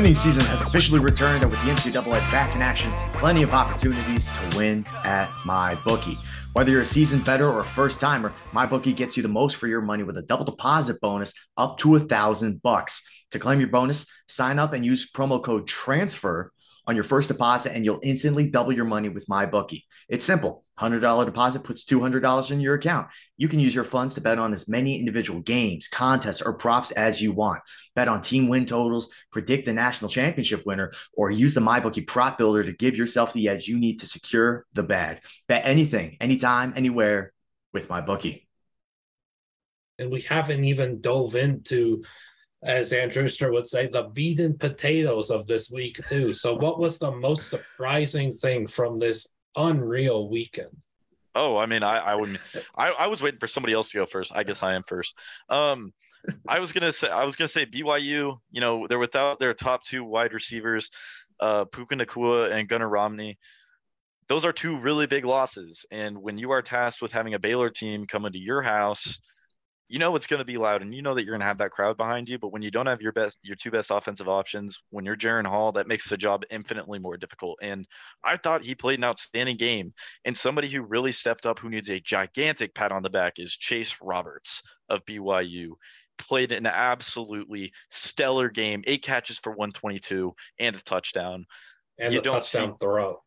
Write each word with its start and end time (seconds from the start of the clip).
Winning 0.00 0.14
season 0.14 0.46
has 0.46 0.62
officially 0.62 0.98
returned, 0.98 1.42
and 1.42 1.50
with 1.50 1.62
the 1.62 1.72
NCAA 1.72 2.32
back 2.32 2.56
in 2.56 2.62
action, 2.62 2.90
plenty 3.12 3.42
of 3.42 3.52
opportunities 3.52 4.30
to 4.30 4.56
win 4.56 4.82
at 5.04 5.28
my 5.44 5.74
bookie. 5.84 6.16
Whether 6.54 6.70
you're 6.70 6.80
a 6.80 6.86
seasoned 6.86 7.20
veteran 7.22 7.54
or 7.54 7.60
a 7.60 7.64
first 7.64 8.00
timer, 8.00 8.32
my 8.54 8.64
bookie 8.64 8.94
gets 8.94 9.18
you 9.18 9.22
the 9.22 9.28
most 9.28 9.56
for 9.56 9.66
your 9.66 9.82
money 9.82 10.02
with 10.02 10.16
a 10.16 10.22
double 10.22 10.46
deposit 10.46 10.98
bonus 11.02 11.34
up 11.58 11.76
to 11.80 11.96
a 11.96 12.00
thousand 12.00 12.62
bucks. 12.62 13.06
To 13.32 13.38
claim 13.38 13.60
your 13.60 13.68
bonus, 13.68 14.06
sign 14.26 14.58
up 14.58 14.72
and 14.72 14.86
use 14.86 15.12
promo 15.12 15.44
code 15.44 15.68
TRANSFER 15.68 16.48
on 16.86 16.94
your 16.94 17.04
first 17.04 17.28
deposit, 17.28 17.74
and 17.74 17.84
you'll 17.84 18.00
instantly 18.02 18.48
double 18.48 18.72
your 18.72 18.86
money 18.86 19.10
with 19.10 19.28
my 19.28 19.44
bookie. 19.44 19.84
It's 20.08 20.24
simple. 20.24 20.64
$100 20.80 21.26
deposit 21.26 21.62
puts 21.62 21.84
$200 21.84 22.50
in 22.50 22.60
your 22.60 22.74
account. 22.74 23.08
You 23.36 23.48
can 23.48 23.60
use 23.60 23.74
your 23.74 23.84
funds 23.84 24.14
to 24.14 24.20
bet 24.20 24.38
on 24.38 24.52
as 24.52 24.68
many 24.68 24.98
individual 24.98 25.40
games, 25.40 25.88
contests, 25.88 26.42
or 26.42 26.54
props 26.54 26.90
as 26.92 27.20
you 27.20 27.32
want. 27.32 27.60
Bet 27.94 28.08
on 28.08 28.22
team 28.22 28.48
win 28.48 28.66
totals, 28.66 29.10
predict 29.30 29.66
the 29.66 29.72
national 29.72 30.08
championship 30.08 30.64
winner, 30.64 30.92
or 31.12 31.30
use 31.30 31.54
the 31.54 31.60
MyBookie 31.60 32.06
prop 32.06 32.38
builder 32.38 32.64
to 32.64 32.72
give 32.72 32.96
yourself 32.96 33.32
the 33.32 33.48
edge 33.48 33.68
you 33.68 33.78
need 33.78 34.00
to 34.00 34.06
secure 34.06 34.66
the 34.72 34.82
bag. 34.82 35.18
Bet 35.48 35.62
anything, 35.64 36.16
anytime, 36.20 36.72
anywhere 36.76 37.32
with 37.72 37.88
MyBookie. 37.88 38.46
And 39.98 40.10
we 40.10 40.22
haven't 40.22 40.64
even 40.64 41.02
dove 41.02 41.34
into, 41.34 42.02
as 42.62 42.92
Andrew 42.92 43.28
would 43.52 43.66
say, 43.66 43.86
the 43.86 44.04
beaten 44.04 44.56
potatoes 44.56 45.30
of 45.30 45.46
this 45.46 45.70
week, 45.70 45.98
too. 46.08 46.32
So, 46.32 46.54
what 46.54 46.78
was 46.78 46.98
the 46.98 47.10
most 47.10 47.50
surprising 47.50 48.34
thing 48.34 48.66
from 48.66 48.98
this 48.98 49.26
unreal 49.56 50.28
weekend. 50.28 50.76
Oh, 51.34 51.56
I 51.56 51.66
mean, 51.66 51.82
I, 51.82 51.98
I 51.98 52.14
wouldn't. 52.14 52.38
I, 52.76 52.90
I 52.90 53.06
was 53.06 53.22
waiting 53.22 53.38
for 53.38 53.46
somebody 53.46 53.72
else 53.72 53.90
to 53.90 53.98
go 53.98 54.06
first. 54.06 54.32
I 54.34 54.42
guess 54.42 54.62
I 54.62 54.74
am 54.74 54.82
first. 54.82 55.16
Um, 55.48 55.92
I 56.48 56.58
was 56.58 56.72
gonna 56.72 56.92
say 56.92 57.08
I 57.08 57.24
was 57.24 57.36
gonna 57.36 57.48
say 57.48 57.66
BYU. 57.66 58.38
You 58.50 58.60
know, 58.60 58.86
they're 58.88 58.98
without 58.98 59.38
their 59.38 59.54
top 59.54 59.84
two 59.84 60.04
wide 60.04 60.32
receivers, 60.32 60.90
uh, 61.38 61.64
Puka 61.64 61.94
Nacua 61.94 62.52
and 62.52 62.68
Gunnar 62.68 62.88
Romney. 62.88 63.38
Those 64.28 64.44
are 64.44 64.52
two 64.52 64.78
really 64.78 65.06
big 65.06 65.24
losses. 65.24 65.84
And 65.90 66.18
when 66.18 66.38
you 66.38 66.50
are 66.52 66.62
tasked 66.62 67.02
with 67.02 67.12
having 67.12 67.34
a 67.34 67.38
Baylor 67.38 67.70
team 67.70 68.06
come 68.06 68.26
into 68.26 68.38
your 68.38 68.62
house 68.62 69.18
you 69.90 69.98
know 69.98 70.16
it's 70.16 70.26
going 70.26 70.38
to 70.38 70.44
be 70.44 70.56
loud 70.56 70.82
and 70.82 70.94
you 70.94 71.02
know 71.02 71.14
that 71.14 71.24
you're 71.24 71.32
going 71.32 71.40
to 71.40 71.46
have 71.46 71.58
that 71.58 71.72
crowd 71.72 71.96
behind 71.96 72.28
you 72.28 72.38
but 72.38 72.52
when 72.52 72.62
you 72.62 72.70
don't 72.70 72.86
have 72.86 73.02
your 73.02 73.12
best 73.12 73.38
your 73.42 73.56
two 73.56 73.70
best 73.70 73.90
offensive 73.90 74.28
options 74.28 74.78
when 74.90 75.04
you're 75.04 75.16
Jaren 75.16 75.46
Hall 75.46 75.72
that 75.72 75.86
makes 75.86 76.08
the 76.08 76.16
job 76.16 76.44
infinitely 76.50 76.98
more 76.98 77.16
difficult. 77.16 77.58
And 77.62 77.86
I 78.24 78.36
thought 78.36 78.64
he 78.64 78.74
played 78.74 78.98
an 78.98 79.04
outstanding 79.04 79.56
game. 79.56 79.92
And 80.24 80.36
somebody 80.36 80.68
who 80.68 80.82
really 80.82 81.12
stepped 81.12 81.46
up 81.46 81.58
who 81.58 81.70
needs 81.70 81.90
a 81.90 82.00
gigantic 82.00 82.74
pat 82.74 82.92
on 82.92 83.02
the 83.02 83.10
back 83.10 83.34
is 83.38 83.52
Chase 83.52 83.96
Roberts 84.02 84.62
of 84.88 85.04
BYU 85.06 85.72
played 86.18 86.52
an 86.52 86.66
absolutely 86.66 87.72
stellar 87.90 88.50
game 88.50 88.82
eight 88.86 89.02
catches 89.02 89.38
for 89.38 89.50
122 89.50 90.34
and 90.58 90.76
a 90.76 90.82
touchdown. 90.82 91.46
And 91.98 92.12
you 92.12 92.20
a 92.20 92.22
don't 92.22 92.34
touchdown 92.34 92.72
see, 92.72 92.76
throw 92.80 93.22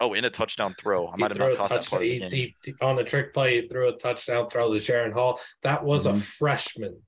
Oh, 0.00 0.14
in 0.14 0.24
a 0.24 0.30
touchdown 0.30 0.74
throw. 0.78 1.06
I 1.06 1.12
he 1.12 1.20
might 1.20 1.30
have 1.30 1.38
not 1.38 1.56
caught 1.56 1.70
that 1.70 1.86
part 1.86 2.02
he, 2.02 2.54
he, 2.64 2.74
on 2.82 2.96
the 2.96 3.04
trick 3.04 3.32
play. 3.32 3.62
He 3.62 3.68
threw 3.68 3.88
a 3.88 3.96
touchdown 3.96 4.48
throw 4.48 4.72
to 4.72 4.78
Jaren 4.80 5.12
Hall. 5.12 5.38
That 5.62 5.84
was 5.84 6.06
mm-hmm. 6.06 6.16
a 6.16 6.20
freshman 6.20 7.02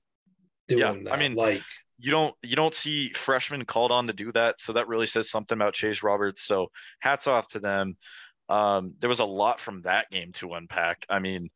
doing 0.67 0.79
yeah, 0.79 0.95
that. 1.03 1.13
I 1.13 1.17
mean, 1.17 1.35
like 1.35 1.61
you 1.97 2.11
don't 2.11 2.33
you 2.43 2.55
don't 2.55 2.75
see 2.75 3.11
freshmen 3.13 3.65
called 3.65 3.91
on 3.91 4.07
to 4.07 4.13
do 4.13 4.31
that. 4.33 4.59
So 4.59 4.73
that 4.73 4.87
really 4.87 5.05
says 5.05 5.29
something 5.29 5.57
about 5.57 5.73
Chase 5.73 6.03
Roberts. 6.03 6.43
So 6.43 6.67
hats 6.99 7.27
off 7.27 7.47
to 7.49 7.59
them. 7.59 7.97
Um, 8.47 8.93
there 8.99 9.09
was 9.09 9.19
a 9.19 9.25
lot 9.25 9.59
from 9.59 9.81
that 9.81 10.09
game 10.11 10.31
to 10.33 10.53
unpack. 10.53 11.05
I 11.09 11.19
mean, 11.19 11.49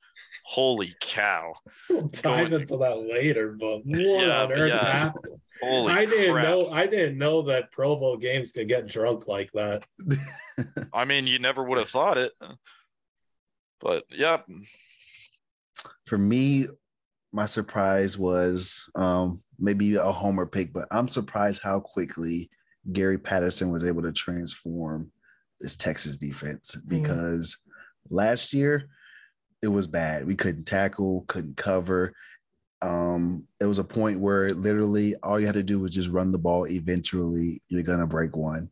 holy 0.43 0.93
cow! 0.99 1.53
We'll 1.89 2.08
dive 2.08 2.52
into 2.52 2.77
that 2.77 2.99
later, 2.99 3.55
but 3.59 3.86
what 3.86 3.99
yeah, 3.99 4.43
on 4.43 4.52
earth 4.52 4.73
yeah. 4.73 4.86
happened? 4.86 5.41
Holy 5.61 5.93
I 5.93 6.05
didn't 6.05 6.33
crap. 6.33 6.45
know. 6.45 6.69
I 6.69 6.87
didn't 6.87 7.17
know 7.17 7.43
that 7.43 7.71
Provo 7.71 8.17
games 8.17 8.52
could 8.52 8.67
get 8.67 8.87
drunk 8.87 9.27
like 9.27 9.52
that. 9.53 9.83
I 10.93 11.05
mean, 11.05 11.27
you 11.27 11.37
never 11.37 11.64
would 11.64 11.77
have 11.77 11.89
thought 11.89 12.17
it, 12.17 12.31
but 13.80 14.03
yeah. 14.09 14.39
For 16.08 16.17
me, 16.17 16.67
my 17.31 17.45
surprise 17.45 18.17
was 18.17 18.89
um, 18.95 19.43
maybe 19.59 19.95
a 19.95 20.11
homer 20.11 20.45
pick, 20.45 20.73
but 20.73 20.87
I'm 20.91 21.08
surprised 21.08 21.61
how 21.61 21.80
quickly 21.80 22.49
Gary 22.91 23.17
Patterson 23.17 23.69
was 23.69 23.85
able 23.85 24.02
to 24.03 24.11
transform 24.11 25.11
this 25.59 25.75
Texas 25.75 26.17
defense 26.17 26.75
mm. 26.75 26.89
because 26.89 27.55
mm. 27.55 27.71
last 28.09 28.53
year 28.53 28.89
it 29.61 29.67
was 29.67 29.87
bad. 29.87 30.25
We 30.25 30.36
couldn't 30.36 30.65
tackle, 30.65 31.25
couldn't 31.27 31.58
cover. 31.58 32.14
Um, 32.81 33.45
it 33.59 33.65
was 33.65 33.80
a 33.80 33.83
point 33.83 34.20
where 34.20 34.53
literally 34.53 35.15
all 35.21 35.39
you 35.39 35.45
had 35.45 35.55
to 35.55 35.64
do 35.64 35.80
was 35.80 35.92
just 35.92 36.09
run 36.09 36.31
the 36.31 36.37
ball. 36.37 36.65
Eventually, 36.67 37.61
you're 37.67 37.83
gonna 37.83 38.08
break 38.08 38.37
one, 38.37 38.70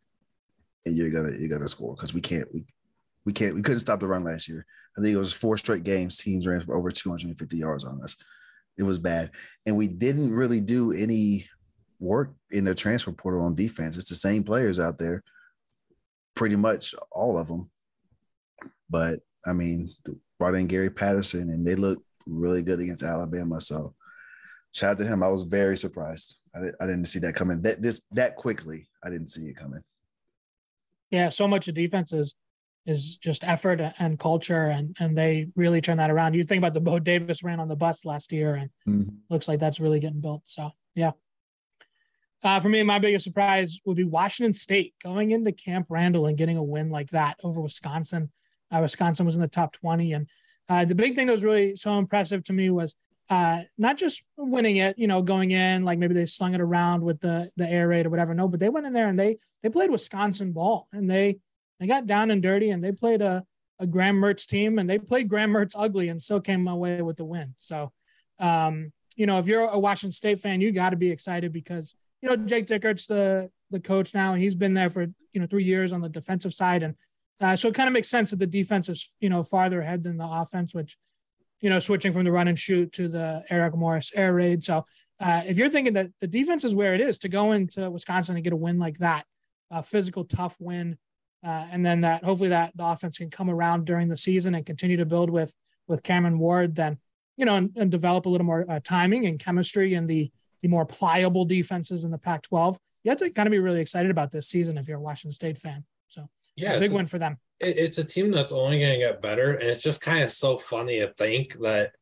and 0.86 0.96
you're 0.96 1.10
gonna 1.10 1.38
you're 1.38 1.50
gonna 1.50 1.68
score 1.68 1.94
because 1.96 2.14
we 2.14 2.22
can't 2.22 2.48
we 2.54 2.66
we 3.26 3.34
can't 3.34 3.56
we 3.56 3.62
couldn't 3.62 3.82
stop 3.82 4.00
the 4.00 4.08
run 4.08 4.24
last 4.24 4.48
year. 4.48 4.66
I 4.98 5.02
think 5.02 5.14
it 5.14 5.20
was 5.20 5.34
four 5.34 5.58
straight 5.58 5.84
games 5.84 6.18
teams 6.18 6.48
ran 6.48 6.62
for 6.62 6.76
over 6.76 6.90
250 6.90 7.58
yards 7.58 7.84
on 7.84 8.02
us. 8.02 8.16
It 8.78 8.84
was 8.84 8.98
bad, 8.98 9.32
and 9.66 9.76
we 9.76 9.90
didn't 9.90 10.34
really 10.34 10.62
do 10.62 10.94
any 10.94 11.50
work 12.00 12.34
in 12.52 12.64
the 12.64 12.76
transfer 12.76 13.12
portal 13.12 13.42
on 13.42 13.56
defense. 13.56 13.98
It's 13.98 14.10
the 14.10 14.16
same 14.16 14.44
players 14.44 14.80
out 14.80 14.98
there, 14.98 15.24
pretty 16.38 16.56
much 16.56 16.96
all 17.12 17.38
of 17.38 17.48
them. 17.48 17.70
But 18.90 19.20
I 19.46 19.54
mean, 19.54 19.94
brought 20.40 20.56
in 20.56 20.68
Gary 20.68 20.90
Patterson, 20.90 21.50
and 21.50 21.68
they 21.68 21.76
look 21.76 22.02
really 22.26 22.62
good 22.62 22.80
against 22.80 23.04
Alabama. 23.04 23.60
So 23.60 23.96
shout 24.74 24.92
out 24.92 24.98
to 25.00 25.06
him. 25.06 25.24
I 25.24 25.28
was 25.28 25.44
very 25.44 25.76
surprised. 25.76 26.38
I, 26.56 26.60
I 26.80 26.86
didn't 26.86 27.06
see 27.06 27.20
that 27.20 27.36
coming 27.36 27.62
that 27.64 27.82
this 27.82 28.06
that 28.12 28.36
quickly. 28.38 28.88
I 29.04 29.10
didn't 29.10 29.28
see 29.28 29.48
it 29.48 29.58
coming. 29.58 29.82
Yeah, 31.10 31.30
so 31.30 31.48
much 31.48 31.68
of 31.68 31.76
defense 31.76 32.14
is 32.14 32.36
is 32.86 33.18
just 33.18 33.44
effort 33.44 33.82
and 34.00 34.20
culture, 34.20 34.68
and 34.68 34.96
and 35.00 35.18
they 35.18 35.48
really 35.56 35.82
turn 35.82 35.98
that 35.98 36.12
around. 36.12 36.36
You 36.36 36.46
think 36.46 36.60
about 36.60 36.74
the 36.74 36.82
Bo 36.82 37.00
Davis 37.00 37.44
ran 37.44 37.60
on 37.60 37.68
the 37.68 37.76
bus 37.76 38.06
last 38.06 38.32
year, 38.32 38.56
and 38.56 38.70
mm-hmm. 38.88 39.16
looks 39.30 39.48
like 39.48 39.60
that's 39.60 39.80
really 39.80 40.00
getting 40.00 40.22
built. 40.22 40.44
So 40.46 40.72
yeah. 40.96 41.12
Uh, 42.44 42.60
for 42.60 42.70
me, 42.70 42.84
my 42.84 43.00
biggest 43.00 43.24
surprise 43.24 43.80
would 43.86 43.98
be 43.98 44.04
Washington 44.04 44.54
State 44.54 44.94
going 45.04 45.32
into 45.32 45.52
Camp 45.52 45.88
Randall 45.90 46.28
and 46.28 46.38
getting 46.38 46.58
a 46.58 46.64
win 46.64 46.90
like 46.90 47.10
that 47.10 47.38
over 47.44 47.60
Wisconsin. 47.60 48.32
Uh, 48.72 48.80
Wisconsin 48.82 49.26
was 49.26 49.36
in 49.36 49.42
the 49.42 49.48
top 49.48 49.74
20, 49.74 50.14
and 50.14 50.28
uh, 50.70 50.86
the 50.86 50.96
big 50.96 51.16
thing 51.16 51.28
that 51.28 51.34
was 51.34 51.44
really 51.44 51.76
so 51.76 51.98
impressive 51.98 52.44
to 52.44 52.54
me 52.54 52.70
was 52.70 52.96
uh, 53.30 53.64
not 53.78 53.98
just 53.98 54.24
winning 54.38 54.78
it, 54.78 54.98
you 54.98 55.08
know, 55.08 55.22
going 55.22 55.52
in 55.52 55.84
like 55.84 56.00
maybe 56.00 56.14
they 56.14 56.26
slung 56.26 56.54
it 56.54 56.62
around 56.62 57.02
with 57.04 57.20
the 57.20 57.52
the 57.58 57.68
air 57.68 57.88
raid 57.88 58.06
or 58.06 58.10
whatever. 58.10 58.34
No, 58.34 58.48
but 58.48 58.60
they 58.60 58.70
went 58.70 58.86
in 58.86 58.94
there 58.94 59.10
and 59.10 59.20
they 59.20 59.38
they 59.64 59.70
played 59.70 59.92
Wisconsin 59.92 60.54
ball 60.54 60.88
and 60.94 61.10
they 61.10 61.40
they 61.80 61.88
got 61.88 62.08
down 62.08 62.32
and 62.32 62.42
dirty 62.42 62.70
and 62.70 62.84
they 62.84 62.92
played 62.92 63.22
a 63.22 63.44
a 63.80 63.88
Graham 63.88 64.20
Mertz 64.20 64.46
team 64.46 64.80
and 64.80 64.90
they 64.90 64.98
played 64.98 65.30
Graham 65.30 65.52
Mertz 65.52 65.74
ugly 65.76 66.10
and 66.10 66.22
still 66.22 66.42
came 66.42 66.68
away 66.68 67.02
with 67.02 67.18
the 67.18 67.26
win. 67.26 67.54
So, 67.58 67.92
um, 68.40 68.92
you 69.16 69.26
know, 69.26 69.40
if 69.40 69.48
you're 69.48 69.68
a 69.68 69.78
Washington 69.78 70.14
State 70.14 70.40
fan, 70.40 70.62
you 70.62 70.72
got 70.72 70.92
to 70.92 70.96
be 70.96 71.12
excited 71.12 71.52
because 71.52 71.96
you 72.22 72.30
know 72.30 72.36
Jake 72.36 72.66
Dickert's 72.66 73.08
the 73.08 73.50
the 73.70 73.80
coach 73.80 74.14
now 74.14 74.34
and 74.34 74.42
he's 74.42 74.56
been 74.56 74.74
there 74.74 74.90
for 74.90 75.04
you 75.34 75.42
know 75.42 75.48
three 75.48 75.64
years 75.64 75.92
on 75.92 76.02
the 76.02 76.10
defensive 76.10 76.54
side 76.54 76.84
and 76.84 76.96
uh, 77.40 77.56
so 77.56 77.68
it 77.68 77.76
kind 77.76 77.88
of 77.88 77.94
makes 77.94 78.10
sense 78.10 78.32
that 78.32 78.40
the 78.40 78.48
defense 78.48 78.90
is, 78.90 79.16
you 79.20 79.30
know, 79.30 79.44
farther 79.44 79.82
ahead 79.82 80.04
than 80.04 80.18
the 80.18 80.28
offense, 80.28 80.74
which, 80.74 80.98
you 81.62 81.70
know, 81.70 81.80
switching 81.80 82.12
from 82.12 82.24
the 82.24 82.32
run 82.32 82.48
and 82.48 82.58
shoot 82.58 82.92
to 82.94 83.08
the 83.08 83.44
Eric 83.50 83.76
Morris 83.76 84.12
air 84.16 84.34
raid. 84.34 84.64
So 84.64 84.86
uh, 85.20 85.44
if 85.46 85.58
you're 85.58 85.70
thinking 85.70 85.94
that 85.94 86.12
the 86.20 86.28
defense 86.28 86.64
is 86.64 86.74
where 86.74 86.94
it 86.94 87.02
is 87.02 87.20
to 87.20 87.30
go 87.30 87.52
into 87.52 87.90
Wisconsin 87.90 88.36
and 88.36 88.44
get 88.44 88.54
a 88.54 88.58
win 88.58 88.80
like 88.80 88.98
that, 89.00 89.26
a 89.70 89.84
physical, 89.84 90.24
tough 90.24 90.56
win, 90.60 90.98
uh, 91.46 91.68
and 91.72 91.86
then 91.86 92.02
that 92.02 92.24
hopefully 92.24 92.50
that 92.50 92.72
the 92.76 92.86
offense 92.86 93.18
can 93.18 93.30
come 93.30 93.50
around 93.50 93.86
during 93.86 94.08
the 94.08 94.18
season 94.18 94.56
and 94.56 94.66
continue 94.66 94.98
to 94.98 95.06
build 95.06 95.30
with 95.30 95.56
with 95.88 96.04
Cameron 96.04 96.40
Ward, 96.40 96.76
then 96.76 96.98
you 97.38 97.46
know, 97.46 97.56
and, 97.56 97.72
and 97.76 97.92
develop 97.92 98.26
a 98.26 98.30
little 98.30 98.46
more 98.46 98.66
uh, 98.68 98.80
timing 98.84 99.26
and 99.28 99.40
chemistry 99.40 99.94
and 99.94 100.10
the 100.10 100.32
the 100.62 100.68
more 100.68 100.86
pliable 100.86 101.46
defenses 101.46 102.04
in 102.04 102.12
the 102.12 102.18
Pac-12. 102.18 102.78
You 103.04 103.12
have 103.12 103.20
to 103.20 103.30
kind 103.30 103.48
of 103.48 103.52
be 103.52 103.60
really 103.60 103.82
excited 103.82 104.12
about 104.12 104.32
this 104.32 104.48
season 104.48 104.78
if 104.78 104.88
you're 104.88 104.98
a 104.98 105.02
Washington 105.02 105.32
State 105.32 105.58
fan. 105.58 105.86
So 106.08 106.30
yeah, 106.56 106.78
big 106.80 106.92
a, 106.92 106.96
win 106.96 107.08
for 107.08 107.20
them. 107.20 107.38
It's 107.60 107.98
a 107.98 108.04
team 108.04 108.32
that's 108.32 108.52
only 108.52 108.80
going 108.80 108.94
to 108.94 109.06
get 109.06 109.22
better, 109.22 109.54
and 109.54 109.68
it's 109.70 109.82
just 109.82 110.02
kind 110.02 110.24
of 110.24 110.32
so 110.32 110.58
funny 110.58 111.00
to 111.00 111.14
think 111.14 111.60
that 111.62 111.94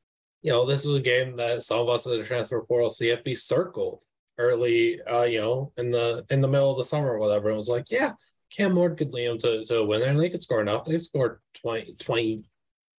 you 0.41 0.51
know 0.51 0.65
this 0.65 0.85
was 0.85 0.97
a 0.97 1.01
game 1.01 1.37
that 1.37 1.63
some 1.63 1.79
of 1.79 1.89
us 1.89 2.05
in 2.05 2.17
the 2.17 2.23
transfer 2.23 2.61
portal 2.61 2.89
CFB 2.89 3.37
circled 3.37 4.03
early, 4.37 5.01
uh, 5.01 5.23
you 5.23 5.41
know, 5.41 5.71
in 5.77 5.91
the 5.91 6.25
in 6.29 6.41
the 6.41 6.47
middle 6.47 6.71
of 6.71 6.77
the 6.77 6.83
summer 6.83 7.13
or 7.13 7.19
whatever. 7.19 7.49
It 7.49 7.55
was 7.55 7.69
like, 7.69 7.89
yeah, 7.89 8.13
Cam 8.55 8.75
Ward 8.75 8.97
could 8.97 9.13
lead 9.13 9.27
them 9.27 9.37
to, 9.39 9.65
to 9.65 9.77
a 9.77 9.85
winner, 9.85 10.05
and 10.05 10.19
they 10.19 10.29
could 10.29 10.41
score 10.41 10.61
enough. 10.61 10.85
They 10.85 10.97
scored 10.97 11.39
20, 11.61 11.95
20, 11.99 12.43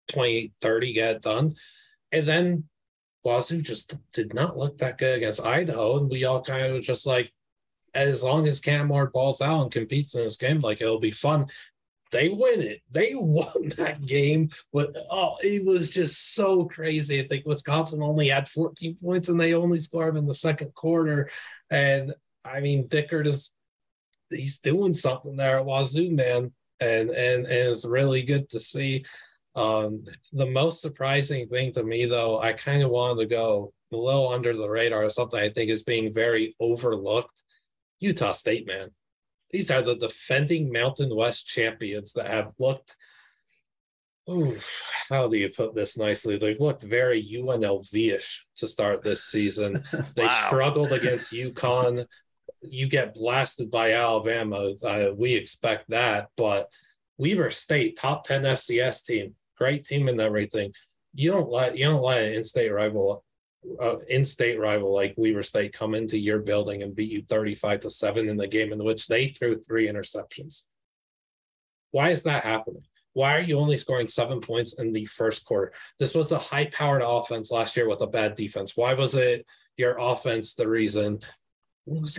20, 0.08 0.52
30, 0.60 0.92
get 0.92 1.16
it 1.16 1.22
done. 1.22 1.54
And 2.12 2.26
then 2.26 2.64
Wazoo 3.26 3.60
just 3.60 3.94
did 4.12 4.32
not 4.34 4.56
look 4.56 4.78
that 4.78 4.98
good 4.98 5.16
against 5.16 5.44
Idaho. 5.44 5.98
And 5.98 6.08
we 6.08 6.24
all 6.24 6.40
kind 6.40 6.64
of 6.66 6.74
was 6.74 6.86
just 6.86 7.06
like, 7.06 7.28
as 7.92 8.22
long 8.22 8.46
as 8.46 8.60
Cam 8.60 8.88
Ward 8.88 9.12
balls 9.12 9.40
out 9.40 9.62
and 9.62 9.70
competes 9.70 10.14
in 10.14 10.22
this 10.22 10.36
game, 10.36 10.60
like 10.60 10.80
it'll 10.80 11.00
be 11.00 11.10
fun. 11.10 11.46
They 12.12 12.28
win 12.28 12.62
it. 12.62 12.82
They 12.90 13.12
won 13.14 13.70
that 13.78 14.06
game. 14.06 14.50
But 14.72 14.94
oh, 15.10 15.36
it 15.42 15.64
was 15.64 15.92
just 15.92 16.34
so 16.34 16.66
crazy. 16.66 17.20
I 17.20 17.26
think 17.26 17.46
Wisconsin 17.46 18.02
only 18.02 18.28
had 18.28 18.48
14 18.48 18.96
points 19.02 19.28
and 19.28 19.40
they 19.40 19.54
only 19.54 19.80
scored 19.80 20.16
in 20.16 20.26
the 20.26 20.34
second 20.34 20.72
quarter. 20.74 21.28
And 21.68 22.14
I 22.44 22.60
mean, 22.60 22.86
Dickert 22.88 23.26
is 23.26 23.50
he's 24.30 24.60
doing 24.60 24.94
something 24.94 25.36
there 25.36 25.58
at 25.58 25.66
Wazoo, 25.66 26.10
man, 26.10 26.52
and 26.78 27.10
and 27.10 27.46
and 27.46 27.46
it's 27.46 27.84
really 27.84 28.22
good 28.22 28.48
to 28.50 28.60
see. 28.60 29.04
Um, 29.56 30.04
the 30.32 30.46
most 30.46 30.80
surprising 30.80 31.48
thing 31.48 31.72
to 31.72 31.82
me, 31.82 32.06
though, 32.06 32.40
I 32.40 32.52
kind 32.52 32.82
of 32.82 32.90
wanted 32.90 33.22
to 33.22 33.34
go 33.34 33.72
a 33.92 33.96
little 33.96 34.28
under 34.28 34.54
the 34.54 34.68
radar. 34.68 35.08
Something 35.10 35.40
I 35.40 35.48
think 35.48 35.70
is 35.70 35.82
being 35.82 36.12
very 36.12 36.54
overlooked. 36.60 37.42
Utah 37.98 38.32
State, 38.32 38.66
man, 38.66 38.90
these 39.50 39.70
are 39.70 39.82
the 39.82 39.96
defending 39.96 40.70
Mountain 40.70 41.14
West 41.14 41.46
champions 41.46 42.12
that 42.12 42.26
have 42.26 42.52
looked. 42.58 42.94
Ooh, 44.28 44.58
how 45.08 45.28
do 45.28 45.36
you 45.36 45.48
put 45.48 45.74
this 45.74 45.96
nicely? 45.96 46.36
They've 46.36 46.60
looked 46.60 46.82
very 46.82 47.22
UNLV-ish 47.22 48.44
to 48.56 48.68
start 48.68 49.02
this 49.02 49.24
season. 49.24 49.84
They 50.14 50.26
wow. 50.26 50.44
struggled 50.46 50.92
against 50.92 51.32
UConn 51.32 52.06
you 52.62 52.88
get 52.88 53.14
blasted 53.14 53.70
by 53.70 53.92
Alabama. 53.92 54.72
Uh, 54.82 55.10
we 55.14 55.34
expect 55.34 55.90
that, 55.90 56.28
but 56.36 56.68
Weber 57.18 57.50
State, 57.50 57.98
top 57.98 58.24
ten 58.24 58.42
FCS 58.42 59.04
team, 59.04 59.34
great 59.56 59.84
team 59.84 60.08
and 60.08 60.20
everything. 60.20 60.72
You 61.14 61.32
don't 61.32 61.50
let 61.50 61.76
you 61.76 61.86
don't 61.86 62.02
let 62.02 62.24
an 62.24 62.34
in-state 62.34 62.70
rival, 62.70 63.24
uh, 63.80 63.98
in-state 64.08 64.60
rival 64.60 64.94
like 64.94 65.14
Weber 65.16 65.42
State 65.42 65.72
come 65.72 65.94
into 65.94 66.18
your 66.18 66.40
building 66.40 66.82
and 66.82 66.94
beat 66.94 67.10
you 67.10 67.22
thirty-five 67.22 67.80
to 67.80 67.90
seven 67.90 68.28
in 68.28 68.36
the 68.36 68.46
game 68.46 68.72
in 68.72 68.84
which 68.84 69.06
they 69.06 69.28
threw 69.28 69.54
three 69.54 69.88
interceptions. 69.88 70.62
Why 71.90 72.10
is 72.10 72.22
that 72.24 72.44
happening? 72.44 72.82
Why 73.14 73.34
are 73.34 73.40
you 73.40 73.58
only 73.58 73.78
scoring 73.78 74.08
seven 74.08 74.40
points 74.40 74.74
in 74.74 74.92
the 74.92 75.06
first 75.06 75.46
quarter? 75.46 75.72
This 75.98 76.14
was 76.14 76.32
a 76.32 76.38
high-powered 76.38 77.00
offense 77.02 77.50
last 77.50 77.74
year 77.74 77.88
with 77.88 78.02
a 78.02 78.06
bad 78.06 78.34
defense. 78.34 78.76
Why 78.76 78.92
was 78.92 79.14
it 79.14 79.46
your 79.78 79.96
offense 79.98 80.52
the 80.52 80.68
reason 80.68 81.20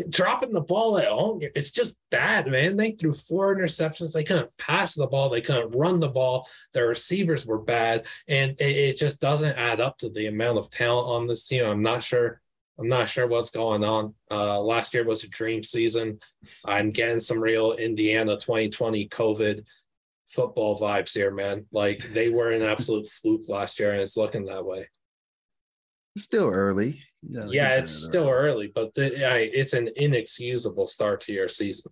dropping 0.10 0.54
the 0.54 0.62
ball 0.62 0.98
at 0.98 1.08
home. 1.08 1.42
It's 1.56 1.72
just 1.72 1.98
bad, 2.10 2.48
man. 2.48 2.78
They 2.78 2.92
threw 2.92 3.14
four 3.14 3.56
interceptions. 3.56 4.14
They 4.14 4.24
couldn't 4.24 4.56
pass 4.58 4.96
the 4.96 5.08
ball. 5.08 5.30
They 5.30 5.42
couldn't 5.42 5.75
run 5.75 6.00
the 6.00 6.10
ball. 6.10 6.48
Their 6.74 6.88
receivers 6.88 7.46
were 7.46 7.60
bad, 7.60 8.08
and 8.28 8.52
it, 8.60 8.78
it, 8.78 8.98
just 8.98 9.19
doesn't 9.19 9.58
add 9.58 9.81
up 9.81 9.98
to 10.00 10.10
the 10.10 10.28
amount 10.28 10.58
of 10.58 10.69
talent 10.69 11.08
on 11.08 11.28
this 11.28 11.46
team. 11.46 11.66
I'm 11.66 11.81
not 11.81 12.04
sure. 12.04 12.42
I'm 12.80 12.88
not 12.88 13.08
sure 13.08 13.28
what's 13.28 13.50
going 13.50 13.84
on. 13.84 14.14
Uh, 14.30 14.62
last 14.62 14.94
year 14.94 15.04
was 15.04 15.24
a 15.24 15.30
dream 15.30 15.64
season. 15.64 16.19
I'm 16.64 16.92
getting 16.92 17.19
some 17.19 17.40
real 17.40 17.74
Indiana 17.74 18.36
2020 18.36 19.10
COVID 19.10 19.66
football 20.28 20.80
vibes 20.80 21.14
here, 21.14 21.31
man. 21.31 21.66
Like 21.72 22.04
they 22.14 22.30
were 22.30 22.52
an 22.52 22.62
absolute 22.62 23.08
fluke 23.08 23.50
last 23.50 23.80
year, 23.80 23.92
and 23.92 24.02
it's 24.02 24.16
looking 24.16 24.46
that 24.46 24.66
way. 24.66 24.88
Still 26.18 26.50
early. 26.50 27.02
Yeah, 27.30 27.46
yeah 27.48 27.72
it's 27.78 27.92
still 27.92 28.30
early, 28.30 28.72
but 28.74 28.94
the, 28.96 29.26
I, 29.26 29.50
it's 29.54 29.74
an 29.74 29.90
inexcusable 29.96 30.88
start 30.88 31.22
to 31.22 31.34
your 31.34 31.48
season. 31.48 31.92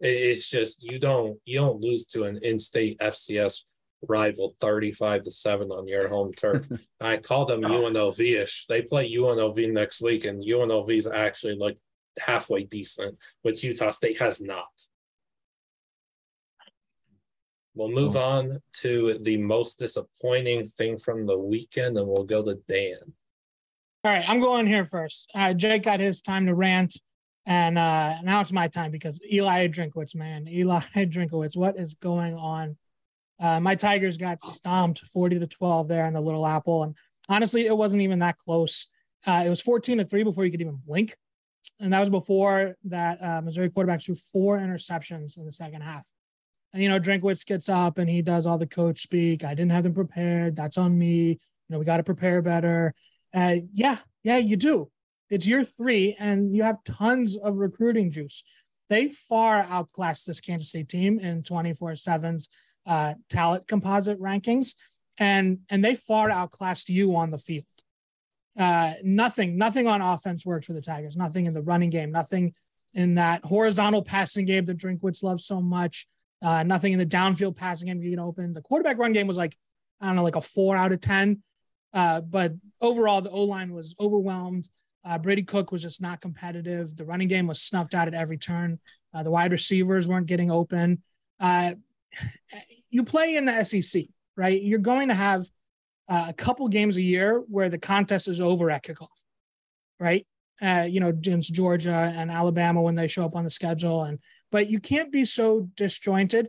It's 0.00 0.48
just 0.48 0.82
you 0.82 0.98
don't 0.98 1.38
you 1.44 1.60
don't 1.60 1.80
lose 1.80 2.04
to 2.06 2.24
an 2.24 2.38
in-state 2.42 2.98
FCS 3.00 3.60
rival 4.08 4.54
35 4.60 5.22
to 5.24 5.30
7 5.30 5.70
on 5.70 5.88
your 5.88 6.08
home 6.08 6.32
turf. 6.34 6.66
I 7.00 7.16
call 7.16 7.46
them 7.46 7.64
oh. 7.64 7.68
UNLV-ish. 7.68 8.66
They 8.68 8.82
play 8.82 9.10
UNLV 9.12 9.72
next 9.72 10.00
week, 10.00 10.24
and 10.24 10.44
UNLV's 10.44 11.06
actually 11.06 11.56
like 11.56 11.78
halfway 12.18 12.64
decent, 12.64 13.18
which 13.42 13.64
Utah 13.64 13.90
State 13.90 14.20
has 14.20 14.40
not. 14.40 14.68
We'll 17.74 17.90
move 17.90 18.16
on 18.16 18.60
to 18.82 19.18
the 19.20 19.36
most 19.36 19.80
disappointing 19.80 20.66
thing 20.68 20.96
from 20.96 21.26
the 21.26 21.38
weekend, 21.38 21.98
and 21.98 22.06
we'll 22.06 22.24
go 22.24 22.42
to 22.44 22.54
Dan. 22.68 23.14
All 24.04 24.12
right, 24.12 24.28
I'm 24.28 24.38
going 24.38 24.66
here 24.66 24.84
first. 24.84 25.30
Uh, 25.34 25.54
Jake 25.54 25.82
got 25.82 25.98
his 25.98 26.20
time 26.20 26.44
to 26.44 26.54
rant, 26.54 27.00
and 27.46 27.78
uh, 27.78 28.20
now 28.22 28.42
it's 28.42 28.52
my 28.52 28.68
time 28.68 28.90
because 28.90 29.18
Eli 29.32 29.66
Drinkwitz, 29.68 30.14
man, 30.14 30.46
Eli 30.46 30.82
Drinkwitz, 30.94 31.56
what 31.56 31.78
is 31.78 31.94
going 31.94 32.34
on? 32.34 32.76
Uh, 33.40 33.60
my 33.60 33.74
Tigers 33.74 34.18
got 34.18 34.42
stomped 34.42 34.98
40 35.06 35.38
to 35.38 35.46
12 35.46 35.88
there 35.88 36.06
in 36.06 36.12
the 36.12 36.20
Little 36.20 36.46
Apple, 36.46 36.82
and 36.82 36.94
honestly, 37.30 37.64
it 37.64 37.74
wasn't 37.74 38.02
even 38.02 38.18
that 38.18 38.36
close. 38.36 38.88
Uh, 39.26 39.44
it 39.46 39.48
was 39.48 39.62
14 39.62 39.96
to 39.96 40.04
three 40.04 40.22
before 40.22 40.44
you 40.44 40.50
could 40.50 40.60
even 40.60 40.78
blink, 40.86 41.16
and 41.80 41.90
that 41.94 42.00
was 42.00 42.10
before 42.10 42.76
that 42.84 43.22
uh, 43.22 43.40
Missouri 43.40 43.70
quarterback 43.70 44.02
threw 44.02 44.16
four 44.16 44.58
interceptions 44.58 45.38
in 45.38 45.46
the 45.46 45.52
second 45.52 45.80
half. 45.80 46.06
And 46.74 46.82
you 46.82 46.90
know, 46.90 47.00
Drinkwitz 47.00 47.46
gets 47.46 47.70
up 47.70 47.96
and 47.96 48.10
he 48.10 48.20
does 48.20 48.44
all 48.44 48.58
the 48.58 48.66
coach 48.66 49.00
speak. 49.00 49.44
I 49.44 49.54
didn't 49.54 49.72
have 49.72 49.84
them 49.84 49.94
prepared. 49.94 50.56
That's 50.56 50.76
on 50.76 50.98
me. 50.98 51.28
You 51.28 51.38
know, 51.70 51.78
we 51.78 51.86
got 51.86 51.96
to 51.96 52.02
prepare 52.02 52.42
better. 52.42 52.94
Uh, 53.34 53.56
yeah, 53.72 53.98
yeah, 54.22 54.38
you 54.38 54.56
do. 54.56 54.90
It's 55.30 55.46
year 55.46 55.64
three, 55.64 56.16
and 56.18 56.54
you 56.54 56.62
have 56.62 56.84
tons 56.84 57.36
of 57.36 57.56
recruiting 57.56 58.10
juice. 58.10 58.44
They 58.88 59.08
far 59.08 59.62
outclassed 59.62 60.26
this 60.26 60.40
Kansas 60.40 60.68
State 60.68 60.88
team 60.88 61.18
in 61.18 61.42
24 61.42 61.92
7's 61.92 62.48
uh, 62.86 63.14
talent 63.28 63.66
composite 63.66 64.20
rankings, 64.20 64.74
and, 65.18 65.60
and 65.70 65.84
they 65.84 65.94
far 65.94 66.30
outclassed 66.30 66.88
you 66.88 67.16
on 67.16 67.30
the 67.30 67.38
field. 67.38 67.64
Uh, 68.56 68.92
nothing, 69.02 69.56
nothing 69.56 69.88
on 69.88 70.00
offense 70.00 70.46
works 70.46 70.66
for 70.66 70.74
the 70.74 70.80
Tigers. 70.80 71.16
Nothing 71.16 71.46
in 71.46 71.52
the 71.52 71.62
running 71.62 71.90
game. 71.90 72.12
Nothing 72.12 72.54
in 72.92 73.16
that 73.16 73.44
horizontal 73.44 74.02
passing 74.02 74.46
game 74.46 74.64
that 74.66 74.78
Drinkwitz 74.78 75.22
loves 75.22 75.44
so 75.44 75.60
much. 75.60 76.06
Uh, 76.40 76.62
nothing 76.62 76.92
in 76.92 76.98
the 76.98 77.06
downfield 77.06 77.56
passing 77.56 77.88
game 77.88 78.00
you 78.00 78.10
can 78.10 78.20
open. 78.20 78.52
The 78.52 78.62
quarterback 78.62 78.98
run 78.98 79.12
game 79.12 79.26
was 79.26 79.36
like, 79.36 79.56
I 80.00 80.06
don't 80.06 80.16
know, 80.16 80.22
like 80.22 80.36
a 80.36 80.40
four 80.40 80.76
out 80.76 80.92
of 80.92 81.00
10. 81.00 81.42
Uh, 81.94 82.20
but 82.20 82.52
overall, 82.80 83.22
the 83.22 83.30
O 83.30 83.44
line 83.44 83.72
was 83.72 83.94
overwhelmed. 84.00 84.68
Uh, 85.04 85.18
Brady 85.18 85.44
Cook 85.44 85.70
was 85.70 85.82
just 85.82 86.02
not 86.02 86.20
competitive. 86.20 86.96
The 86.96 87.04
running 87.04 87.28
game 87.28 87.46
was 87.46 87.62
snuffed 87.62 87.94
out 87.94 88.08
at 88.08 88.14
every 88.14 88.36
turn. 88.36 88.80
Uh, 89.14 89.22
the 89.22 89.30
wide 89.30 89.52
receivers 89.52 90.08
weren't 90.08 90.26
getting 90.26 90.50
open. 90.50 91.02
Uh, 91.38 91.74
you 92.90 93.04
play 93.04 93.36
in 93.36 93.44
the 93.44 93.64
SEC, 93.64 94.04
right? 94.36 94.60
You're 94.60 94.80
going 94.80 95.08
to 95.08 95.14
have 95.14 95.46
uh, 96.08 96.26
a 96.28 96.32
couple 96.32 96.66
games 96.68 96.96
a 96.96 97.02
year 97.02 97.42
where 97.48 97.68
the 97.68 97.78
contest 97.78 98.28
is 98.28 98.40
over 98.40 98.70
at 98.70 98.82
kickoff, 98.82 99.08
right? 100.00 100.26
Uh, 100.60 100.86
you 100.88 101.00
know, 101.00 101.08
against 101.08 101.52
Georgia 101.52 102.12
and 102.16 102.30
Alabama 102.30 102.82
when 102.82 102.94
they 102.94 103.08
show 103.08 103.24
up 103.24 103.36
on 103.36 103.44
the 103.44 103.50
schedule, 103.50 104.04
and 104.04 104.18
but 104.50 104.70
you 104.70 104.80
can't 104.80 105.10
be 105.10 105.24
so 105.24 105.68
disjointed 105.76 106.48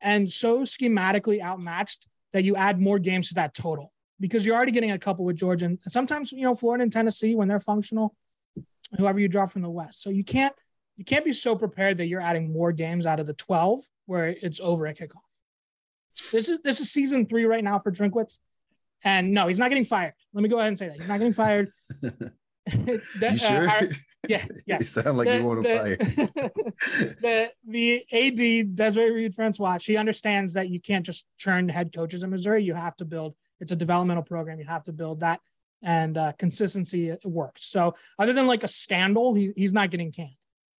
and 0.00 0.30
so 0.32 0.62
schematically 0.62 1.40
outmatched 1.40 2.06
that 2.32 2.42
you 2.44 2.56
add 2.56 2.80
more 2.80 2.98
games 2.98 3.28
to 3.28 3.34
that 3.34 3.54
total 3.54 3.92
because 4.20 4.44
you're 4.44 4.54
already 4.54 4.72
getting 4.72 4.90
a 4.90 4.98
couple 4.98 5.24
with 5.24 5.36
Georgia 5.36 5.66
and 5.66 5.78
sometimes 5.88 6.30
you 6.30 6.42
know 6.42 6.54
Florida 6.54 6.82
and 6.82 6.92
Tennessee 6.92 7.34
when 7.34 7.48
they're 7.48 7.58
functional, 7.58 8.14
whoever 8.96 9.18
you 9.18 9.28
draw 9.28 9.46
from 9.46 9.62
the 9.62 9.70
West. 9.70 10.02
So 10.02 10.10
you 10.10 10.24
can't 10.24 10.54
you 10.96 11.04
can't 11.04 11.24
be 11.24 11.32
so 11.32 11.56
prepared 11.56 11.96
that 11.98 12.06
you're 12.06 12.20
adding 12.20 12.52
more 12.52 12.72
games 12.72 13.06
out 13.06 13.20
of 13.20 13.26
the 13.26 13.32
12 13.32 13.80
where 14.06 14.28
it's 14.28 14.60
over 14.60 14.86
at 14.86 14.98
kickoff. 14.98 15.22
This 16.30 16.48
is 16.48 16.60
this 16.62 16.80
is 16.80 16.90
season 16.90 17.26
three 17.26 17.44
right 17.44 17.64
now 17.64 17.78
for 17.78 17.90
Drinkwitz. 17.90 18.38
And 19.02 19.32
no, 19.32 19.46
he's 19.46 19.58
not 19.58 19.70
getting 19.70 19.84
fired. 19.84 20.12
Let 20.34 20.42
me 20.42 20.50
go 20.50 20.58
ahead 20.58 20.68
and 20.68 20.78
say 20.78 20.88
that. 20.88 20.98
He's 20.98 21.08
not 21.08 21.18
getting 21.18 21.32
fired. 21.32 21.72
that, 22.02 23.32
you 23.32 23.38
sure? 23.38 23.66
Uh, 23.66 23.72
our, 23.72 23.82
yeah, 24.28 24.44
yes. 24.66 24.80
You 24.80 25.02
sound 25.02 25.16
like 25.16 25.28
the, 25.28 25.38
you 25.38 25.44
want 25.44 25.64
to 25.64 25.78
fire. 25.78 25.96
the 25.96 27.50
the 27.66 28.04
AD 28.12 28.76
Desiree 28.76 29.10
Reed 29.10 29.34
Francois, 29.34 29.78
she 29.78 29.96
understands 29.96 30.54
that 30.54 30.68
you 30.68 30.80
can't 30.80 31.06
just 31.06 31.24
churn 31.38 31.68
head 31.68 31.94
coaches 31.94 32.22
in 32.22 32.30
Missouri. 32.30 32.62
You 32.62 32.74
have 32.74 32.96
to 32.96 33.04
build 33.04 33.34
it's 33.60 33.72
a 33.72 33.76
developmental 33.76 34.22
program. 34.22 34.58
You 34.58 34.66
have 34.66 34.84
to 34.84 34.92
build 34.92 35.20
that, 35.20 35.40
and 35.82 36.16
uh, 36.16 36.32
consistency 36.38 37.14
works. 37.24 37.64
So 37.64 37.94
other 38.18 38.32
than 38.32 38.46
like 38.46 38.64
a 38.64 38.68
scandal, 38.68 39.34
he, 39.34 39.52
he's 39.56 39.72
not 39.72 39.90
getting 39.90 40.12
canned. 40.12 40.36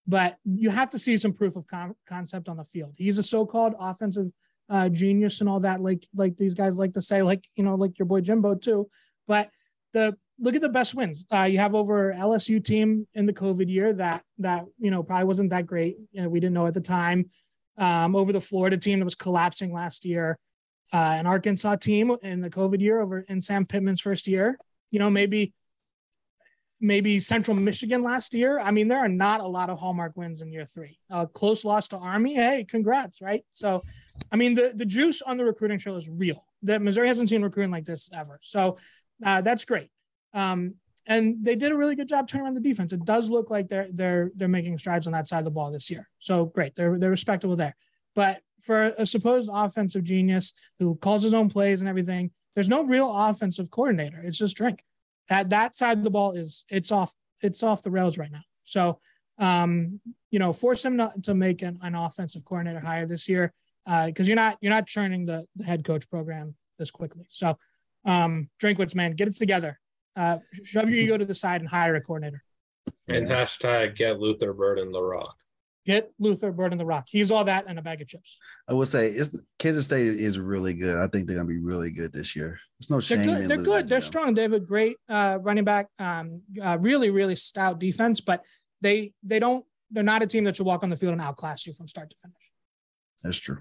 But 0.06 0.36
you 0.44 0.70
have 0.70 0.90
to 0.90 0.98
see 0.98 1.16
some 1.18 1.32
proof 1.32 1.56
of 1.56 1.66
con- 1.66 1.94
concept 2.08 2.48
on 2.48 2.56
the 2.56 2.64
field. 2.64 2.94
He's 2.96 3.18
a 3.18 3.22
so-called 3.22 3.74
offensive 3.78 4.30
uh, 4.68 4.88
genius 4.88 5.40
and 5.40 5.48
all 5.48 5.60
that, 5.60 5.80
like 5.80 6.06
like 6.14 6.36
these 6.36 6.54
guys 6.54 6.78
like 6.78 6.94
to 6.94 7.02
say, 7.02 7.22
like 7.22 7.44
you 7.54 7.64
know, 7.64 7.74
like 7.74 7.98
your 7.98 8.06
boy 8.06 8.20
Jimbo 8.20 8.54
too. 8.54 8.88
But 9.26 9.50
the 9.92 10.16
look 10.38 10.54
at 10.54 10.62
the 10.62 10.68
best 10.68 10.94
wins. 10.94 11.26
Uh, 11.32 11.42
you 11.42 11.58
have 11.58 11.74
over 11.74 12.14
LSU 12.16 12.64
team 12.64 13.06
in 13.14 13.26
the 13.26 13.32
COVID 13.32 13.68
year 13.68 13.92
that 13.94 14.22
that 14.38 14.64
you 14.78 14.90
know 14.90 15.02
probably 15.02 15.26
wasn't 15.26 15.50
that 15.50 15.66
great. 15.66 15.96
You 16.12 16.22
know, 16.22 16.28
we 16.28 16.40
didn't 16.40 16.54
know 16.54 16.66
at 16.66 16.74
the 16.74 16.80
time. 16.80 17.30
Um, 17.76 18.14
over 18.14 18.32
the 18.32 18.40
Florida 18.40 18.76
team 18.76 18.98
that 18.98 19.06
was 19.06 19.14
collapsing 19.14 19.72
last 19.72 20.04
year 20.04 20.38
uh, 20.92 21.16
an 21.18 21.26
Arkansas 21.26 21.76
team 21.76 22.16
in 22.22 22.40
the 22.40 22.50
COVID 22.50 22.80
year 22.80 23.00
over 23.00 23.20
in 23.20 23.42
Sam 23.42 23.64
Pittman's 23.64 24.00
first 24.00 24.26
year. 24.26 24.58
You 24.90 24.98
know, 24.98 25.10
maybe 25.10 25.54
maybe 26.80 27.20
Central 27.20 27.56
Michigan 27.56 28.02
last 28.02 28.34
year. 28.34 28.58
I 28.58 28.70
mean, 28.70 28.88
there 28.88 28.98
are 28.98 29.08
not 29.08 29.40
a 29.40 29.46
lot 29.46 29.70
of 29.70 29.78
hallmark 29.78 30.16
wins 30.16 30.40
in 30.40 30.50
year 30.50 30.64
three. 30.64 30.98
A 31.10 31.26
close 31.26 31.64
loss 31.64 31.88
to 31.88 31.98
Army. 31.98 32.34
Hey, 32.34 32.64
congrats, 32.68 33.20
right? 33.20 33.44
So, 33.50 33.82
I 34.32 34.36
mean, 34.36 34.54
the 34.54 34.72
the 34.74 34.86
juice 34.86 35.22
on 35.22 35.36
the 35.36 35.44
recruiting 35.44 35.78
trail 35.78 35.96
is 35.96 36.08
real. 36.08 36.44
That 36.62 36.82
Missouri 36.82 37.08
hasn't 37.08 37.28
seen 37.28 37.42
recruiting 37.42 37.70
like 37.70 37.84
this 37.84 38.10
ever. 38.12 38.38
So 38.42 38.78
uh, 39.24 39.40
that's 39.42 39.64
great. 39.64 39.90
Um, 40.34 40.74
and 41.06 41.36
they 41.42 41.56
did 41.56 41.72
a 41.72 41.76
really 41.76 41.96
good 41.96 42.08
job 42.08 42.28
turning 42.28 42.46
around 42.46 42.54
the 42.54 42.60
defense. 42.60 42.92
It 42.92 43.04
does 43.04 43.30
look 43.30 43.50
like 43.50 43.68
they're 43.68 43.88
they're 43.92 44.30
they're 44.34 44.48
making 44.48 44.78
strides 44.78 45.06
on 45.06 45.12
that 45.12 45.28
side 45.28 45.38
of 45.38 45.44
the 45.44 45.50
ball 45.50 45.70
this 45.70 45.90
year. 45.90 46.08
So 46.18 46.46
great. 46.46 46.76
They're 46.76 46.98
they're 46.98 47.10
respectable 47.10 47.56
there. 47.56 47.76
But 48.20 48.42
for 48.60 48.92
a 48.98 49.06
supposed 49.06 49.48
offensive 49.50 50.04
genius 50.04 50.52
who 50.78 50.94
calls 50.96 51.22
his 51.22 51.32
own 51.32 51.48
plays 51.48 51.80
and 51.80 51.88
everything, 51.88 52.32
there's 52.54 52.68
no 52.68 52.84
real 52.84 53.10
offensive 53.10 53.70
coordinator. 53.70 54.20
It's 54.22 54.36
just 54.36 54.58
drink. 54.58 54.84
That 55.30 55.48
that 55.48 55.74
side 55.74 55.96
of 55.96 56.04
the 56.04 56.10
ball 56.10 56.32
is 56.32 56.66
it's 56.68 56.92
off 56.92 57.14
it's 57.40 57.62
off 57.62 57.82
the 57.82 57.90
rails 57.90 58.18
right 58.18 58.30
now. 58.30 58.42
So 58.64 59.00
um, 59.38 60.02
you 60.30 60.38
know, 60.38 60.52
force 60.52 60.84
him 60.84 60.96
not 60.96 61.22
to 61.22 61.34
make 61.34 61.62
an, 61.62 61.78
an 61.80 61.94
offensive 61.94 62.44
coordinator 62.44 62.80
hire 62.80 63.06
this 63.06 63.26
year 63.26 63.54
because 63.86 64.26
uh, 64.26 64.28
you're 64.28 64.36
not 64.36 64.58
you're 64.60 64.68
not 64.68 64.86
churning 64.86 65.24
the, 65.24 65.46
the 65.56 65.64
head 65.64 65.82
coach 65.82 66.06
program 66.10 66.54
this 66.78 66.90
quickly. 66.90 67.24
So, 67.30 67.56
um, 68.04 68.50
Drinkwitz, 68.62 68.94
man, 68.94 69.12
get 69.12 69.28
it 69.28 69.36
together. 69.36 69.80
Uh, 70.14 70.40
shove 70.62 70.90
your 70.90 70.98
ego 70.98 71.16
to 71.16 71.24
the 71.24 71.34
side 71.34 71.62
and 71.62 71.70
hire 71.70 71.94
a 71.94 72.02
coordinator. 72.02 72.42
And 73.08 73.28
hashtag 73.28 73.96
get 73.96 74.20
Luther 74.20 74.52
Burden 74.52 74.92
the 74.92 75.02
Rock. 75.02 75.39
Get 75.86 76.12
Luther 76.18 76.52
Burden 76.52 76.78
the 76.78 76.84
Rock. 76.84 77.06
He's 77.08 77.30
all 77.30 77.44
that 77.44 77.64
and 77.66 77.78
a 77.78 77.82
bag 77.82 78.02
of 78.02 78.08
chips. 78.08 78.38
I 78.68 78.74
would 78.74 78.88
say 78.88 79.08
it's 79.08 79.30
Kansas 79.58 79.86
State 79.86 80.06
is 80.06 80.38
really 80.38 80.74
good. 80.74 80.98
I 80.98 81.06
think 81.06 81.26
they're 81.26 81.36
gonna 81.36 81.48
be 81.48 81.58
really 81.58 81.90
good 81.90 82.12
this 82.12 82.36
year. 82.36 82.58
It's 82.78 82.90
no 82.90 83.00
shame. 83.00 83.26
They're 83.26 83.38
good. 83.38 83.48
They're, 83.48 83.56
good. 83.58 83.88
they're 83.88 84.00
strong. 84.00 84.34
They 84.34 84.42
have 84.42 84.52
a 84.52 84.60
great 84.60 84.98
uh, 85.08 85.38
running 85.40 85.64
back. 85.64 85.88
Um, 85.98 86.42
uh, 86.62 86.76
really, 86.80 87.10
really 87.10 87.36
stout 87.36 87.78
defense, 87.78 88.20
but 88.20 88.44
they 88.80 89.14
they 89.22 89.38
don't. 89.38 89.64
They're 89.90 90.02
not 90.02 90.22
a 90.22 90.26
team 90.26 90.44
that 90.44 90.56
should 90.56 90.66
walk 90.66 90.82
on 90.82 90.90
the 90.90 90.96
field 90.96 91.12
and 91.12 91.20
outclass 91.20 91.66
you 91.66 91.72
from 91.72 91.88
start 91.88 92.10
to 92.10 92.16
finish. 92.22 92.52
That's 93.24 93.38
true. 93.38 93.58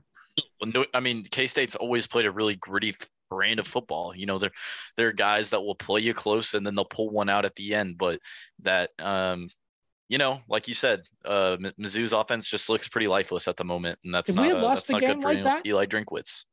Well, 0.62 0.72
No, 0.74 0.86
I 0.94 1.00
mean 1.00 1.24
K 1.24 1.48
State's 1.48 1.76
always 1.76 2.06
played 2.06 2.26
a 2.26 2.32
really 2.32 2.56
gritty 2.56 2.96
brand 3.30 3.60
of 3.60 3.68
football. 3.68 4.16
You 4.16 4.26
know, 4.26 4.38
they're 4.38 4.52
they're 4.98 5.14
guys 5.14 5.52
that 5.52 5.62
will 5.62 5.76
play 5.76 6.02
you 6.02 6.14
close 6.14 6.54
and 6.54 6.66
then 6.66 6.76
they'll 6.76 6.86
pull 6.86 7.10
one 7.10 7.30
out 7.30 7.46
at 7.46 7.56
the 7.56 7.76
end. 7.76 7.98
But 7.98 8.20
that 8.64 8.92
um, 9.00 9.50
you 10.10 10.18
know, 10.18 10.42
like 10.50 10.68
you 10.68 10.74
said, 10.74 11.04
uh, 11.24 11.56
Mizzou's 11.80 12.14
offense 12.14 12.48
just 12.48 12.68
looks 12.68 12.88
pretty 12.88 13.08
lifeless 13.08 13.48
at 13.48 13.56
the 13.56 13.64
moment, 13.64 14.00
and 14.04 14.14
that's 14.14 14.30
if 14.30 14.36
not, 14.36 14.42
we 14.42 14.48
had 14.50 14.58
lost 14.58 14.90
a 14.90 15.00
game 15.00 15.22
like 15.22 15.44
that, 15.44 15.66
Eli 15.66 15.86
Drinkwitz. 15.86 16.46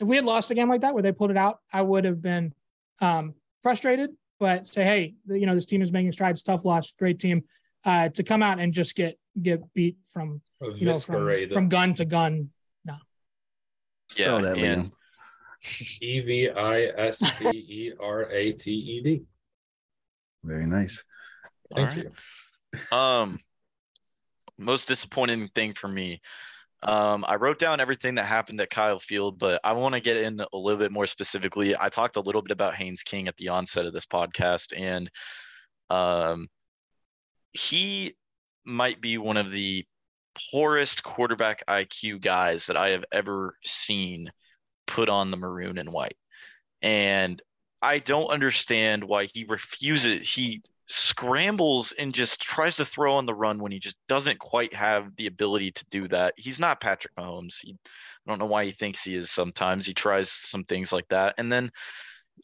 If 0.00 0.08
we 0.08 0.16
had 0.16 0.24
lost 0.24 0.50
a 0.50 0.54
game 0.54 0.68
like 0.68 0.80
that 0.80 0.94
where 0.94 1.02
they 1.02 1.12
pulled 1.12 1.30
it 1.30 1.36
out, 1.36 1.60
I 1.72 1.82
would 1.82 2.04
have 2.04 2.20
been 2.20 2.54
um, 3.00 3.34
frustrated. 3.62 4.10
But 4.40 4.66
say, 4.66 4.84
hey, 4.84 5.14
you 5.28 5.46
know, 5.46 5.54
this 5.54 5.66
team 5.66 5.80
is 5.82 5.92
making 5.92 6.12
strides. 6.12 6.42
Tough 6.42 6.64
loss, 6.64 6.92
great 6.98 7.18
team. 7.18 7.44
Uh, 7.84 8.08
to 8.08 8.22
come 8.22 8.42
out 8.42 8.58
and 8.58 8.72
just 8.72 8.96
get 8.96 9.18
get 9.40 9.62
beat 9.74 9.96
from 10.06 10.40
you 10.74 10.86
know 10.86 10.98
from, 10.98 11.50
from 11.52 11.68
gun 11.68 11.94
to 11.94 12.04
gun. 12.04 12.50
No. 12.84 12.96
Spell 14.08 14.42
yeah, 14.42 14.48
that, 14.48 14.56
Liam. 14.56 14.92
E 16.00 16.20
V 16.20 16.50
I 16.50 16.84
S 16.96 17.18
C 17.18 17.48
E 17.48 17.92
R 18.00 18.30
A 18.30 18.52
T 18.52 18.70
E 18.70 19.02
D. 19.02 19.22
Very 20.42 20.66
nice. 20.66 21.04
Thank 21.74 21.88
right. 21.88 21.98
you. 21.98 22.12
Um, 22.92 23.38
most 24.58 24.88
disappointing 24.88 25.48
thing 25.54 25.74
for 25.74 25.88
me. 25.88 26.20
Um, 26.82 27.24
I 27.26 27.36
wrote 27.36 27.58
down 27.58 27.80
everything 27.80 28.16
that 28.16 28.26
happened 28.26 28.60
at 28.60 28.70
Kyle 28.70 29.00
Field, 29.00 29.38
but 29.38 29.60
I 29.64 29.72
want 29.72 29.94
to 29.94 30.00
get 30.00 30.16
in 30.18 30.40
a 30.40 30.56
little 30.56 30.78
bit 30.78 30.92
more 30.92 31.06
specifically. 31.06 31.74
I 31.78 31.88
talked 31.88 32.16
a 32.16 32.20
little 32.20 32.42
bit 32.42 32.52
about 32.52 32.74
Haynes 32.74 33.02
King 33.02 33.28
at 33.28 33.36
the 33.36 33.48
onset 33.48 33.86
of 33.86 33.92
this 33.92 34.06
podcast, 34.06 34.72
and 34.76 35.10
um, 35.90 36.48
he 37.52 38.14
might 38.64 39.00
be 39.00 39.18
one 39.18 39.36
of 39.36 39.50
the 39.50 39.84
poorest 40.50 41.02
quarterback 41.02 41.64
IQ 41.66 42.20
guys 42.20 42.66
that 42.66 42.76
I 42.76 42.90
have 42.90 43.04
ever 43.10 43.56
seen 43.64 44.30
put 44.86 45.08
on 45.08 45.30
the 45.30 45.36
maroon 45.36 45.78
and 45.78 45.92
white. 45.92 46.16
And 46.82 47.40
I 47.80 47.98
don't 47.98 48.28
understand 48.28 49.02
why 49.04 49.28
he 49.32 49.44
refuses. 49.48 50.28
He 50.28 50.62
scrambles 50.86 51.92
and 51.92 52.14
just 52.14 52.40
tries 52.40 52.76
to 52.76 52.84
throw 52.84 53.14
on 53.14 53.26
the 53.26 53.34
run 53.34 53.58
when 53.58 53.72
he 53.72 53.78
just 53.78 53.96
doesn't 54.08 54.38
quite 54.38 54.72
have 54.72 55.14
the 55.16 55.26
ability 55.26 55.72
to 55.72 55.84
do 55.90 56.08
that. 56.08 56.34
He's 56.36 56.60
not 56.60 56.80
Patrick 56.80 57.14
Mahomes. 57.16 57.56
He, 57.60 57.76
I 57.84 58.30
don't 58.30 58.38
know 58.38 58.46
why 58.46 58.64
he 58.64 58.70
thinks 58.70 59.02
he 59.02 59.16
is 59.16 59.30
sometimes. 59.30 59.86
He 59.86 59.94
tries 59.94 60.30
some 60.30 60.64
things 60.64 60.92
like 60.92 61.08
that. 61.08 61.34
And 61.38 61.50
then 61.50 61.70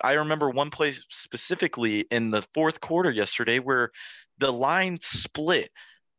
I 0.00 0.12
remember 0.12 0.50
one 0.50 0.70
play 0.70 0.92
specifically 1.10 2.00
in 2.10 2.30
the 2.30 2.44
fourth 2.54 2.80
quarter 2.80 3.10
yesterday 3.10 3.58
where 3.58 3.90
the 4.38 4.52
line 4.52 4.98
split, 5.00 5.70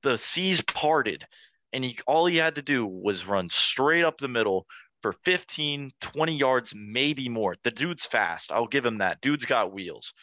the 0.01 0.17
seas 0.17 0.61
parted, 0.61 1.25
and 1.73 1.83
he 1.83 1.97
all 2.05 2.25
he 2.25 2.37
had 2.37 2.55
to 2.55 2.61
do 2.61 2.85
was 2.85 3.25
run 3.25 3.49
straight 3.49 4.05
up 4.05 4.19
the 4.19 4.27
middle 4.27 4.65
for 5.01 5.13
15, 5.25 5.91
20 5.99 6.37
yards, 6.37 6.73
maybe 6.75 7.27
more. 7.27 7.55
The 7.63 7.71
dude's 7.71 8.05
fast. 8.05 8.51
I'll 8.51 8.67
give 8.67 8.85
him 8.85 8.99
that. 8.99 9.19
Dude's 9.21 9.45
got 9.45 9.73
wheels. 9.73 10.13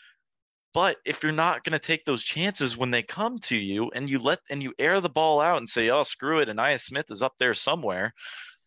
But 0.72 0.98
if 1.04 1.22
you're 1.22 1.32
not 1.32 1.64
going 1.64 1.72
to 1.72 1.84
take 1.84 2.04
those 2.04 2.22
chances 2.22 2.76
when 2.76 2.90
they 2.90 3.02
come 3.02 3.38
to 3.40 3.56
you 3.56 3.90
and 3.92 4.08
you 4.08 4.20
let 4.20 4.38
and 4.48 4.62
you 4.62 4.72
air 4.78 5.00
the 5.00 5.08
ball 5.08 5.40
out 5.40 5.58
and 5.58 5.68
say, 5.68 5.90
"Oh, 5.90 6.04
screw 6.04 6.40
it," 6.40 6.48
and 6.48 6.80
Smith 6.80 7.10
is 7.10 7.22
up 7.22 7.34
there 7.38 7.54
somewhere, 7.54 8.14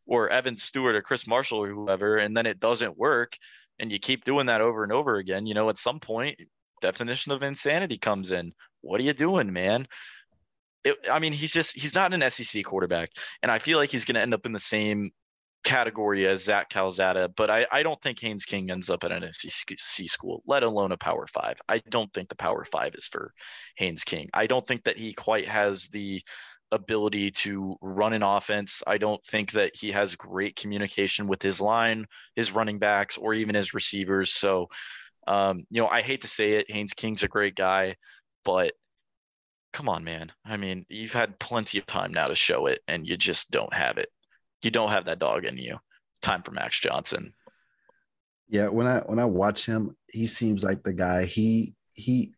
or 0.05 0.29
Evan 0.29 0.57
Stewart 0.57 0.95
or 0.95 1.01
Chris 1.01 1.25
Marshall 1.27 1.63
or 1.63 1.69
whoever, 1.69 2.17
and 2.17 2.36
then 2.36 2.45
it 2.45 2.60
doesn't 2.60 2.98
work, 2.98 3.38
and 3.79 3.91
you 3.91 4.00
keep 4.00 4.25
doing 4.25 4.48
that 4.48 4.62
over 4.62 4.83
and 4.83 4.91
over 4.91 5.15
again, 5.15 5.45
you 5.45 5.53
know, 5.53 5.69
at 5.69 5.79
some 5.79 6.00
point, 6.00 6.39
definition 6.81 7.31
of 7.31 7.41
insanity 7.41 7.98
comes 7.98 8.31
in. 8.31 8.53
What 8.81 9.00
are 9.00 9.03
you 9.03 9.13
doing, 9.13 9.53
man? 9.53 9.88
It, 10.83 10.98
I 11.10 11.19
mean, 11.19 11.31
he's 11.31 11.53
just 11.53 11.74
he's 11.74 11.95
not 11.95 12.13
an 12.13 12.29
SEC 12.29 12.65
quarterback, 12.65 13.12
and 13.41 13.51
I 13.51 13.60
feel 13.60 13.77
like 13.77 13.91
he's 13.91 14.05
going 14.05 14.15
to 14.15 14.22
end 14.22 14.33
up 14.33 14.45
in 14.45 14.51
the 14.51 14.60
same 14.60 15.12
category 15.63 16.27
as 16.27 16.43
Zach 16.43 16.70
Calzada, 16.70 17.29
but 17.36 17.50
I, 17.50 17.65
I 17.72 17.84
don't 17.84 18.01
think 18.01 18.20
Haynes 18.20 18.46
King 18.46 18.70
ends 18.70 18.89
up 18.89 19.03
at 19.03 19.12
an 19.12 19.27
SEC 19.32 20.10
school, 20.10 20.43
let 20.46 20.63
alone 20.63 20.91
a 20.91 20.98
Power 20.98 21.27
Five. 21.27 21.58
I 21.67 21.82
don't 21.89 22.13
think 22.13 22.29
the 22.29 22.36
Power 22.36 22.65
Five 22.65 22.96
is 22.96 23.08
for 23.08 23.34
Haynes 23.77 24.03
King. 24.03 24.29
I 24.34 24.48
don't 24.48 24.67
think 24.67 24.84
that 24.84 24.98
he 24.98 25.13
quite 25.13 25.48
has 25.48 25.88
the 25.89 26.22
ability 26.72 27.32
to 27.32 27.75
run 27.82 28.13
an 28.13 28.24
offense. 28.24 28.84
I 28.86 28.98
don't 28.98 29.24
think 29.25 29.51
that 29.51 29.72
he 29.75 29.91
has 29.91 30.15
great 30.15 30.55
communication 30.55 31.27
with 31.27 31.41
his 31.41 31.62
line, 31.62 32.05
his 32.36 32.51
running 32.51 32.79
backs, 32.79 33.17
or 33.17 33.34
even 33.34 33.55
his 33.55 33.74
receivers. 33.74 34.34
So, 34.34 34.67
um, 35.27 35.65
you 35.70 35.82
know, 35.82 35.88
I 35.88 36.01
hate 36.01 36.24
to 36.24 36.27
say 36.27 36.53
it, 36.53 36.70
Haynes 36.70 36.93
King's 36.93 37.24
a 37.24 37.27
great 37.27 37.55
guy, 37.55 37.96
but 38.43 38.74
come 39.72 39.88
on, 39.88 40.03
man. 40.03 40.32
I 40.46 40.58
mean, 40.58 40.86
you've 40.89 41.13
had 41.13 41.39
plenty 41.39 41.77
of 41.77 41.86
time 41.86 42.12
now 42.12 42.27
to 42.27 42.36
show 42.36 42.65
it, 42.65 42.82
and 42.88 43.08
you 43.08 43.17
just 43.17 43.51
don't 43.51 43.74
have 43.74 43.98
it 43.98 44.10
you 44.63 44.72
don't 44.72 44.91
have 44.91 45.05
that 45.05 45.20
dog 45.20 45.46
in 45.46 45.58
you. 45.58 45.77
Time 46.22 46.43
for 46.43 46.51
Max 46.51 46.79
Johnson. 46.79 47.34
Yeah, 48.48 48.67
when 48.67 48.88
I 48.88 49.00
when 49.00 49.20
I 49.20 49.25
watch 49.25 49.65
him, 49.65 49.96
he 50.10 50.25
seems 50.25 50.63
like 50.63 50.84
the 50.84 50.93
guy. 50.93 51.25
He 51.25 51.74
he 51.93 52.34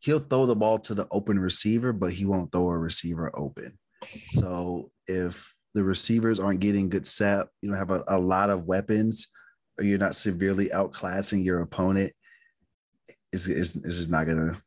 he'll 0.00 0.20
throw 0.20 0.46
the 0.46 0.56
ball 0.56 0.78
to 0.80 0.94
the 0.94 1.06
open 1.10 1.38
receiver, 1.38 1.92
but 1.92 2.12
he 2.12 2.24
won't 2.24 2.52
throw 2.52 2.70
a 2.70 2.78
receiver 2.78 3.30
open. 3.34 3.78
So 4.26 4.88
if 5.06 5.54
the 5.74 5.82
receivers 5.82 6.38
aren't 6.38 6.60
getting 6.60 6.88
good 6.88 7.06
set, 7.06 7.48
you 7.60 7.68
don't 7.68 7.78
have 7.78 7.90
a, 7.90 8.02
a 8.08 8.18
lot 8.18 8.50
of 8.50 8.66
weapons, 8.66 9.28
or 9.78 9.84
you're 9.84 9.98
not 9.98 10.16
severely 10.16 10.68
outclassing 10.68 11.44
your 11.44 11.60
opponent, 11.60 12.12
is 13.32 13.48
is 13.48 13.76
is 13.76 13.98
just 13.98 14.10
not 14.10 14.26
gonna 14.26 14.62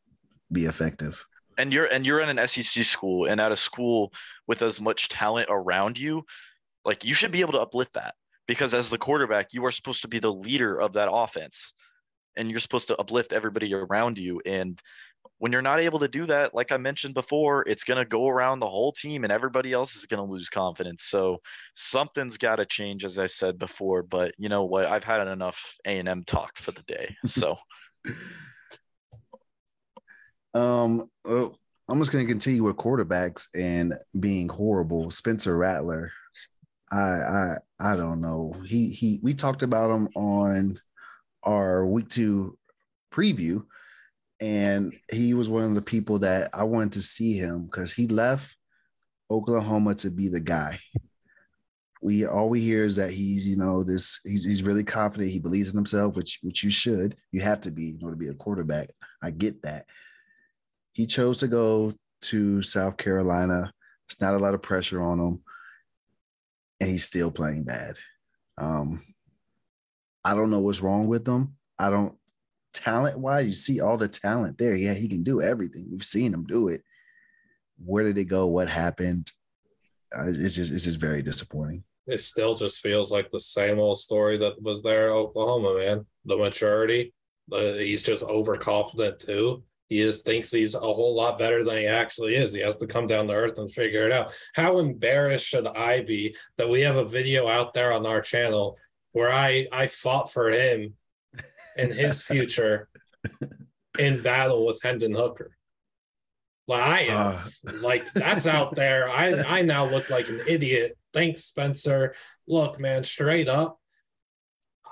be 0.52 0.64
effective. 0.64 1.24
And 1.58 1.72
you're 1.72 1.86
and 1.86 2.06
you're 2.06 2.20
in 2.20 2.38
an 2.38 2.48
SEC 2.48 2.84
school 2.84 3.26
and 3.26 3.40
at 3.40 3.52
a 3.52 3.56
school 3.56 4.12
with 4.46 4.62
as 4.62 4.80
much 4.80 5.08
talent 5.08 5.48
around 5.50 5.98
you, 5.98 6.24
like 6.84 7.04
you 7.04 7.14
should 7.14 7.30
be 7.32 7.40
able 7.40 7.52
to 7.52 7.60
uplift 7.60 7.94
that 7.94 8.14
because 8.46 8.74
as 8.74 8.90
the 8.90 8.98
quarterback, 8.98 9.52
you 9.52 9.64
are 9.64 9.70
supposed 9.70 10.02
to 10.02 10.08
be 10.08 10.18
the 10.18 10.32
leader 10.32 10.80
of 10.80 10.94
that 10.94 11.08
offense 11.10 11.74
and 12.36 12.50
you're 12.50 12.60
supposed 12.60 12.88
to 12.88 12.96
uplift 12.96 13.32
everybody 13.32 13.72
around 13.74 14.18
you. 14.18 14.40
And 14.46 14.80
when 15.38 15.52
you're 15.52 15.62
not 15.62 15.80
able 15.80 15.98
to 16.00 16.08
do 16.08 16.26
that, 16.26 16.54
like 16.54 16.72
I 16.72 16.76
mentioned 16.76 17.14
before, 17.14 17.62
it's 17.68 17.84
going 17.84 17.98
to 17.98 18.04
go 18.04 18.28
around 18.28 18.60
the 18.60 18.68
whole 18.68 18.92
team 18.92 19.24
and 19.24 19.32
everybody 19.32 19.72
else 19.72 19.96
is 19.96 20.06
going 20.06 20.24
to 20.24 20.30
lose 20.30 20.48
confidence. 20.48 21.04
So 21.04 21.38
something's 21.74 22.38
got 22.38 22.56
to 22.56 22.64
change, 22.64 23.04
as 23.04 23.18
I 23.18 23.26
said 23.26 23.58
before. 23.58 24.02
But 24.02 24.34
you 24.38 24.48
know 24.48 24.64
what? 24.64 24.86
I've 24.86 25.04
had 25.04 25.26
enough 25.26 25.76
A 25.86 25.98
and 25.98 26.08
M 26.08 26.24
talk 26.24 26.58
for 26.58 26.72
the 26.72 26.82
day. 26.82 27.16
So. 27.26 27.56
um. 30.54 31.08
Well, 31.24 31.56
I'm 31.88 31.98
just 31.98 32.12
going 32.12 32.24
to 32.24 32.32
continue 32.32 32.62
with 32.62 32.76
quarterbacks 32.76 33.48
and 33.54 33.94
being 34.18 34.48
horrible. 34.48 35.10
Spencer 35.10 35.56
Rattler 35.56 36.12
I 36.90 36.98
I 36.98 37.56
I 37.78 37.96
don't 37.96 38.20
know. 38.20 38.54
He 38.66 38.90
he 38.90 39.20
we 39.22 39.34
talked 39.34 39.62
about 39.62 39.90
him 39.90 40.08
on 40.14 40.80
our 41.42 41.86
week 41.86 42.08
two 42.08 42.58
preview, 43.12 43.64
and 44.40 44.94
he 45.12 45.34
was 45.34 45.48
one 45.48 45.64
of 45.64 45.74
the 45.74 45.82
people 45.82 46.18
that 46.20 46.50
I 46.52 46.64
wanted 46.64 46.92
to 46.92 47.00
see 47.00 47.36
him 47.36 47.64
because 47.64 47.92
he 47.92 48.08
left 48.08 48.56
Oklahoma 49.30 49.94
to 49.96 50.10
be 50.10 50.28
the 50.28 50.40
guy. 50.40 50.80
We 52.02 52.24
all 52.24 52.48
we 52.48 52.60
hear 52.60 52.84
is 52.84 52.96
that 52.96 53.10
he's 53.10 53.46
you 53.46 53.56
know 53.56 53.84
this 53.84 54.20
he's 54.24 54.44
he's 54.44 54.62
really 54.62 54.84
confident. 54.84 55.30
He 55.30 55.38
believes 55.38 55.70
in 55.70 55.76
himself, 55.76 56.16
which 56.16 56.38
which 56.42 56.64
you 56.64 56.70
should. 56.70 57.16
You 57.30 57.40
have 57.42 57.60
to 57.62 57.70
be 57.70 57.90
in 57.90 58.00
order 58.02 58.16
to 58.16 58.20
be 58.20 58.28
a 58.28 58.34
quarterback. 58.34 58.88
I 59.22 59.30
get 59.30 59.62
that. 59.62 59.86
He 60.92 61.06
chose 61.06 61.38
to 61.40 61.48
go 61.48 61.94
to 62.22 62.62
South 62.62 62.96
Carolina. 62.96 63.72
It's 64.06 64.20
not 64.20 64.34
a 64.34 64.38
lot 64.38 64.54
of 64.54 64.62
pressure 64.62 65.00
on 65.00 65.20
him 65.20 65.42
and 66.80 66.90
he's 66.90 67.04
still 67.04 67.30
playing 67.30 67.64
bad. 67.64 67.96
Um, 68.58 69.02
I 70.24 70.34
don't 70.34 70.50
know 70.50 70.60
what's 70.60 70.82
wrong 70.82 71.06
with 71.06 71.26
him. 71.26 71.54
I 71.78 71.90
don't 71.90 72.14
talent 72.72 73.18
wise, 73.18 73.46
you 73.46 73.52
see 73.52 73.80
all 73.80 73.96
the 73.96 74.08
talent 74.08 74.58
there. 74.58 74.74
Yeah, 74.74 74.94
he 74.94 75.08
can 75.08 75.22
do 75.22 75.40
everything. 75.40 75.86
We've 75.90 76.04
seen 76.04 76.32
him 76.32 76.44
do 76.44 76.68
it. 76.68 76.82
Where 77.84 78.04
did 78.04 78.18
it 78.18 78.24
go? 78.24 78.46
What 78.46 78.68
happened? 78.68 79.30
Uh, 80.16 80.26
it's 80.28 80.54
just 80.54 80.72
it's 80.72 80.84
just 80.84 81.00
very 81.00 81.22
disappointing. 81.22 81.84
It 82.06 82.20
still 82.20 82.54
just 82.54 82.80
feels 82.80 83.10
like 83.10 83.30
the 83.30 83.40
same 83.40 83.78
old 83.78 83.98
story 83.98 84.38
that 84.38 84.60
was 84.60 84.82
there 84.82 85.12
Oklahoma, 85.12 85.78
man. 85.78 86.06
The 86.24 86.36
maturity, 86.36 87.14
he's 87.50 88.02
just 88.02 88.24
overconfident 88.24 89.20
too. 89.20 89.62
He 89.90 90.00
just 90.02 90.24
thinks 90.24 90.52
he's 90.52 90.76
a 90.76 90.80
whole 90.80 91.16
lot 91.16 91.36
better 91.36 91.64
than 91.64 91.76
he 91.76 91.86
actually 91.86 92.36
is. 92.36 92.52
He 92.52 92.60
has 92.60 92.78
to 92.78 92.86
come 92.86 93.08
down 93.08 93.26
to 93.26 93.34
earth 93.34 93.58
and 93.58 93.70
figure 93.70 94.06
it 94.06 94.12
out. 94.12 94.32
How 94.54 94.78
embarrassed 94.78 95.46
should 95.46 95.66
I 95.66 96.02
be 96.02 96.36
that 96.58 96.70
we 96.70 96.82
have 96.82 96.94
a 96.94 97.04
video 97.04 97.48
out 97.48 97.74
there 97.74 97.92
on 97.92 98.06
our 98.06 98.20
channel 98.20 98.78
where 99.10 99.32
I 99.32 99.66
I 99.72 99.88
fought 99.88 100.32
for 100.32 100.48
him 100.50 100.94
and 101.76 101.92
his 101.92 102.22
future 102.30 102.88
in 103.98 104.22
battle 104.22 104.64
with 104.64 104.80
Hendon 104.80 105.12
Hooker? 105.12 105.56
Like 106.68 106.82
I 106.84 107.00
am, 107.00 107.34
uh. 107.34 107.72
like 107.82 108.12
that's 108.12 108.46
out 108.46 108.76
there. 108.76 109.10
I 109.10 109.42
I 109.42 109.62
now 109.62 109.86
look 109.86 110.08
like 110.08 110.28
an 110.28 110.42
idiot. 110.46 110.96
Thanks, 111.12 111.42
Spencer. 111.42 112.14
Look, 112.46 112.78
man, 112.78 113.02
straight 113.02 113.48
up, 113.48 113.80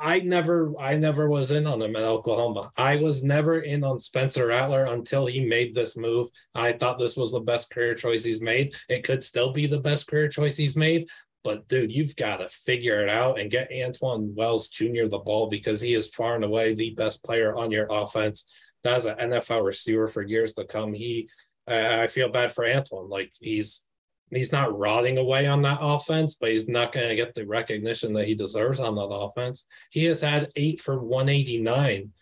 I 0.00 0.20
never 0.20 0.72
I 0.78 0.96
never 0.96 1.28
was 1.28 1.50
in 1.50 1.66
on 1.66 1.82
him 1.82 1.96
at 1.96 2.04
Oklahoma. 2.04 2.70
I 2.76 2.96
was 2.96 3.24
never 3.24 3.60
in 3.60 3.82
on 3.82 3.98
Spencer 3.98 4.46
Rattler 4.46 4.84
until 4.84 5.26
he 5.26 5.44
made 5.44 5.74
this 5.74 5.96
move. 5.96 6.28
I 6.54 6.72
thought 6.72 6.98
this 6.98 7.16
was 7.16 7.32
the 7.32 7.40
best 7.40 7.70
career 7.70 7.94
choice 7.94 8.22
he's 8.22 8.40
made. 8.40 8.74
It 8.88 9.02
could 9.02 9.24
still 9.24 9.52
be 9.52 9.66
the 9.66 9.80
best 9.80 10.06
career 10.06 10.28
choice 10.28 10.56
he's 10.56 10.76
made, 10.76 11.08
but 11.42 11.66
dude, 11.66 11.90
you've 11.90 12.14
got 12.14 12.36
to 12.36 12.48
figure 12.48 13.02
it 13.02 13.08
out 13.08 13.40
and 13.40 13.50
get 13.50 13.72
Antwane 13.72 14.34
Wells 14.34 14.68
Jr. 14.68 15.06
the 15.06 15.22
ball 15.24 15.48
because 15.48 15.80
he 15.80 15.94
is 15.94 16.08
far 16.08 16.36
and 16.36 16.44
away 16.44 16.74
the 16.74 16.90
best 16.90 17.24
player 17.24 17.56
on 17.56 17.70
your 17.70 17.88
offense. 17.90 18.44
As 18.84 19.04
an 19.04 19.16
NFL 19.16 19.64
receiver 19.64 20.06
for 20.06 20.22
years 20.22 20.54
to 20.54 20.64
come, 20.64 20.94
he 20.94 21.28
I 21.66 22.06
feel 22.06 22.30
bad 22.30 22.52
for 22.52 22.66
Antoine. 22.66 23.08
Like 23.08 23.32
he's 23.40 23.84
he's 24.30 24.52
not 24.52 24.76
rotting 24.76 25.18
away 25.18 25.46
on 25.46 25.62
that 25.62 25.78
offense, 25.80 26.34
but 26.34 26.50
he's 26.50 26.68
not 26.68 26.92
going 26.92 27.08
to 27.08 27.16
get 27.16 27.34
the 27.34 27.46
recognition 27.46 28.12
that 28.14 28.26
he 28.26 28.34
deserves 28.34 28.80
on 28.80 28.94
that 28.96 29.02
offense. 29.02 29.66
He 29.90 30.04
has 30.04 30.20
had 30.20 30.52
eight 30.56 30.80
for 30.80 30.98
189 30.98 32.12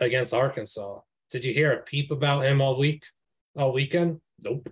against 0.00 0.34
Arkansas. 0.34 1.00
Did 1.30 1.44
you 1.44 1.54
hear 1.54 1.72
a 1.72 1.82
peep 1.82 2.10
about 2.10 2.44
him 2.44 2.60
all 2.60 2.78
week, 2.78 3.04
all 3.56 3.72
weekend? 3.72 4.20
Nope. 4.40 4.68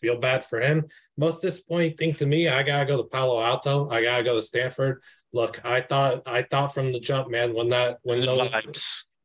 Feel 0.00 0.18
bad 0.18 0.44
for 0.44 0.60
him. 0.60 0.86
Most 1.16 1.42
disappointing 1.42 1.96
thing 1.96 2.14
to 2.14 2.26
me, 2.26 2.48
I 2.48 2.62
gotta 2.62 2.86
go 2.86 2.96
to 2.96 3.08
Palo 3.08 3.42
Alto. 3.42 3.88
I 3.88 4.02
gotta 4.02 4.24
go 4.24 4.34
to 4.34 4.42
Stanford. 4.42 5.02
Look, 5.32 5.64
I 5.64 5.80
thought 5.80 6.22
I 6.26 6.42
thought 6.42 6.74
from 6.74 6.92
the 6.92 7.00
jump, 7.00 7.30
man, 7.30 7.54
when 7.54 7.70
that 7.70 7.98
when 8.02 8.20
those 8.20 8.52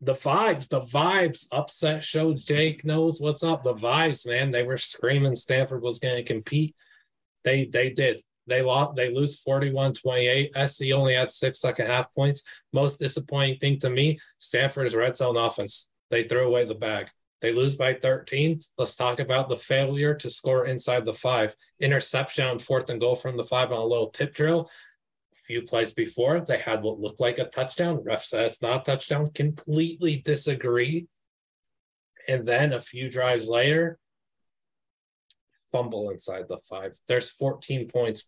the 0.01 0.13
vibes, 0.13 0.67
the 0.69 0.81
vibes. 0.81 1.47
Upset 1.51 2.03
show. 2.03 2.33
Jake 2.33 2.85
knows 2.85 3.19
what's 3.19 3.43
up. 3.43 3.63
The 3.63 3.73
vibes, 3.73 4.25
man. 4.27 4.51
They 4.51 4.63
were 4.63 4.77
screaming 4.77 5.35
Stanford 5.35 5.81
was 5.81 5.99
going 5.99 6.15
to 6.15 6.23
compete. 6.23 6.75
They 7.43 7.65
they 7.65 7.89
did. 7.89 8.21
They 8.45 8.61
lost. 8.61 8.95
They 8.95 9.13
lose 9.13 9.41
41-28. 9.43 10.67
SC 10.67 10.93
only 10.93 11.15
had 11.15 11.31
six 11.31 11.59
second 11.59 11.87
half 11.87 12.13
points. 12.13 12.43
Most 12.71 12.99
disappointing 12.99 13.59
thing 13.59 13.79
to 13.79 13.89
me, 13.89 14.19
Stanford's 14.39 14.95
red 14.95 15.17
zone 15.17 15.35
offense. 15.35 15.89
They 16.09 16.23
threw 16.23 16.47
away 16.47 16.63
the 16.63 16.75
bag. 16.75 17.09
They 17.41 17.51
lose 17.51 17.75
by 17.75 17.93
13. 17.93 18.63
Let's 18.77 18.95
talk 18.95 19.19
about 19.19 19.49
the 19.49 19.57
failure 19.57 20.15
to 20.15 20.29
score 20.29 20.65
inside 20.65 21.05
the 21.05 21.13
five. 21.13 21.55
Interception 21.79 22.47
on 22.47 22.59
fourth 22.59 22.89
and 22.89 22.99
goal 22.99 23.15
from 23.15 23.37
the 23.37 23.43
five 23.43 23.71
on 23.71 23.79
a 23.79 23.85
little 23.85 24.09
tip 24.09 24.33
drill 24.33 24.69
few 25.47 25.61
plays 25.61 25.93
before, 25.93 26.41
they 26.41 26.57
had 26.57 26.83
what 26.83 26.99
looked 26.99 27.21
like 27.21 27.39
a 27.39 27.45
touchdown. 27.45 28.03
Ref 28.03 28.25
says 28.25 28.61
not 28.61 28.85
touchdown. 28.85 29.31
Completely 29.31 30.17
disagree. 30.17 31.07
And 32.27 32.45
then 32.45 32.73
a 32.73 32.81
few 32.81 33.09
drives 33.09 33.47
later, 33.47 33.97
fumble 35.71 36.09
inside 36.09 36.45
the 36.49 36.57
five. 36.69 36.99
There's 37.07 37.29
14 37.29 37.87
points 37.87 38.27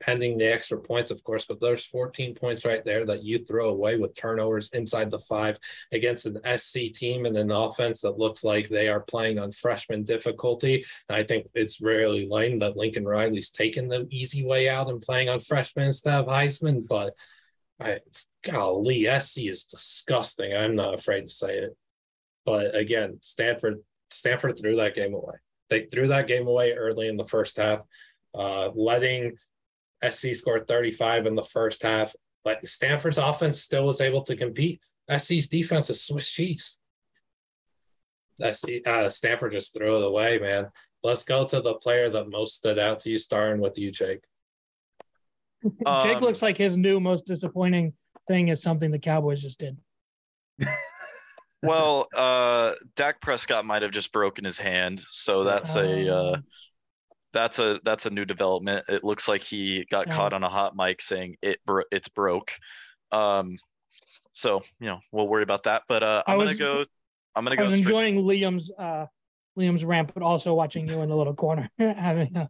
pending 0.00 0.38
the 0.38 0.52
extra 0.52 0.78
points, 0.78 1.10
of 1.10 1.22
course, 1.24 1.46
but 1.46 1.60
there's 1.60 1.84
14 1.86 2.34
points 2.34 2.64
right 2.64 2.84
there 2.84 3.04
that 3.06 3.22
you 3.22 3.38
throw 3.38 3.68
away 3.68 3.96
with 3.96 4.16
turnovers 4.16 4.68
inside 4.70 5.10
the 5.10 5.18
five 5.18 5.58
against 5.92 6.26
an 6.26 6.38
SC 6.58 6.92
team 6.94 7.26
and 7.26 7.36
an 7.36 7.50
offense 7.50 8.00
that 8.02 8.18
looks 8.18 8.44
like 8.44 8.68
they 8.68 8.88
are 8.88 9.00
playing 9.00 9.38
on 9.38 9.52
freshman 9.52 10.04
difficulty. 10.04 10.84
I 11.08 11.22
think 11.22 11.46
it's 11.54 11.80
rarely 11.80 12.26
lame 12.30 12.58
that 12.60 12.76
Lincoln 12.76 13.06
Riley's 13.06 13.50
taken 13.50 13.88
the 13.88 14.06
easy 14.10 14.44
way 14.44 14.68
out 14.68 14.88
and 14.88 15.00
playing 15.00 15.28
on 15.28 15.40
freshmen 15.40 15.86
instead 15.86 16.14
of 16.14 16.26
Heisman, 16.26 16.86
but 16.86 17.14
I 17.80 18.00
golly, 18.42 19.06
SC 19.20 19.38
is 19.38 19.64
disgusting. 19.64 20.54
I'm 20.54 20.74
not 20.74 20.94
afraid 20.94 21.22
to 21.22 21.34
say 21.34 21.58
it. 21.58 21.76
But 22.44 22.74
again, 22.74 23.18
Stanford 23.22 23.80
Stanford 24.10 24.58
threw 24.58 24.76
that 24.76 24.94
game 24.94 25.14
away. 25.14 25.34
They 25.68 25.82
threw 25.82 26.08
that 26.08 26.28
game 26.28 26.46
away 26.46 26.72
early 26.72 27.08
in 27.08 27.16
the 27.16 27.24
first 27.24 27.56
half, 27.56 27.80
uh, 28.34 28.70
letting 28.74 29.36
SC 30.10 30.34
scored 30.34 30.68
35 30.68 31.26
in 31.26 31.34
the 31.34 31.42
first 31.42 31.82
half, 31.82 32.14
but 32.44 32.66
Stanford's 32.68 33.18
offense 33.18 33.60
still 33.60 33.84
was 33.84 34.00
able 34.00 34.22
to 34.22 34.36
compete. 34.36 34.80
SC's 35.14 35.48
defense 35.48 35.90
is 35.90 36.02
Swiss 36.02 36.30
cheese. 36.30 36.78
SC, 38.40 38.86
uh, 38.86 39.08
Stanford 39.08 39.52
just 39.52 39.74
threw 39.74 39.96
it 39.96 40.04
away, 40.04 40.38
man. 40.38 40.68
Let's 41.02 41.24
go 41.24 41.46
to 41.46 41.60
the 41.60 41.74
player 41.74 42.10
that 42.10 42.28
most 42.28 42.56
stood 42.56 42.78
out 42.78 43.00
to 43.00 43.10
you, 43.10 43.18
starting 43.18 43.60
with 43.60 43.78
you, 43.78 43.90
Jake. 43.90 44.24
Jake 45.64 46.16
um, 46.16 46.22
looks 46.22 46.42
like 46.42 46.56
his 46.56 46.76
new 46.76 47.00
most 47.00 47.26
disappointing 47.26 47.94
thing 48.28 48.48
is 48.48 48.62
something 48.62 48.90
the 48.90 48.98
Cowboys 48.98 49.42
just 49.42 49.58
did. 49.58 49.76
well, 51.62 52.08
uh, 52.14 52.72
Dak 52.96 53.20
Prescott 53.20 53.64
might 53.64 53.82
have 53.82 53.90
just 53.90 54.12
broken 54.12 54.44
his 54.44 54.58
hand, 54.58 55.00
so 55.00 55.44
that's 55.44 55.74
a 55.76 56.08
uh, 56.12 56.32
um, 56.34 56.44
that's 57.32 57.58
a 57.58 57.80
that's 57.84 58.06
a 58.06 58.10
new 58.10 58.24
development. 58.24 58.84
It 58.88 59.04
looks 59.04 59.28
like 59.28 59.42
he 59.42 59.86
got 59.90 60.06
yeah. 60.06 60.14
caught 60.14 60.32
on 60.32 60.42
a 60.42 60.48
hot 60.48 60.74
mic 60.76 61.02
saying 61.02 61.36
it 61.42 61.58
bro- 61.66 61.84
it's 61.90 62.08
broke. 62.08 62.52
Um, 63.12 63.58
so 64.32 64.62
you 64.80 64.88
know 64.88 65.00
we'll 65.12 65.28
worry 65.28 65.42
about 65.42 65.64
that. 65.64 65.82
But 65.88 66.02
uh, 66.02 66.22
I'm 66.26 66.38
was, 66.38 66.50
gonna 66.50 66.58
go. 66.58 66.84
I'm 67.34 67.44
gonna 67.44 67.56
go. 67.56 67.62
I 67.62 67.64
was 67.64 67.74
enjoying 67.74 68.16
Liam's 68.22 68.70
uh, 68.76 69.06
Liam's 69.58 69.84
rant, 69.84 70.12
but 70.14 70.22
also 70.22 70.54
watching 70.54 70.88
you 70.88 71.00
in 71.02 71.08
the 71.08 71.16
little 71.16 71.34
corner 71.34 71.70
having. 71.78 72.36
A, 72.36 72.48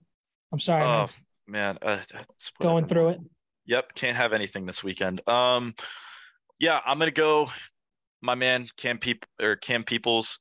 I'm 0.53 0.61
sorry. 0.61 0.83
Oh 0.83 1.09
man, 1.47 1.79
man 1.83 2.01
uh, 2.13 2.23
going 2.61 2.87
through 2.87 3.11
it. 3.11 3.21
Yep, 3.67 3.95
can't 3.95 4.17
have 4.17 4.33
anything 4.33 4.67
this 4.67 4.85
weekend. 4.85 5.27
Um, 5.29 5.75
yeah, 6.59 6.81
I'm 6.85 6.99
gonna 6.99 7.11
go. 7.11 7.49
My 8.23 8.35
man 8.35 8.69
Cam 8.77 8.99
Peep 8.99 9.27
or 9.41 9.57
Cam 9.57 9.85
Peoples. 9.85 10.39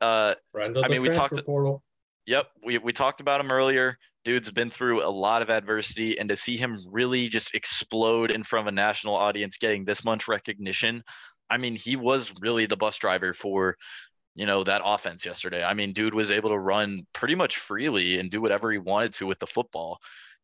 Uh, 0.00 0.34
I 0.54 0.88
mean, 0.88 1.02
we 1.02 1.10
talked. 1.10 1.44
Portal. 1.44 1.82
Yep, 2.28 2.46
we, 2.62 2.76
we 2.76 2.92
talked 2.92 3.22
about 3.22 3.40
him 3.40 3.50
earlier. 3.50 3.96
Dude's 4.22 4.50
been 4.50 4.68
through 4.68 5.02
a 5.02 5.08
lot 5.08 5.40
of 5.40 5.48
adversity, 5.48 6.18
and 6.18 6.28
to 6.28 6.36
see 6.36 6.58
him 6.58 6.84
really 6.90 7.30
just 7.30 7.54
explode 7.54 8.30
in 8.30 8.44
front 8.44 8.68
of 8.68 8.70
a 8.70 8.76
national 8.76 9.14
audience, 9.14 9.56
getting 9.56 9.86
this 9.86 10.04
much 10.04 10.28
recognition, 10.28 11.02
I 11.48 11.56
mean, 11.56 11.74
he 11.74 11.96
was 11.96 12.30
really 12.38 12.66
the 12.66 12.76
bus 12.76 12.98
driver 12.98 13.32
for, 13.32 13.76
you 14.34 14.44
know, 14.44 14.62
that 14.62 14.82
offense 14.84 15.24
yesterday. 15.24 15.64
I 15.64 15.72
mean, 15.72 15.94
dude 15.94 16.12
was 16.12 16.30
able 16.30 16.50
to 16.50 16.58
run 16.58 17.06
pretty 17.14 17.34
much 17.34 17.56
freely 17.56 18.18
and 18.18 18.30
do 18.30 18.42
whatever 18.42 18.70
he 18.70 18.76
wanted 18.76 19.14
to 19.14 19.26
with 19.26 19.38
the 19.38 19.46
football, 19.46 19.96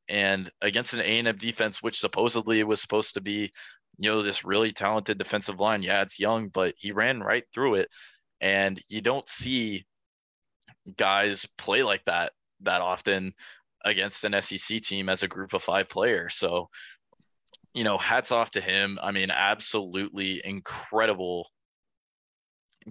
and 0.09 0.51
against 0.63 0.95
an 0.95 1.01
A 1.01 1.19
and 1.19 1.29
M 1.29 1.37
defense, 1.37 1.83
which 1.83 2.01
supposedly 2.01 2.65
was 2.65 2.81
supposed 2.81 3.13
to 3.13 3.21
be, 3.21 3.53
you 3.99 4.11
know, 4.11 4.23
this 4.23 4.43
really 4.43 4.73
talented 4.73 5.19
defensive 5.19 5.61
line. 5.61 5.83
Yeah, 5.83 6.01
it's 6.01 6.19
young, 6.19 6.49
but 6.49 6.73
he 6.79 6.93
ran 6.93 7.21
right 7.21 7.45
through 7.53 7.75
it, 7.75 7.91
and 8.41 8.81
you 8.89 9.03
don't 9.03 9.29
see 9.29 9.85
guys 10.97 11.47
play 11.59 11.83
like 11.83 12.05
that 12.05 12.33
that 12.61 12.81
often 12.81 13.35
against 13.85 14.25
an 14.25 14.41
SEC 14.43 14.83
team 14.83 15.09
as 15.09 15.23
a 15.23 15.29
group 15.29 15.53
of 15.53 15.63
five 15.63 15.89
players. 15.89 16.35
So, 16.37 16.69
you 17.75 17.85
know, 17.85 17.99
hats 17.99 18.33
off 18.33 18.51
to 18.53 18.61
him. 18.61 18.99
I 19.03 19.11
mean, 19.11 19.31
absolutely 19.31 20.41
incredible 20.45 21.51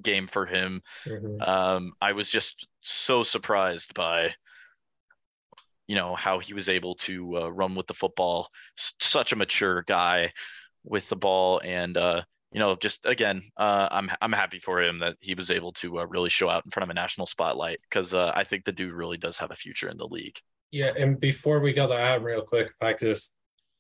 game 0.02 0.28
for 0.28 0.46
him. 0.46 0.82
Mm-hmm. 1.06 1.42
Um, 1.42 1.94
I 2.02 2.14
was 2.14 2.30
just 2.30 2.68
so 2.82 3.24
surprised 3.24 3.94
by, 3.94 4.34
you 5.88 5.96
know, 5.96 6.16
how 6.16 6.40
he 6.40 6.54
was 6.54 6.70
able 6.70 6.96
to 6.96 7.42
uh, 7.42 7.50
run 7.50 7.76
with 7.76 7.88
the 7.88 7.94
football. 7.94 8.50
S- 8.78 8.94
such 9.00 9.32
a 9.32 9.38
mature 9.38 9.84
guy 9.84 10.32
with 10.84 11.08
the 11.10 11.16
ball, 11.16 11.62
and 11.64 11.98
uh, 11.98 12.22
you 12.54 12.60
know, 12.60 12.76
just 12.76 13.06
again, 13.06 13.44
uh, 13.58 13.88
I'm 13.90 14.12
I'm 14.22 14.32
happy 14.32 14.60
for 14.60 14.82
him 14.82 15.00
that 15.00 15.16
he 15.20 15.34
was 15.34 15.50
able 15.50 15.74
to 15.74 16.00
uh, 16.00 16.06
really 16.06 16.30
show 16.30 16.50
out 16.50 16.64
in 16.66 16.72
front 16.72 16.84
of 16.84 16.92
a 16.92 16.94
national 16.94 17.26
spotlight 17.26 17.80
because 17.90 18.14
uh, 18.14 18.32
I 18.36 18.44
think 18.44 18.64
the 18.64 18.72
dude 18.72 18.94
really 18.94 19.18
does 19.18 19.38
have 19.40 19.52
a 19.52 19.56
future 19.56 19.90
in 19.90 19.98
the 19.98 20.08
league. 20.08 20.38
Yeah, 20.72 20.92
and 20.98 21.20
before 21.20 21.60
we 21.60 21.74
go 21.74 21.88
to 21.88 21.96
Adam, 21.96 22.24
real 22.24 22.42
quick, 22.44 22.68
if 22.68 22.82
I 22.82 22.94
could 22.94 23.08
just, 23.08 23.34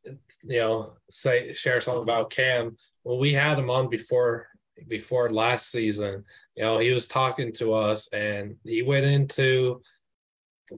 you 0.03 0.59
know, 0.59 0.93
say 1.11 1.53
share 1.53 1.81
something 1.81 2.03
about 2.03 2.31
Cam. 2.31 2.75
Well, 3.03 3.19
we 3.19 3.33
had 3.33 3.59
him 3.59 3.69
on 3.69 3.89
before 3.89 4.47
before 4.87 5.31
last 5.31 5.71
season. 5.71 6.23
You 6.55 6.63
know, 6.63 6.79
he 6.79 6.91
was 6.91 7.07
talking 7.07 7.53
to 7.53 7.73
us, 7.73 8.07
and 8.11 8.55
he 8.63 8.81
went 8.81 9.05
into 9.05 9.81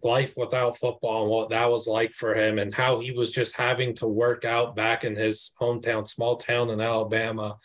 life 0.04 0.34
without 0.36 0.78
football 0.78 1.22
and 1.24 1.32
what 1.32 1.50
that 1.50 1.70
was 1.70 1.88
like 1.88 2.12
for 2.12 2.36
him 2.36 2.60
and 2.60 2.74
how 2.74 3.00
he 3.00 3.12
was 3.12 3.32
just 3.32 3.56
having 3.56 3.96
to 3.96 4.08
work 4.08 4.44
out 4.44 4.76
back 4.76 5.06
in 5.06 5.16
his 5.16 5.54
hometown 5.62 6.06
small 6.06 6.36
town 6.36 6.70
in 6.70 6.82
alabama 6.82 7.56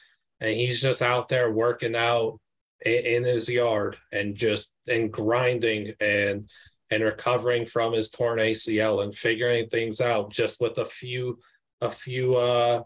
and 0.41 0.55
he's 0.55 0.81
just 0.81 1.03
out 1.03 1.29
there 1.29 1.51
working 1.51 1.95
out 1.97 2.41
in, 2.81 3.05
in 3.05 3.25
his 3.25 3.49
yard 3.49 3.97
and 4.13 4.37
just 4.37 4.73
and 4.87 5.13
grinding 5.13 5.93
and 6.01 6.51
and 6.91 7.05
recovering 7.05 7.67
from 7.67 7.93
his 7.93 8.11
torn 8.11 8.39
ACL 8.39 9.03
and 9.03 9.15
figuring 9.15 9.69
things 9.69 10.01
out 10.01 10.31
just 10.31 10.61
with 10.61 10.79
a 10.79 10.85
few 10.85 11.39
a 11.81 11.91
few 11.91 12.37
uh 12.37 12.83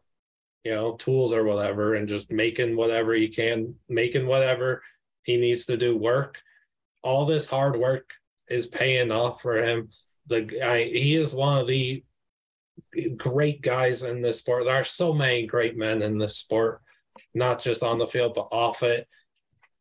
you 0.65 0.75
know 0.75 0.95
tools 0.97 1.33
or 1.33 1.45
whatever 1.45 1.95
and 1.95 2.09
just 2.09 2.31
making 2.31 2.77
whatever 2.77 3.15
he 3.15 3.29
can 3.29 3.75
making 3.89 4.27
whatever 4.27 4.83
He 5.25 5.37
needs 5.39 5.67
to 5.67 5.77
do 5.77 5.97
work. 5.97 6.41
All 7.03 7.27
this 7.27 7.47
hard 7.47 7.77
work 7.77 8.13
is 8.49 8.67
paying 8.67 9.11
off 9.11 9.41
for 9.41 9.57
him. 9.57 9.89
The 10.27 10.43
guy, 10.43 10.85
he 10.85 11.17
is 11.17 11.35
one 11.35 11.59
of 11.59 11.67
the 11.67 12.05
great 13.17 13.63
guys 13.63 14.03
in 14.03 14.23
this 14.23 14.39
sport. 14.39 14.65
There 14.65 14.75
are 14.75 14.85
so 14.85 15.13
many 15.13 15.47
great 15.47 15.77
men 15.77 16.03
in 16.03 16.19
this 16.19 16.37
sport, 16.37 16.81
not 17.35 17.61
just 17.61 17.83
on 17.83 17.99
the 17.99 18.07
field 18.07 18.35
but 18.35 18.49
off 18.53 18.83
it. 18.83 19.07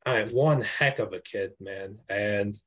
I 0.06 0.20
am 0.20 0.30
one 0.30 0.62
heck 0.62 1.00
of 1.00 1.14
a 1.14 1.20
kid, 1.20 1.52
man, 1.60 2.00
and 2.10 2.60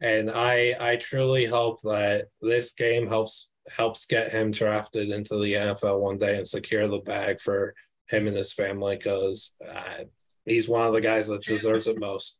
and 0.00 0.30
I 0.30 0.76
I 0.80 0.96
truly 0.96 1.46
hope 1.46 1.80
that 1.82 2.26
this 2.40 2.72
game 2.72 3.06
helps 3.06 3.48
helps 3.68 4.06
get 4.06 4.32
him 4.32 4.50
drafted 4.50 5.10
into 5.10 5.40
the 5.40 5.52
NFL 5.52 6.00
one 6.00 6.18
day 6.18 6.36
and 6.36 6.48
secure 6.48 6.88
the 6.88 6.98
bag 6.98 7.40
for 7.40 7.74
him 8.08 8.26
and 8.26 8.36
his 8.36 8.52
family 8.52 8.96
because 8.96 9.52
uh, 9.66 10.04
he's 10.44 10.68
one 10.68 10.86
of 10.86 10.92
the 10.92 11.00
guys 11.00 11.28
that 11.28 11.42
deserves 11.42 11.86
it 11.86 11.98
most. 11.98 12.38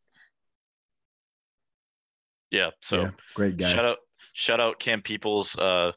Yeah. 2.51 2.71
So 2.83 3.03
Yeah, 3.03 3.11
great 3.35 3.57
guy. 3.57 3.73
shout 3.73 3.85
out, 3.85 3.99
shout 4.35 4.61
out 4.61 4.79
Cam 4.79 5.03
Peoples. 5.03 5.57
Uh, 5.57 5.93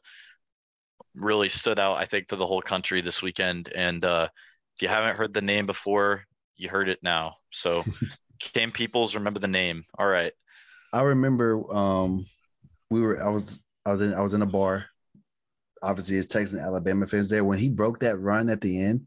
really 1.14 1.48
stood 1.48 1.78
out, 1.78 1.96
I 1.96 2.04
think, 2.04 2.28
to 2.28 2.36
the 2.36 2.46
whole 2.46 2.62
country 2.62 3.00
this 3.00 3.22
weekend. 3.22 3.70
And 3.74 4.04
uh, 4.04 4.28
if 4.76 4.82
you 4.82 4.88
haven't 4.88 5.16
heard 5.16 5.32
the 5.34 5.42
name 5.42 5.66
before, 5.66 6.24
you 6.56 6.68
heard 6.68 6.88
it 6.88 6.98
now. 7.02 7.36
So 7.52 7.84
Cam 8.40 8.70
Peoples, 8.72 9.14
remember 9.14 9.40
the 9.40 9.48
name. 9.48 9.84
All 9.98 10.06
right. 10.06 10.32
I 10.92 11.02
remember 11.02 11.74
um 11.74 12.26
we 12.90 13.00
were 13.00 13.22
I 13.22 13.28
was 13.30 13.64
I 13.84 13.90
was 13.90 14.02
in 14.02 14.14
I 14.14 14.20
was 14.20 14.34
in 14.34 14.42
a 14.42 14.46
bar. 14.46 14.86
Obviously, 15.82 16.16
it's 16.16 16.26
Texas 16.26 16.54
and 16.54 16.62
Alabama 16.62 17.06
fans 17.06 17.28
there. 17.28 17.44
When 17.44 17.58
he 17.58 17.68
broke 17.68 18.00
that 18.00 18.18
run 18.18 18.48
at 18.48 18.60
the 18.60 18.80
end, 18.82 19.06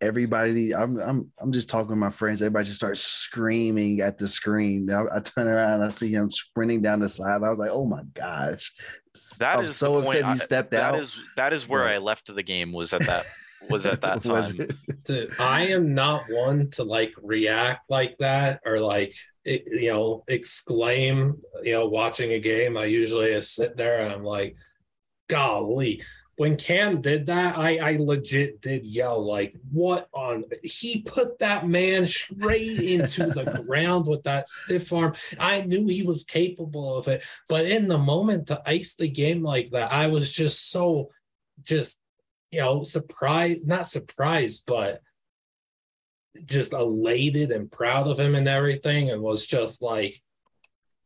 everybody 0.00 0.74
I'm 0.74 0.96
I'm 0.98 1.32
I'm 1.40 1.52
just 1.52 1.68
talking 1.68 1.90
with 1.90 1.98
my 1.98 2.10
friends. 2.10 2.40
Everybody 2.40 2.66
just 2.66 2.76
starts 2.76 3.00
screaming 3.00 4.00
at 4.00 4.18
the 4.18 4.28
screen. 4.28 4.86
Now 4.86 5.06
I 5.12 5.20
turn 5.20 5.48
around 5.48 5.72
and 5.74 5.84
I 5.84 5.88
see 5.88 6.12
him 6.12 6.30
sprinting 6.30 6.82
down 6.82 7.00
the 7.00 7.08
side. 7.08 7.42
I 7.42 7.50
was 7.50 7.58
like, 7.58 7.70
oh 7.72 7.86
my 7.86 8.02
gosh. 8.14 8.72
That 9.40 9.56
I'm 9.58 9.64
is 9.64 9.74
so 9.76 9.96
upset 9.98 10.14
point. 10.22 10.24
he 10.26 10.30
I- 10.32 10.34
stepped 10.36 10.70
that 10.72 10.94
out. 10.94 11.00
is 11.00 11.18
that 11.36 11.52
is 11.52 11.66
where 11.68 11.82
Right. 11.82 11.94
I 11.94 11.98
left 11.98 12.32
the 12.32 12.42
game 12.42 12.72
was 12.72 12.92
at 12.92 13.00
that 13.06 13.24
was 13.68 13.86
at 13.86 14.00
that 14.02 14.24
Was 14.24 14.52
time. 14.52 14.68
it? 14.88 15.04
Dude, 15.04 15.32
I 15.38 15.68
am 15.68 15.94
not 15.94 16.24
one 16.28 16.70
to 16.72 16.84
like 16.84 17.14
react 17.22 17.90
like 17.90 18.18
that 18.18 18.60
or 18.64 18.80
like 18.80 19.14
it, 19.44 19.64
you 19.66 19.92
know 19.92 20.24
exclaim. 20.28 21.40
You 21.62 21.72
know, 21.72 21.88
watching 21.88 22.32
a 22.32 22.38
game, 22.40 22.76
I 22.76 22.84
usually 22.86 23.32
just 23.32 23.54
sit 23.54 23.76
there 23.76 24.00
and 24.00 24.12
I'm 24.12 24.24
like, 24.24 24.56
"Golly!" 25.28 26.02
When 26.36 26.56
Cam 26.56 27.00
did 27.00 27.26
that, 27.26 27.58
I 27.58 27.78
I 27.78 27.96
legit 27.96 28.60
did 28.60 28.86
yell 28.86 29.20
like, 29.26 29.56
"What 29.72 30.08
on?" 30.12 30.44
He 30.62 31.02
put 31.02 31.40
that 31.40 31.66
man 31.68 32.06
straight 32.06 32.78
into 32.78 33.26
the 33.26 33.64
ground 33.66 34.06
with 34.06 34.22
that 34.22 34.48
stiff 34.48 34.92
arm. 34.92 35.14
I 35.38 35.62
knew 35.62 35.88
he 35.88 36.04
was 36.04 36.22
capable 36.22 36.96
of 36.96 37.08
it, 37.08 37.24
but 37.48 37.66
in 37.66 37.88
the 37.88 37.98
moment 37.98 38.46
to 38.48 38.62
ice 38.64 38.94
the 38.94 39.08
game 39.08 39.42
like 39.42 39.70
that, 39.72 39.90
I 39.92 40.06
was 40.06 40.30
just 40.30 40.70
so 40.70 41.10
just 41.62 41.97
you 42.50 42.60
know, 42.60 42.82
surprised, 42.82 43.66
not 43.66 43.86
surprised, 43.86 44.64
but 44.66 45.00
just 46.44 46.72
elated 46.72 47.50
and 47.50 47.70
proud 47.70 48.06
of 48.06 48.18
him 48.18 48.34
and 48.34 48.48
everything, 48.48 49.10
and 49.10 49.22
was 49.22 49.46
just 49.46 49.82
like, 49.82 50.22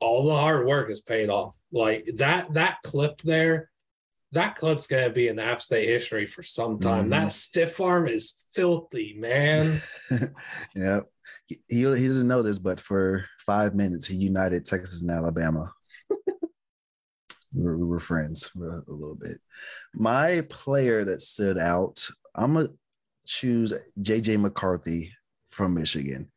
all 0.00 0.26
the 0.26 0.36
hard 0.36 0.66
work 0.66 0.90
is 0.90 1.00
paid 1.00 1.30
off. 1.30 1.56
Like 1.72 2.08
that, 2.16 2.52
that 2.54 2.78
clip 2.82 3.20
there, 3.22 3.70
that 4.32 4.56
clip's 4.56 4.86
gonna 4.86 5.10
be 5.10 5.28
in 5.28 5.38
App 5.38 5.62
State 5.62 5.88
history 5.88 6.26
for 6.26 6.42
some 6.42 6.78
time. 6.78 7.06
Mhm. 7.06 7.10
That 7.10 7.32
stiff 7.32 7.80
arm 7.80 8.08
is 8.08 8.34
filthy, 8.54 9.14
man. 9.18 9.80
yeah. 10.74 11.00
He, 11.46 11.60
he 11.68 11.76
he 11.78 11.84
doesn't 11.84 12.28
know 12.28 12.42
this, 12.42 12.58
but 12.58 12.80
for 12.80 13.26
five 13.38 13.74
minutes 13.74 14.06
he 14.06 14.16
united 14.16 14.64
Texas 14.64 15.02
and 15.02 15.10
Alabama. 15.10 15.72
we, 17.54 17.62
were, 17.62 17.76
we 17.76 17.84
were 17.84 18.00
friends 18.00 18.46
for 18.48 18.84
a 18.86 18.92
little 18.92 19.14
bit. 19.14 19.38
My 19.94 20.42
player 20.48 21.04
that 21.04 21.20
stood 21.20 21.58
out, 21.58 22.08
I'm 22.34 22.54
gonna 22.54 22.68
choose 23.26 23.72
JJ 24.00 24.40
McCarthy 24.40 25.12
from 25.48 25.74
Michigan. 25.74 26.30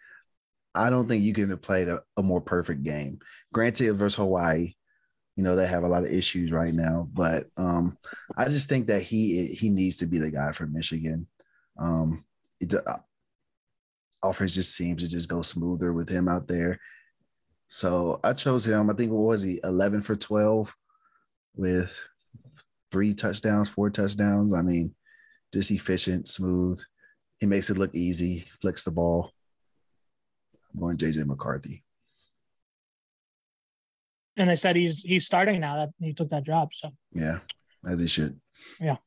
I 0.73 0.89
don't 0.89 1.07
think 1.07 1.23
you 1.23 1.33
can 1.33 1.49
have 1.49 1.61
played 1.61 1.87
a, 1.87 2.01
a 2.17 2.23
more 2.23 2.41
perfect 2.41 2.83
game. 2.83 3.19
Granted, 3.53 3.93
versus 3.93 4.15
Hawaii, 4.15 4.73
you 5.35 5.43
know 5.43 5.55
they 5.55 5.67
have 5.67 5.83
a 5.83 5.87
lot 5.87 6.03
of 6.03 6.11
issues 6.11 6.51
right 6.51 6.73
now, 6.73 7.09
but 7.13 7.47
um, 7.57 7.97
I 8.37 8.45
just 8.45 8.69
think 8.69 8.87
that 8.87 9.01
he 9.01 9.45
he 9.47 9.69
needs 9.69 9.97
to 9.97 10.07
be 10.07 10.17
the 10.17 10.31
guy 10.31 10.51
for 10.51 10.65
Michigan. 10.65 11.27
Um, 11.77 12.25
it, 12.59 12.73
uh, 12.73 12.97
offense 14.23 14.53
just 14.53 14.75
seems 14.75 15.03
to 15.03 15.09
just 15.09 15.29
go 15.29 15.41
smoother 15.41 15.93
with 15.93 16.09
him 16.09 16.27
out 16.27 16.47
there. 16.47 16.79
So 17.67 18.19
I 18.23 18.33
chose 18.33 18.65
him. 18.65 18.89
I 18.89 18.93
think 18.93 19.11
what 19.11 19.23
was 19.23 19.41
he, 19.41 19.59
11 19.63 20.01
for 20.01 20.15
12 20.15 20.75
with 21.55 21.99
three 22.91 23.13
touchdowns, 23.13 23.69
four 23.69 23.89
touchdowns. 23.89 24.53
I 24.53 24.61
mean, 24.61 24.95
just 25.53 25.71
efficient, 25.71 26.27
smooth. 26.27 26.81
He 27.39 27.45
makes 27.45 27.69
it 27.69 27.77
look 27.77 27.93
easy, 27.93 28.45
flicks 28.61 28.83
the 28.83 28.91
ball. 28.91 29.31
I'm 30.73 30.79
going 30.79 30.97
JJ 30.97 31.25
McCarthy. 31.25 31.83
And 34.37 34.49
they 34.49 34.57
said 34.57 34.75
he's 34.75 35.01
he's 35.01 35.25
starting 35.25 35.61
now 35.61 35.77
that 35.77 35.89
he 35.99 36.13
took 36.13 36.29
that 36.29 36.43
job. 36.43 36.73
So 36.73 36.91
Yeah, 37.13 37.39
as 37.87 37.99
he 38.01 38.07
should. 38.07 38.39
Yeah. 38.81 38.97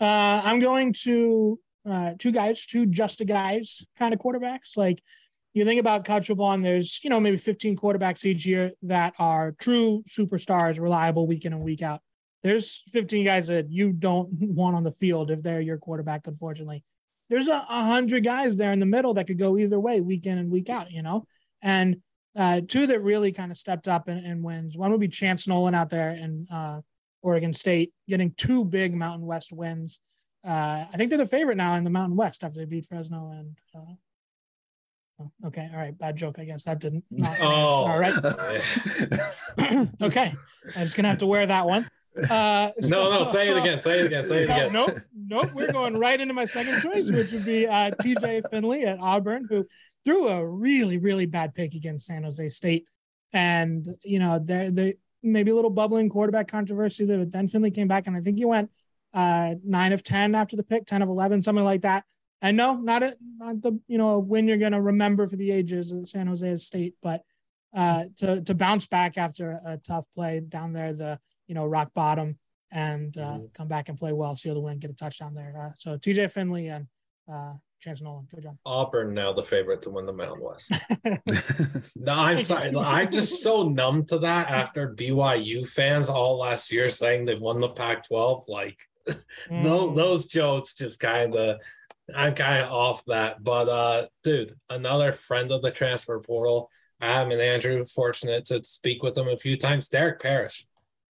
Uh, 0.00 0.42
I'm 0.44 0.58
going 0.58 0.92
to 1.04 1.60
uh, 1.88 2.12
two 2.18 2.32
guys, 2.32 2.66
two 2.66 2.86
just 2.86 3.20
a 3.20 3.24
guys 3.24 3.84
kind 3.98 4.12
of 4.12 4.20
quarterbacks. 4.20 4.76
Like 4.76 5.00
you 5.56 5.64
think 5.64 5.80
about 5.80 6.04
college 6.04 6.26
football, 6.26 6.56
there's 6.58 7.00
you 7.02 7.08
know 7.08 7.18
maybe 7.18 7.38
15 7.38 7.76
quarterbacks 7.76 8.26
each 8.26 8.44
year 8.44 8.72
that 8.82 9.14
are 9.18 9.52
true 9.58 10.04
superstars, 10.08 10.78
reliable 10.78 11.26
week 11.26 11.46
in 11.46 11.54
and 11.54 11.62
week 11.62 11.80
out. 11.82 12.02
There's 12.42 12.82
15 12.92 13.24
guys 13.24 13.46
that 13.46 13.70
you 13.70 13.92
don't 13.92 14.28
want 14.40 14.76
on 14.76 14.84
the 14.84 14.90
field 14.90 15.30
if 15.30 15.42
they're 15.42 15.62
your 15.62 15.78
quarterback. 15.78 16.26
Unfortunately, 16.26 16.84
there's 17.30 17.48
a, 17.48 17.58
hundred 17.58 18.22
guys 18.22 18.58
there 18.58 18.72
in 18.72 18.80
the 18.80 18.86
middle 18.86 19.14
that 19.14 19.26
could 19.26 19.38
go 19.38 19.56
either 19.56 19.80
way, 19.80 20.00
week 20.02 20.26
in 20.26 20.36
and 20.36 20.50
week 20.50 20.68
out. 20.68 20.90
You 20.90 21.02
know, 21.02 21.24
and 21.62 22.02
uh, 22.36 22.60
two 22.68 22.86
that 22.88 23.00
really 23.00 23.32
kind 23.32 23.50
of 23.50 23.56
stepped 23.56 23.88
up 23.88 24.08
and, 24.08 24.24
and 24.26 24.42
wins. 24.42 24.76
One 24.76 24.90
would 24.90 25.00
be 25.00 25.08
Chance 25.08 25.48
Nolan 25.48 25.74
out 25.74 25.88
there 25.88 26.10
in 26.10 26.46
uh, 26.52 26.82
Oregon 27.22 27.54
State, 27.54 27.94
getting 28.06 28.34
two 28.36 28.62
big 28.62 28.94
Mountain 28.94 29.26
West 29.26 29.52
wins. 29.52 30.00
Uh, 30.46 30.84
I 30.92 30.96
think 30.96 31.08
they're 31.08 31.18
the 31.18 31.26
favorite 31.26 31.56
now 31.56 31.76
in 31.76 31.84
the 31.84 31.90
Mountain 31.90 32.16
West 32.16 32.44
after 32.44 32.60
they 32.60 32.66
beat 32.66 32.86
Fresno 32.86 33.30
and. 33.30 33.56
Okay, 35.46 35.68
all 35.72 35.78
right, 35.78 35.96
bad 35.96 36.16
joke. 36.16 36.38
I 36.38 36.44
guess 36.44 36.64
that 36.64 36.78
didn't. 36.80 37.04
Not, 37.10 37.36
Oh. 37.40 37.46
all 37.86 37.98
right. 37.98 38.12
okay, 40.02 40.32
I'm 40.74 40.82
just 40.82 40.96
gonna 40.96 41.08
have 41.08 41.18
to 41.18 41.26
wear 41.26 41.46
that 41.46 41.66
one. 41.66 41.88
Uh, 42.30 42.70
No, 42.80 43.10
no, 43.10 43.24
say 43.24 43.48
it 43.48 43.56
again. 43.56 43.80
Say 43.80 44.00
it 44.00 44.06
again. 44.06 44.24
Say 44.26 44.44
it 44.44 44.48
no, 44.48 44.54
again. 44.54 44.72
nope, 44.72 44.98
nope. 45.14 45.54
We're 45.54 45.72
going 45.72 45.98
right 45.98 46.18
into 46.20 46.34
my 46.34 46.44
second 46.46 46.80
choice, 46.80 47.10
which 47.10 47.32
would 47.32 47.44
be 47.44 47.66
uh, 47.66 47.90
TJ 48.00 48.50
Finley 48.50 48.84
at 48.84 48.98
Auburn, 49.00 49.46
who 49.48 49.64
threw 50.04 50.28
a 50.28 50.46
really, 50.46 50.98
really 50.98 51.26
bad 51.26 51.54
pick 51.54 51.74
against 51.74 52.06
San 52.06 52.22
Jose 52.24 52.48
State. 52.50 52.86
And, 53.32 53.86
you 54.02 54.18
know, 54.18 54.38
there, 54.38 54.70
there 54.70 54.94
maybe 55.22 55.50
a 55.50 55.54
little 55.54 55.70
bubbling 55.70 56.08
quarterback 56.08 56.48
controversy 56.48 57.04
there, 57.04 57.18
but 57.18 57.32
then 57.32 57.48
Finley 57.48 57.70
came 57.70 57.88
back 57.88 58.06
and 58.06 58.16
I 58.16 58.20
think 58.20 58.38
he 58.38 58.44
went 58.44 58.70
uh, 59.12 59.56
nine 59.64 59.92
of 59.92 60.02
10 60.02 60.34
after 60.34 60.56
the 60.56 60.62
pick, 60.62 60.86
10 60.86 61.02
of 61.02 61.08
11, 61.08 61.42
something 61.42 61.64
like 61.64 61.82
that. 61.82 62.04
And 62.42 62.56
no, 62.56 62.74
not 62.76 63.02
a, 63.02 63.16
not 63.38 63.62
the, 63.62 63.78
you 63.88 63.98
know, 63.98 64.18
win 64.18 64.46
you're 64.46 64.58
going 64.58 64.72
to 64.72 64.80
remember 64.80 65.26
for 65.26 65.36
the 65.36 65.50
ages 65.50 65.90
of 65.92 66.08
San 66.08 66.26
Jose 66.26 66.56
State, 66.58 66.94
but 67.02 67.22
uh, 67.74 68.04
to, 68.18 68.40
to 68.42 68.54
bounce 68.54 68.86
back 68.86 69.16
after 69.18 69.52
a, 69.52 69.72
a 69.72 69.76
tough 69.78 70.06
play 70.12 70.40
down 70.40 70.72
there, 70.72 70.92
the, 70.92 71.18
you 71.46 71.54
know, 71.54 71.64
rock 71.64 71.92
bottom 71.94 72.38
and 72.70 73.16
uh, 73.16 73.38
Mhm. 73.38 73.54
come 73.54 73.68
back 73.68 73.88
and 73.88 73.98
play 73.98 74.12
well, 74.12 74.36
seal 74.36 74.54
the 74.54 74.60
win, 74.60 74.78
get 74.78 74.90
a 74.90 74.94
touchdown 74.94 75.34
there. 75.34 75.54
Uh, 75.58 75.70
so 75.76 75.96
TJ 75.96 76.30
Finley 76.30 76.68
and 76.68 76.86
uh, 77.32 77.54
Chance 77.80 78.02
Nolan, 78.02 78.26
good 78.30 78.42
job. 78.42 78.56
Auburn 78.66 79.14
now 79.14 79.32
the 79.32 79.42
favorite 79.44 79.82
to 79.82 79.90
win 79.90 80.06
the 80.06 80.12
Mountain 80.12 80.42
West. 80.42 80.72
No, 81.96 82.12
I'm 82.14 82.38
sorry. 82.38 82.74
I'm 82.76 83.10
just 83.10 83.42
so 83.42 83.68
numb 83.68 84.04
to 84.06 84.18
that 84.20 84.50
after 84.50 84.94
BYU 84.94 85.66
fans 85.68 86.08
all 86.08 86.38
last 86.38 86.70
year 86.72 86.88
saying 86.88 87.24
they 87.24 87.34
won 87.34 87.60
the 87.60 87.68
Pac-12. 87.70 88.48
Like, 88.48 88.78
no, 89.50 89.88
Mm. 89.90 89.96
those 89.96 90.26
jokes 90.26 90.74
just 90.74 90.98
kind 91.00 91.34
of, 91.34 91.58
I'm 92.14 92.34
kind 92.34 92.62
of 92.62 92.72
off 92.72 93.04
that. 93.06 93.42
But, 93.42 93.68
uh, 93.68 94.06
dude, 94.22 94.54
another 94.70 95.12
friend 95.12 95.50
of 95.50 95.62
the 95.62 95.70
transfer 95.70 96.18
portal. 96.20 96.70
I'm 97.00 97.30
and 97.30 97.40
Andrew 97.40 97.84
fortunate 97.84 98.46
to 98.46 98.64
speak 98.64 99.02
with 99.02 99.18
him 99.18 99.28
a 99.28 99.36
few 99.36 99.56
times. 99.56 99.88
Derek 99.88 100.20
Parish. 100.20 100.66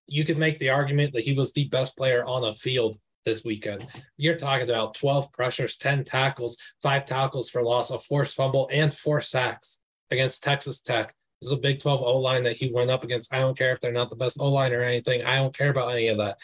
You 0.08 0.24
could 0.24 0.38
make 0.38 0.60
the 0.60 0.70
argument 0.70 1.14
that 1.14 1.24
he 1.24 1.34
was 1.34 1.54
the 1.54 1.68
best 1.68 1.98
player 1.98 2.24
on 2.26 2.44
a 2.44 2.54
field 2.54 2.98
this 3.26 3.44
weekend. 3.44 3.88
You're 4.18 4.38
talking 4.38 4.70
about 4.70 4.94
12 4.94 5.32
pressures, 5.32 5.78
10 5.78 6.06
tackles, 6.06 6.58
five 6.82 7.06
tackles 7.06 7.50
for 7.50 7.64
loss, 7.64 7.92
a 7.92 8.00
forced 8.00 8.36
fumble, 8.36 8.70
and 8.72 8.94
four 8.94 9.20
sacks 9.22 9.80
against 10.12 10.44
Texas 10.44 10.80
Tech. 10.82 11.14
This 11.42 11.50
is 11.50 11.54
a 11.54 11.58
Big 11.58 11.80
12 11.80 12.02
O 12.02 12.20
line 12.20 12.44
that 12.44 12.58
he 12.58 12.72
went 12.72 12.92
up 12.92 13.04
against. 13.04 13.34
I 13.34 13.40
don't 13.40 13.58
care 13.58 13.74
if 13.74 13.82
they're 13.82 13.92
not 13.92 14.10
the 14.10 14.16
best 14.16 14.38
O 14.40 14.50
line 14.50 14.74
or 14.74 14.82
anything. 14.82 15.24
I 15.24 15.38
don't 15.38 15.56
care 15.56 15.70
about 15.70 15.92
any 15.92 16.08
of 16.08 16.18
that. 16.20 16.38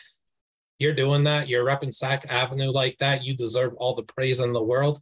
You're 0.82 0.94
doing 0.94 1.24
that. 1.26 1.48
You're 1.48 1.65
repping 1.65 1.94
Sack 1.94 2.26
Avenue 2.28 2.72
like 2.72 2.98
that. 2.98 3.24
You 3.24 3.36
deserve 3.36 3.74
all 3.76 3.94
the 3.94 4.04
praise 4.04 4.39
in 4.39 4.52
the 4.52 4.63
world. 4.63 5.00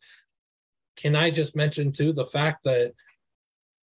Can 0.97 1.15
I 1.15 1.31
just 1.31 1.55
mention, 1.55 1.91
too, 1.91 2.11
the 2.11 2.25
fact 2.25 2.65
that 2.65 2.93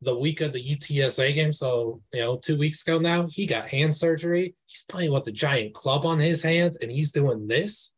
the 0.03 0.17
week 0.17 0.41
of 0.41 0.53
the 0.53 0.63
UTSA 0.63 1.35
game. 1.35 1.53
So, 1.53 2.03
you 2.13 2.21
know, 2.21 2.37
two 2.37 2.59
weeks 2.59 2.83
ago 2.83 2.99
now, 2.99 3.27
he 3.27 3.47
got 3.47 3.71
hand 3.71 3.97
surgery. 3.97 4.55
He's 4.67 4.85
playing 4.89 5.13
with 5.13 5.25
the 5.25 5.33
giant 5.33 5.75
club 5.75 6.05
on 6.05 6.19
his 6.19 6.43
hand 6.43 6.77
and 6.83 6.91
he's 6.91 7.13
doing 7.13 7.49
this. 7.49 7.93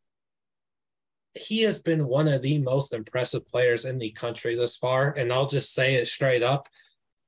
He 1.35 1.61
has 1.63 1.79
been 1.79 2.07
one 2.07 2.27
of 2.27 2.41
the 2.41 2.57
most 2.59 2.93
impressive 2.93 3.47
players 3.47 3.85
in 3.85 3.99
the 3.99 4.11
country 4.11 4.55
this 4.55 4.77
far. 4.77 5.11
And 5.11 5.31
I'll 5.31 5.47
just 5.47 5.73
say 5.73 5.95
it 5.95 6.07
straight 6.07 6.43
up. 6.43 6.67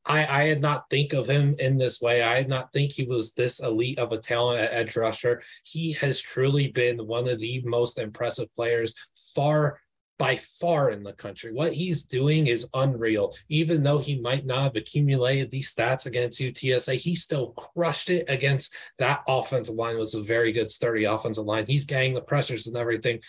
I, 0.05 0.25
I 0.25 0.43
had 0.47 0.61
not 0.61 0.89
think 0.89 1.13
of 1.13 1.29
him 1.29 1.55
in 1.59 1.77
this 1.77 2.01
way. 2.01 2.23
I 2.23 2.37
did 2.37 2.49
not 2.49 2.73
think 2.73 2.91
he 2.91 3.03
was 3.03 3.33
this 3.33 3.59
elite 3.59 3.99
of 3.99 4.11
a 4.11 4.17
talent 4.17 4.61
at 4.61 4.73
edge 4.73 4.95
rusher. 4.95 5.43
He 5.63 5.93
has 5.93 6.19
truly 6.19 6.69
been 6.69 7.05
one 7.05 7.27
of 7.27 7.39
the 7.39 7.61
most 7.65 7.99
impressive 7.99 8.53
players 8.55 8.95
far 9.35 9.79
by 10.17 10.37
far 10.59 10.91
in 10.91 11.01
the 11.01 11.13
country. 11.13 11.51
What 11.51 11.73
he's 11.73 12.03
doing 12.03 12.45
is 12.45 12.67
unreal. 12.75 13.33
Even 13.49 13.81
though 13.81 13.97
he 13.97 14.21
might 14.21 14.45
not 14.45 14.61
have 14.63 14.75
accumulated 14.75 15.49
these 15.49 15.73
stats 15.73 16.05
against 16.05 16.39
UTSA, 16.39 16.95
he 16.95 17.15
still 17.15 17.53
crushed 17.53 18.11
it 18.11 18.25
against 18.27 18.71
that 18.99 19.23
offensive 19.27 19.73
line. 19.73 19.95
It 19.95 19.99
was 19.99 20.13
a 20.13 20.21
very 20.21 20.51
good, 20.51 20.69
sturdy 20.69 21.05
offensive 21.05 21.45
line. 21.45 21.65
He's 21.65 21.85
getting 21.85 22.13
the 22.13 22.21
pressures 22.21 22.67
and 22.67 22.77
everything. 22.77 23.19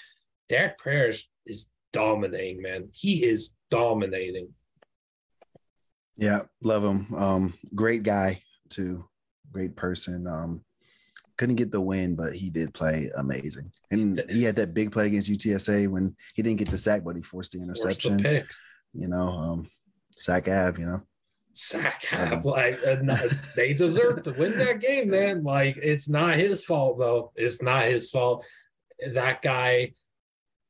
Derek 0.50 0.78
Parish 0.78 1.30
is 1.46 1.70
dominating, 1.94 2.60
man. 2.60 2.88
He 2.92 3.24
is 3.24 3.54
dominating. 3.70 4.48
Yeah, 6.16 6.42
love 6.62 6.84
him. 6.84 7.14
Um, 7.14 7.54
great 7.74 8.02
guy 8.02 8.42
too. 8.68 9.04
Great 9.50 9.76
person. 9.76 10.26
Um, 10.26 10.64
couldn't 11.36 11.56
get 11.56 11.72
the 11.72 11.80
win, 11.80 12.14
but 12.14 12.34
he 12.34 12.50
did 12.50 12.74
play 12.74 13.10
amazing. 13.16 13.70
And 13.90 14.22
he 14.30 14.42
had 14.42 14.56
that 14.56 14.74
big 14.74 14.92
play 14.92 15.06
against 15.06 15.30
UTSA 15.30 15.88
when 15.88 16.14
he 16.34 16.42
didn't 16.42 16.58
get 16.58 16.70
the 16.70 16.78
sack, 16.78 17.02
but 17.04 17.16
he 17.16 17.22
forced 17.22 17.52
the 17.52 17.60
interception. 17.60 18.22
Forced 18.22 18.48
the 18.48 18.54
you 18.94 19.08
know, 19.08 19.28
um, 19.28 19.70
sack 20.16 20.48
Av, 20.48 20.78
you 20.78 20.86
know. 20.86 21.02
Sack 21.54 22.04
Av, 22.12 22.44
like 22.44 22.80
they 23.56 23.74
deserve 23.74 24.22
to 24.22 24.32
win 24.32 24.56
that 24.58 24.80
game, 24.80 25.10
man. 25.10 25.42
Like 25.42 25.76
it's 25.76 26.08
not 26.08 26.36
his 26.36 26.64
fault 26.64 26.98
though. 26.98 27.32
It's 27.36 27.62
not 27.62 27.84
his 27.84 28.10
fault. 28.10 28.46
That 29.12 29.42
guy, 29.42 29.94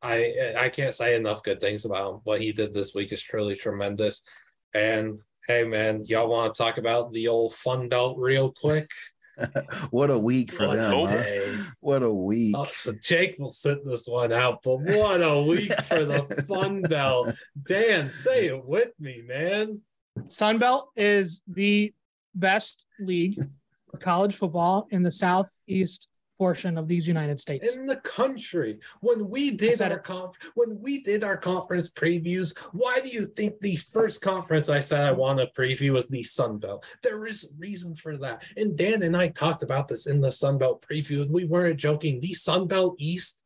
I 0.00 0.54
I 0.56 0.68
can't 0.70 0.94
say 0.94 1.14
enough 1.14 1.42
good 1.42 1.60
things 1.60 1.84
about 1.84 2.14
him. 2.14 2.20
What 2.24 2.40
he 2.40 2.52
did 2.52 2.74
this 2.74 2.94
week 2.94 3.12
is 3.12 3.22
truly 3.22 3.54
tremendous. 3.54 4.22
And 4.74 5.20
hey, 5.46 5.64
man, 5.64 6.04
y'all 6.06 6.28
want 6.28 6.54
to 6.54 6.62
talk 6.62 6.78
about 6.78 7.12
the 7.12 7.28
old 7.28 7.54
fun 7.54 7.88
belt 7.88 8.16
real 8.18 8.52
quick? 8.52 8.86
what 9.90 10.10
a 10.10 10.18
week 10.18 10.52
for 10.52 10.68
what 10.68 10.76
them. 10.76 11.06
Huh? 11.06 11.64
What 11.80 12.02
a 12.02 12.12
week. 12.12 12.54
Oh, 12.56 12.64
so 12.64 12.92
Jake 12.92 13.36
will 13.38 13.50
sit 13.50 13.84
this 13.84 14.06
one 14.06 14.32
out, 14.32 14.60
but 14.62 14.76
what 14.76 15.22
a 15.22 15.44
week 15.48 15.72
for 15.84 16.04
the 16.04 16.44
Fun 16.48 16.82
Belt. 16.82 17.34
Dan, 17.66 18.10
say 18.10 18.46
it 18.46 18.64
with 18.64 18.90
me, 19.00 19.22
man. 19.26 19.80
Sun 20.28 20.58
Belt 20.58 20.90
is 20.96 21.42
the 21.48 21.94
best 22.34 22.86
league 23.00 23.42
for 23.90 23.96
college 23.98 24.34
football 24.34 24.86
in 24.90 25.02
the 25.02 25.12
Southeast 25.12 26.08
portion 26.42 26.76
of 26.76 26.88
these 26.88 27.06
United 27.06 27.40
States 27.40 27.76
in 27.76 27.86
the 27.86 28.00
country. 28.18 28.80
When 29.00 29.30
we 29.30 29.56
did 29.56 29.80
our 29.80 30.00
conf- 30.00 30.34
when 30.56 30.80
we 30.80 31.04
did 31.04 31.22
our 31.22 31.36
conference 31.36 31.88
previews, 31.88 32.58
why 32.72 32.98
do 32.98 33.10
you 33.10 33.26
think 33.26 33.60
the 33.60 33.76
first 33.76 34.20
conference 34.22 34.68
I 34.68 34.80
said 34.80 35.04
I 35.04 35.12
want 35.12 35.38
to 35.38 35.46
preview 35.46 35.92
was 35.92 36.08
the 36.08 36.24
Sun 36.24 36.58
Belt? 36.58 36.84
There 37.04 37.26
is 37.26 37.48
reason 37.56 37.94
for 37.94 38.16
that. 38.16 38.42
And 38.56 38.76
Dan 38.76 39.04
and 39.04 39.16
I 39.16 39.28
talked 39.28 39.62
about 39.62 39.86
this 39.86 40.08
in 40.08 40.20
the 40.20 40.32
Sun 40.32 40.58
Belt 40.58 40.84
preview, 40.84 41.22
and 41.22 41.30
we 41.30 41.44
weren't 41.44 41.78
joking. 41.78 42.18
The 42.18 42.34
Sun 42.34 42.66
Belt 42.66 42.96
East 42.98 43.38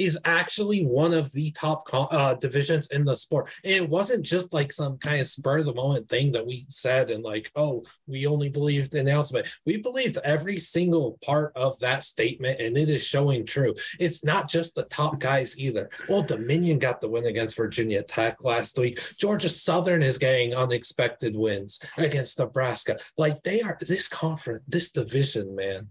is 0.00 0.18
actually 0.24 0.82
one 0.82 1.12
of 1.12 1.30
the 1.32 1.50
top 1.50 1.82
uh, 1.92 2.32
divisions 2.34 2.86
in 2.86 3.04
the 3.04 3.14
sport. 3.14 3.50
And 3.64 3.74
it 3.74 3.88
wasn't 3.88 4.24
just 4.24 4.54
like 4.54 4.72
some 4.72 4.96
kind 4.96 5.20
of 5.20 5.26
spur 5.26 5.58
of 5.58 5.66
the 5.66 5.74
moment 5.74 6.08
thing 6.08 6.32
that 6.32 6.46
we 6.46 6.64
said 6.70 7.10
and 7.10 7.22
like, 7.22 7.50
oh, 7.54 7.84
we 8.06 8.26
only 8.26 8.48
believed 8.48 8.92
the 8.92 9.00
announcement. 9.00 9.46
We 9.66 9.76
believed 9.76 10.16
every 10.24 10.58
single 10.58 11.18
part 11.22 11.52
of 11.54 11.78
that 11.80 12.04
statement, 12.04 12.60
and 12.60 12.78
it 12.78 12.88
is 12.88 13.04
showing 13.04 13.44
true. 13.44 13.74
It's 13.98 14.24
not 14.24 14.48
just 14.48 14.74
the 14.74 14.84
top 14.84 15.18
guys 15.18 15.58
either. 15.58 15.90
Well, 16.08 16.22
Dominion 16.22 16.78
got 16.78 17.02
the 17.02 17.08
win 17.08 17.26
against 17.26 17.56
Virginia 17.56 18.02
Tech 18.02 18.42
last 18.42 18.78
week. 18.78 18.98
Georgia 19.18 19.50
Southern 19.50 20.02
is 20.02 20.16
getting 20.16 20.54
unexpected 20.54 21.36
wins 21.36 21.78
against 21.98 22.38
Nebraska. 22.38 22.96
Like 23.18 23.42
they 23.42 23.60
are 23.60 23.76
this 23.80 24.08
conference, 24.08 24.64
this 24.66 24.90
division, 24.90 25.54
man 25.54 25.88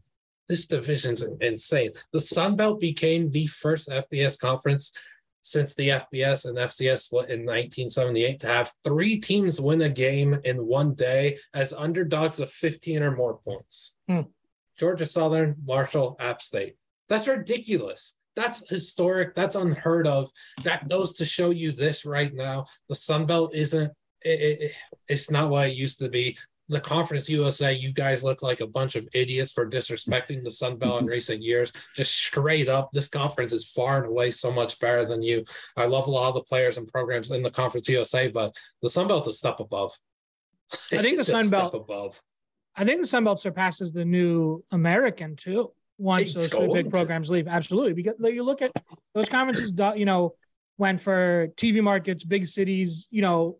this 0.50 0.66
division's 0.66 1.24
insane. 1.40 1.92
The 2.12 2.20
Sun 2.20 2.56
Belt 2.56 2.80
became 2.82 3.30
the 3.30 3.48
first 3.48 3.88
FBS 3.88 4.38
conference 4.38 4.92
since 5.44 5.74
the 5.74 5.90
FBS 5.90 6.46
and 6.46 6.58
FCS 6.58 7.04
split 7.04 7.30
in 7.30 7.46
1978 7.46 8.40
to 8.42 8.48
have 8.48 8.74
three 8.84 9.20
teams 9.20 9.62
win 9.62 9.82
a 9.82 9.90
game 9.90 10.40
in 10.44 10.66
one 10.66 10.96
day 10.96 11.38
as 11.54 11.72
underdogs 11.72 12.40
of 12.40 12.52
15 12.52 13.02
or 13.02 13.16
more 13.16 13.38
points. 13.38 13.94
Hmm. 14.08 14.22
Georgia 14.78 15.06
Southern, 15.06 15.56
Marshall, 15.66 16.18
App 16.20 16.42
State. 16.42 16.76
That's 17.08 17.28
ridiculous. 17.28 18.14
That's 18.36 18.68
historic. 18.70 19.36
That's 19.36 19.56
unheard 19.56 20.08
of. 20.08 20.32
That 20.64 20.88
goes 20.88 21.14
to 21.14 21.26
show 21.26 21.50
you 21.50 21.72
this 21.72 22.06
right 22.06 22.34
now. 22.34 22.66
The 22.88 22.96
Sun 22.96 23.26
Belt 23.26 23.54
isn't. 23.54 23.92
It, 24.22 24.62
it, 24.62 24.72
it's 25.08 25.32
not 25.32 25.50
what 25.50 25.70
it 25.70 25.76
used 25.76 26.00
to 26.00 26.10
be 26.10 26.38
the 26.70 26.80
Conference 26.80 27.28
USA, 27.28 27.74
you 27.74 27.92
guys 27.92 28.24
look 28.24 28.44
like 28.44 28.62
a 28.62 28.68
bunch 28.68 28.96
of 28.96 29.08
idiots 29.14 29.52
for 29.52 29.68
disrespecting 29.68 30.44
the 30.44 30.52
Sun 30.52 30.78
Belt 30.78 31.02
in 31.02 31.08
recent 31.08 31.42
years. 31.42 31.72
Just 31.96 32.14
straight 32.14 32.70
up, 32.70 32.92
this 32.94 33.10
conference 33.10 33.52
is 33.52 33.66
far 33.66 33.98
and 33.98 34.06
away 34.06 34.30
so 34.30 34.52
much 34.52 34.80
better 34.80 35.04
than 35.04 35.24
you. 35.24 35.44
I 35.76 35.86
love 35.86 36.08
a 36.08 36.12
lot 36.12 36.30
of 36.30 36.36
the 36.36 36.44
players 36.44 36.78
and 36.78 36.88
programs 36.88 37.32
in 37.32 37.42
the 37.42 37.50
Conference 37.50 37.90
USA, 37.90 38.28
but 38.28 38.56
the 38.84 38.90
Sun 38.90 39.08
Belt's 39.08 39.28
a 39.28 39.34
step 39.34 39.60
above. 39.60 39.92
I 40.92 41.02
think 41.02 41.18
the 41.18 41.24
Sun 41.24 41.50
Belt 41.50 41.74
above. 41.74 42.22
I 42.76 42.86
think 42.86 43.02
the 43.02 43.08
Sun 43.08 43.24
Belt 43.24 43.42
surpasses 43.42 43.92
the 43.92 44.06
new 44.06 44.64
American 44.72 45.36
too. 45.36 45.72
Once 45.98 46.36
it's 46.36 46.50
those 46.50 46.74
big 46.74 46.90
programs 46.90 47.30
leave, 47.30 47.48
absolutely. 47.48 47.94
Because 47.94 48.14
you 48.22 48.44
look 48.44 48.62
at 48.62 48.72
those 49.14 49.28
conferences, 49.28 49.74
you 49.98 50.06
know, 50.06 50.36
went 50.78 51.02
for 51.02 51.50
TV 51.58 51.84
markets, 51.84 52.24
big 52.24 52.48
cities, 52.48 53.08
you 53.12 53.22
know, 53.22 53.58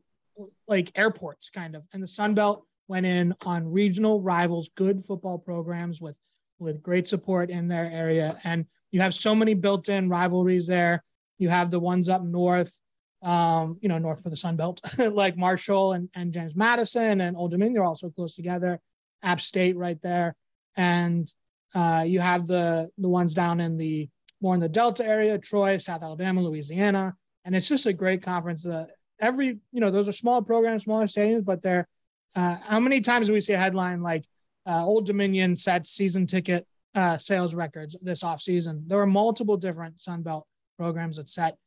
like 0.68 0.92
airports, 0.96 1.50
kind 1.50 1.76
of, 1.76 1.84
and 1.92 2.02
the 2.02 2.08
Sun 2.08 2.36
Belt 2.36 2.66
went 2.90 3.06
in 3.06 3.34
on 3.42 3.72
regional 3.72 4.20
rivals, 4.20 4.70
good 4.76 5.06
football 5.06 5.38
programs 5.38 6.02
with 6.02 6.16
with 6.58 6.84
great 6.84 7.08
support 7.08 7.50
in 7.50 7.70
their 7.70 7.86
area, 7.86 8.38
and 8.44 8.66
you 8.92 9.00
have 9.00 9.14
so 9.14 9.34
many 9.34 9.54
built-in 9.54 10.10
rivalries 10.10 10.68
there. 10.68 11.04
You 11.38 11.48
have 11.48 11.72
the 11.72 11.80
ones 11.80 12.10
up 12.10 12.22
north, 12.22 12.78
um, 13.22 13.78
you 13.80 13.88
know, 13.88 13.98
north 13.98 14.22
for 14.22 14.30
the 14.30 14.36
Sun 14.36 14.58
Belt, 14.58 14.82
like 14.98 15.38
Marshall 15.38 15.94
and, 15.94 16.10
and 16.16 16.34
James 16.34 16.56
Madison 16.56 17.22
and 17.22 17.38
Old 17.38 17.52
Dominion 17.52 17.78
are 17.82 17.86
also 17.86 18.10
close 18.10 18.36
together. 18.36 18.82
App 19.24 19.40
State 19.40 19.78
right 19.78 20.02
there, 20.02 20.36
and 20.76 21.32
uh, 21.76 22.04
you 22.06 22.20
have 22.20 22.48
the 22.48 22.90
the 22.98 23.10
ones 23.10 23.34
down 23.34 23.62
in 23.62 23.78
the 23.78 24.10
more 24.42 24.54
in 24.54 24.60
the 24.60 24.70
Delta 24.70 25.06
area, 25.06 25.38
Troy, 25.38 25.78
South 25.78 26.04
Alabama, 26.04 26.42
Louisiana, 26.42 27.16
and 27.46 27.56
it's 27.56 27.68
just 27.68 27.86
a 27.86 27.94
great 27.94 28.24
conference. 28.24 28.66
Uh, 28.66 28.86
every 29.20 29.60
you 29.72 29.80
know 29.80 29.92
those 29.92 30.10
are 30.10 30.14
small 30.14 30.42
programs, 30.42 30.84
smaller 30.84 31.06
stadiums, 31.06 31.46
but 31.46 31.62
they're 31.62 31.88
uh, 32.36 32.58
how 32.64 32.80
many 32.80 33.02
times 33.02 33.28
do 33.28 33.34
we 33.34 33.42
see 33.42 33.54
a 33.54 33.58
headline 33.58 34.02
like 34.02 34.26
uh, 34.66 34.86
Old 34.86 35.06
Dominion 35.06 35.56
sets 35.56 35.90
season 35.92 36.28
ticket 36.28 36.68
uh, 36.96 37.18
sales 37.18 37.54
records 37.54 37.96
this 38.02 38.24
offseason? 38.24 38.88
There 38.88 38.98
were 38.98 39.08
multiple 39.08 39.58
different 39.58 40.02
Sun 40.02 40.24
Belt 40.24 40.46
programs 40.78 41.18
that 41.18 41.30
set 41.30 41.58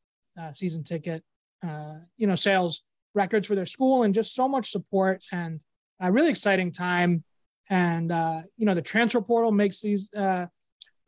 uh, 0.41 0.53
season 0.53 0.85
ticket, 0.85 1.23
uh, 1.67 1.95
you 2.17 2.27
know, 2.27 2.37
sales 2.37 2.83
records 3.15 3.47
for 3.47 3.55
their 3.55 3.67
school, 3.67 4.05
and 4.05 4.15
just 4.15 4.35
so 4.35 4.49
much 4.49 4.71
support 4.71 5.23
and 5.33 5.61
a 6.01 6.11
really 6.11 6.31
exciting 6.31 6.73
time. 6.73 7.25
And 7.69 8.13
uh, 8.13 8.43
you 8.57 8.67
know, 8.67 8.75
the 8.75 8.83
transfer 8.83 9.21
portal 9.21 9.53
makes 9.53 9.81
these 9.81 10.11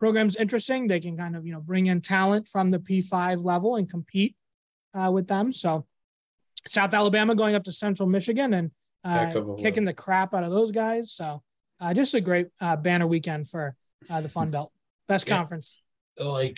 programs 0.01 0.37
interesting. 0.37 0.87
They 0.87 1.01
can 1.01 1.17
kind 1.17 1.37
of 1.37 1.47
you 1.47 1.53
know 1.53 1.61
bring 1.61 1.87
in 1.87 2.01
talent 2.01 2.49
from 2.49 2.71
the 2.71 2.79
P5 2.79 3.45
level 3.45 3.77
and 3.77 3.89
compete 3.89 4.37
with 5.11 5.27
them. 5.27 5.53
So 5.53 5.87
South 6.67 6.95
Alabama 6.95 7.35
going 7.35 7.55
up 7.55 7.65
to 7.65 7.73
Central 7.73 8.09
Michigan 8.09 8.55
and 8.55 8.71
kicking 9.59 9.85
the 9.85 9.95
crap 9.95 10.35
out 10.35 10.45
of 10.45 10.51
those 10.51 10.71
guys. 10.71 11.13
So 11.13 11.43
uh, 11.81 11.95
just 11.95 12.15
a 12.15 12.21
great 12.21 12.49
uh, 12.61 12.77
banner 12.77 13.07
weekend 13.07 13.49
for 13.49 13.77
uh, 14.09 14.21
the 14.21 14.29
Fun 14.29 14.51
Belt. 14.51 14.73
Best 15.09 15.29
yeah. 15.29 15.37
conference. 15.37 15.81
Like 16.19 16.57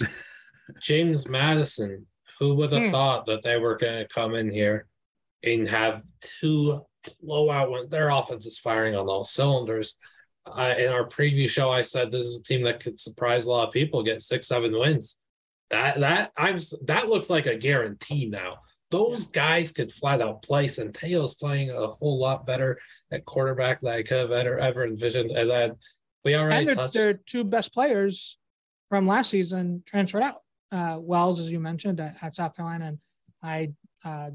James 0.80 1.26
Madison, 1.26 2.06
who 2.38 2.54
would 2.54 2.72
have 2.72 2.85
hmm. 2.85 2.90
thought 2.90 3.26
that 3.26 3.42
they 3.42 3.59
were 3.59 3.76
going 3.76 3.98
to 3.98 4.09
come 4.09 4.35
in 4.35 4.50
here 4.50 4.87
and 5.42 5.68
have 5.68 6.02
two 6.20 6.82
blowout 7.22 7.70
when 7.70 7.88
their 7.88 8.11
offense 8.11 8.46
is 8.46 8.59
firing 8.59 8.94
on 8.94 9.09
all 9.09 9.24
cylinders. 9.24 9.96
Uh, 10.46 10.74
in 10.78 10.88
our 10.88 11.04
preview 11.04 11.48
show, 11.48 11.70
I 11.70 11.82
said 11.82 12.11
this 12.11 12.26
is 12.26 12.38
a 12.38 12.42
team 12.42 12.62
that 12.62 12.80
could 12.80 13.00
surprise 13.00 13.46
a 13.46 13.50
lot 13.50 13.66
of 13.66 13.74
people, 13.74 14.02
get 14.02 14.22
six, 14.22 14.46
seven 14.46 14.78
wins. 14.78 15.18
That 15.70 15.98
that 16.00 16.30
I'm 16.37 16.61
that 16.85 17.09
looks 17.09 17.28
like 17.28 17.46
a 17.46 17.56
guarantee 17.56 18.26
now 18.26 18.59
those 18.90 19.27
guys 19.27 19.72
could 19.72 19.92
flat 19.92 20.22
out 20.22 20.42
play. 20.42 20.66
Centeio's 20.66 21.35
playing 21.35 21.70
a 21.70 21.87
whole 21.87 22.18
lot 22.18 22.46
better 22.46 22.79
at 23.11 23.25
quarterback 23.25 23.81
than 23.81 23.92
I 23.92 24.03
could 24.03 24.18
have 24.18 24.31
ever, 24.31 24.59
ever 24.59 24.87
envisioned. 24.87 25.31
And 25.31 25.51
then 25.51 25.72
we 26.25 26.37
already 26.37 26.68
and 26.68 26.77
touched. 26.77 26.94
their 26.94 27.14
two 27.14 27.44
best 27.44 27.72
players 27.72 28.38
from 28.88 29.07
last 29.07 29.31
season 29.31 29.83
transferred 29.87 30.22
out. 30.22 30.42
Uh, 30.72 30.99
Wells, 31.01 31.40
as 31.40 31.51
you 31.51 31.61
mentioned, 31.61 32.01
at, 32.01 32.16
at 32.22 32.35
South 32.35 32.57
Carolina, 32.57 32.87
and 32.87 32.99
I, 33.42 33.72
uh, 34.05 34.31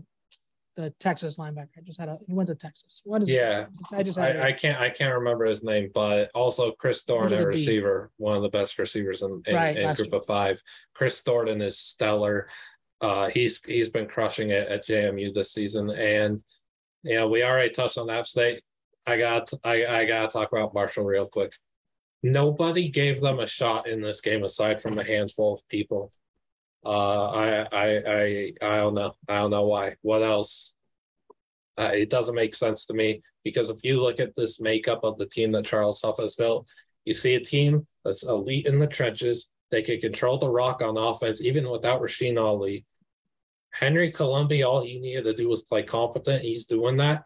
the 0.77 0.93
Texas 0.99 1.37
linebacker. 1.37 1.83
Just 1.83 1.99
had 1.99 2.09
a 2.09 2.17
he 2.25 2.33
went 2.33 2.47
to 2.47 2.55
Texas. 2.55 3.01
What 3.03 3.21
is 3.21 3.29
yeah? 3.29 3.61
It? 3.61 3.67
I 3.91 4.03
just 4.03 4.17
had 4.17 4.37
I, 4.37 4.47
I, 4.47 4.51
can't 4.53 4.79
I 4.79 4.89
can't 4.89 5.13
remember 5.13 5.45
his 5.45 5.63
name, 5.63 5.91
but 5.93 6.31
also 6.33 6.71
Kris 6.71 7.03
Thornton, 7.03 7.41
a 7.41 7.45
receiver, 7.45 8.09
one 8.17 8.37
of 8.37 8.41
the 8.41 8.49
best 8.49 8.79
receivers 8.79 9.21
in, 9.21 9.41
in, 9.45 9.55
right, 9.55 9.77
in 9.77 9.95
Group 9.95 10.11
year. 10.11 10.21
of 10.21 10.25
Five. 10.25 10.61
Kris 10.93 11.21
Thornton 11.21 11.61
is 11.61 11.77
stellar. 11.77 12.47
Uh, 13.01 13.29
he's 13.29 13.63
he's 13.65 13.89
been 13.89 14.07
crushing 14.07 14.51
it 14.51 14.67
at 14.67 14.85
JMU 14.85 15.33
this 15.33 15.51
season, 15.51 15.89
and 15.89 16.41
you 17.03 17.15
know 17.15 17.27
we 17.27 17.43
already 17.43 17.73
touched 17.73 17.97
on 17.97 18.09
App 18.09 18.27
State. 18.27 18.61
I 19.07 19.17
got 19.17 19.51
I 19.63 19.85
I 19.85 20.05
got 20.05 20.21
to 20.21 20.27
talk 20.27 20.51
about 20.51 20.73
Marshall 20.73 21.05
real 21.05 21.25
quick. 21.25 21.53
Nobody 22.23 22.89
gave 22.89 23.19
them 23.19 23.39
a 23.39 23.47
shot 23.47 23.87
in 23.87 24.01
this 24.01 24.21
game 24.21 24.43
aside 24.43 24.81
from 24.81 24.99
a 24.99 25.03
handful 25.03 25.53
of 25.53 25.67
people. 25.67 26.11
Uh, 26.85 27.25
I, 27.29 27.67
I, 27.71 28.03
I, 28.07 28.53
I 28.61 28.75
don't 28.77 28.93
know. 28.93 29.13
I 29.27 29.39
don't 29.39 29.51
know 29.51 29.65
why. 29.65 29.95
What 30.01 30.21
else? 30.21 30.73
Uh, 31.77 31.91
it 31.93 32.09
doesn't 32.09 32.35
make 32.35 32.53
sense 32.53 32.85
to 32.85 32.93
me 32.93 33.21
because 33.43 33.69
if 33.69 33.83
you 33.83 34.01
look 34.01 34.19
at 34.19 34.35
this 34.35 34.59
makeup 34.59 35.03
of 35.03 35.17
the 35.17 35.25
team 35.25 35.51
that 35.51 35.65
Charles 35.65 36.01
Huff 36.01 36.17
has 36.19 36.35
built, 36.35 36.67
you 37.05 37.13
see 37.13 37.33
a 37.35 37.39
team 37.39 37.87
that's 38.05 38.23
elite 38.23 38.67
in 38.67 38.77
the 38.77 38.87
trenches. 38.87 39.49
They 39.71 39.81
can 39.81 39.99
control 39.99 40.37
the 40.37 40.49
rock 40.49 40.81
on 40.81 40.97
offense 40.97 41.41
even 41.41 41.69
without 41.69 42.01
Rasheen 42.01 42.39
Ali. 42.39 42.85
Henry 43.71 44.11
Colombi, 44.11 44.63
all 44.63 44.83
he 44.83 44.99
needed 44.99 45.23
to 45.23 45.33
do 45.33 45.49
was 45.49 45.61
play 45.61 45.83
competent. 45.83 46.43
He's 46.43 46.65
doing 46.65 46.97
that. 46.97 47.23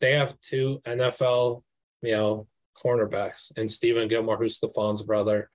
They 0.00 0.12
have 0.12 0.40
two 0.40 0.80
NFL, 0.84 1.62
you 2.02 2.12
know, 2.12 2.46
cornerbacks 2.82 3.52
and 3.56 3.70
Steven 3.70 4.08
Gilmore, 4.08 4.36
who's 4.36 4.56
Stephon's 4.56 5.02
brother, 5.02 5.50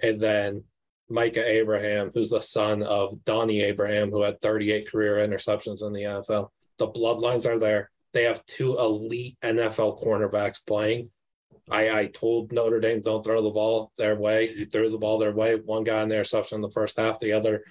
and 0.00 0.20
then 0.20 0.64
Micah 1.08 1.46
Abraham, 1.46 2.10
who's 2.12 2.30
the 2.30 2.40
son 2.40 2.82
of 2.82 3.24
Donnie 3.24 3.62
Abraham, 3.62 4.10
who 4.10 4.22
had 4.22 4.40
38 4.40 4.90
career 4.90 5.16
interceptions 5.26 5.84
in 5.84 5.92
the 5.92 6.02
NFL. 6.02 6.50
The 6.76 6.88
bloodlines 6.88 7.46
are 7.46 7.58
there. 7.58 7.90
They 8.12 8.24
have 8.24 8.44
two 8.46 8.78
elite 8.78 9.36
NFL 9.42 10.02
cornerbacks 10.02 10.64
playing. 10.64 11.10
I, 11.70 11.90
I 11.90 12.06
told 12.06 12.52
Notre 12.52 12.80
Dame 12.80 13.00
don't 13.00 13.24
throw 13.24 13.42
the 13.42 13.50
ball 13.50 13.92
their 13.98 14.16
way. 14.16 14.50
You 14.50 14.66
threw 14.66 14.90
the 14.90 14.98
ball 14.98 15.18
their 15.18 15.32
way. 15.32 15.56
One 15.56 15.84
guy 15.84 16.02
in 16.02 16.08
the 16.08 16.14
interception 16.14 16.56
in 16.56 16.62
the 16.62 16.70
first 16.70 16.98
half, 16.98 17.20
the 17.20 17.32
other 17.32 17.64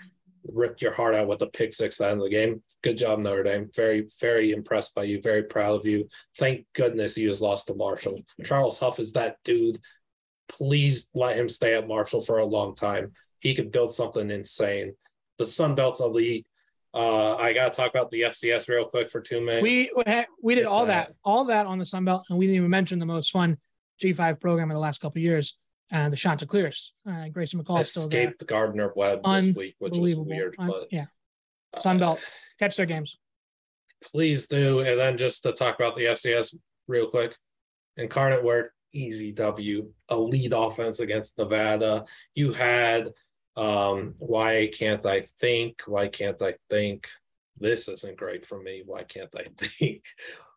ripped 0.52 0.82
your 0.82 0.94
heart 0.94 1.16
out 1.16 1.28
with 1.28 1.40
the 1.40 1.48
pick 1.48 1.74
six 1.74 2.00
at 2.00 2.06
the 2.06 2.12
end 2.12 2.20
of 2.20 2.26
the 2.26 2.32
game. 2.32 2.62
Good 2.84 2.98
job, 2.98 3.20
Notre 3.20 3.44
Dame. 3.44 3.70
Very, 3.76 4.08
very 4.20 4.52
impressed 4.52 4.96
by 4.96 5.04
you. 5.04 5.22
Very 5.22 5.44
proud 5.44 5.80
of 5.80 5.86
you. 5.86 6.08
Thank 6.38 6.66
goodness 6.74 7.18
you 7.18 7.30
just 7.30 7.42
lost 7.42 7.68
to 7.68 7.76
Marshall. 7.76 8.22
Charles 8.44 8.80
Huff 8.80 9.00
is 9.00 9.14
that 9.14 9.38
dude. 9.44 9.80
Please 10.48 11.10
let 11.14 11.36
him 11.36 11.50
stay 11.50 11.76
at 11.76 11.88
Marshall 11.88 12.22
for 12.22 12.38
a 12.38 12.46
long 12.46 12.76
time 12.76 13.12
he 13.40 13.56
could 13.56 13.72
build 13.72 13.94
something 13.94 14.30
insane. 14.30 14.94
The 15.38 15.46
Sun 15.46 15.76
Belt's 15.76 16.00
elite. 16.00 16.46
Uh, 16.94 17.36
I 17.36 17.54
got 17.54 17.74
to 17.74 17.78
talk 17.78 17.92
about 17.92 18.10
the 18.10 18.22
FCS 18.22 18.68
real 18.68 18.86
quick 18.86 19.12
for 19.12 19.22
two 19.22 19.42
minutes. 19.42 19.64
We 19.64 19.92
we 20.42 20.56
did 20.56 20.66
all 20.66 20.86
that. 20.88 21.10
that. 21.10 21.16
all 21.24 21.46
that 21.46 21.68
on 21.68 21.78
the 21.78 21.86
Sun 21.86 22.06
Belt, 22.06 22.26
and 22.30 22.38
we 22.38 22.48
didn't 22.48 22.58
even 22.58 22.70
mention 22.70 22.98
the 22.98 23.06
most 23.06 23.32
fun 23.32 23.58
G5 24.02 24.40
program 24.40 24.72
in 24.72 24.76
the 24.76 24.80
last 24.80 25.00
couple 25.00 25.22
years, 25.22 25.58
uh, 25.92 26.10
the 26.10 26.16
Chanticleers. 26.16 26.94
Uh, 27.10 27.30
Grayson 27.30 27.64
McCall 27.64 27.82
escaped 27.82 28.46
Gardner 28.46 28.94
Webb 28.96 29.22
this 29.24 29.56
week, 29.56 29.76
which 29.80 29.98
was 29.98 30.16
weird. 30.16 30.56
Un- 30.60 30.68
but 30.68 30.88
yeah, 30.92 31.06
Sun 31.78 32.00
Belt, 32.00 32.20
uh, 32.20 32.22
catch 32.60 32.76
their 32.78 32.86
games. 32.86 33.18
Please 34.04 34.48
do, 34.48 34.80
and 34.82 35.00
then 35.00 35.18
just 35.18 35.44
to 35.44 35.54
talk 35.54 35.76
about 35.76 35.96
the 35.96 36.06
FCS 36.06 36.56
real 36.88 37.08
quick. 37.08 37.36
Incarnate 37.96 38.44
Word, 38.44 38.70
easy 38.94 39.32
W, 39.32 39.92
elite 40.12 40.54
offense 40.56 41.00
against 41.00 41.38
Nevada. 41.38 42.06
You 42.36 42.54
had 42.54 43.10
um, 43.56 44.14
why 44.20 44.70
can't 44.72 45.06
I 45.06 45.28
think? 45.40 45.82
Why 45.88 46.08
can't 46.08 46.40
I 46.42 46.56
think? 46.70 47.08
This 47.60 47.88
isn't 47.88 48.18
great 48.18 48.46
for 48.46 48.62
me. 48.62 48.84
Why 48.86 49.04
can't 49.04 49.34
I 49.36 49.46
think? 49.58 50.04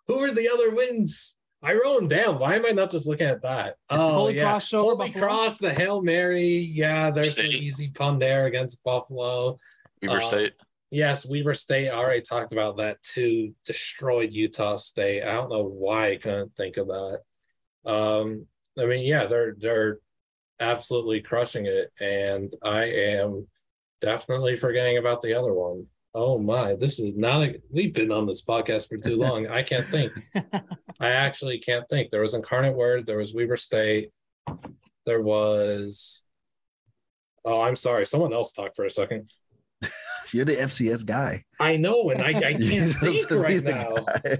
Who 0.07 0.19
are 0.19 0.31
the 0.31 0.51
other 0.53 0.71
wins? 0.71 1.37
I 1.63 1.75
wrote 1.75 2.01
them 2.01 2.09
down. 2.09 2.39
Why 2.39 2.57
am 2.57 2.65
I 2.65 2.71
not 2.71 2.91
just 2.91 3.07
looking 3.07 3.27
at 3.27 3.43
that? 3.43 3.77
Oh, 3.91 4.15
Holy 4.15 4.37
yeah. 4.37 4.45
Cross, 4.45 4.71
Holy 4.71 5.13
Cross, 5.13 5.59
the 5.59 5.73
Hail 5.73 6.01
Mary. 6.01 6.59
Yeah, 6.59 7.11
there's 7.11 7.39
an 7.39 7.47
easy 7.47 7.89
pun 7.89 8.19
there 8.19 8.47
against 8.47 8.83
Buffalo. 8.83 9.59
Weber 10.01 10.19
uh, 10.19 10.21
State. 10.21 10.53
Yes, 10.91 11.27
Weber 11.27 11.55
State. 11.55 11.91
I 11.91 11.95
already 11.95 12.23
talked 12.23 12.53
about 12.53 12.79
that 12.79 13.03
too. 13.03 13.55
Destroyed 13.67 14.33
Utah 14.33 14.77
State. 14.77 15.23
I 15.23 15.33
don't 15.33 15.51
know 15.51 15.65
why 15.65 16.13
I 16.13 16.17
couldn't 16.17 16.57
think 16.57 16.79
of 16.79 16.89
that. 16.89 17.21
Um, 17.85 18.47
I 18.79 18.87
mean, 18.87 19.07
yeah, 19.07 19.27
they're 19.27 19.55
they're 19.59 19.99
absolutely 20.59 21.21
crushing 21.21 21.67
it, 21.67 21.93
and 22.01 22.55
I 22.63 22.85
am 22.85 23.47
definitely 24.01 24.57
forgetting 24.57 24.97
about 24.97 25.21
the 25.21 25.35
other 25.35 25.53
one. 25.53 25.87
Oh 26.13 26.39
my, 26.39 26.75
this 26.75 26.99
is 26.99 27.17
not 27.17 27.43
a, 27.43 27.61
we've 27.71 27.95
been 27.95 28.11
on 28.11 28.27
this 28.27 28.45
podcast 28.45 28.89
for 28.89 28.97
too 28.97 29.17
long. 29.17 29.47
I 29.47 29.63
can't 29.63 29.87
think. 29.87 30.13
I 31.01 31.11
actually 31.11 31.59
can't 31.59 31.89
think. 31.89 32.11
There 32.11 32.21
was 32.21 32.35
Incarnate 32.35 32.77
Word, 32.77 33.07
there 33.07 33.19
was 33.19 33.33
Weber 33.33 33.57
State, 33.57 34.11
there 35.07 35.23
was 35.23 36.25
Oh, 37.45 37.61
I'm 37.61 37.77
sorry. 37.77 38.07
Someone 38.07 38.33
else 38.33 38.53
talk 38.53 38.77
for 38.77 38.85
a 38.85 38.91
second. 38.91 39.31
You're 40.33 40.45
the 40.45 40.57
FCS 40.57 41.07
guy. 41.07 41.45
I 41.59 41.77
know, 41.77 42.11
and 42.11 42.23
I, 42.23 42.29
I 42.29 42.33
can't 42.55 42.93
think 42.93 43.31
right 43.31 43.63
now. 43.63 43.95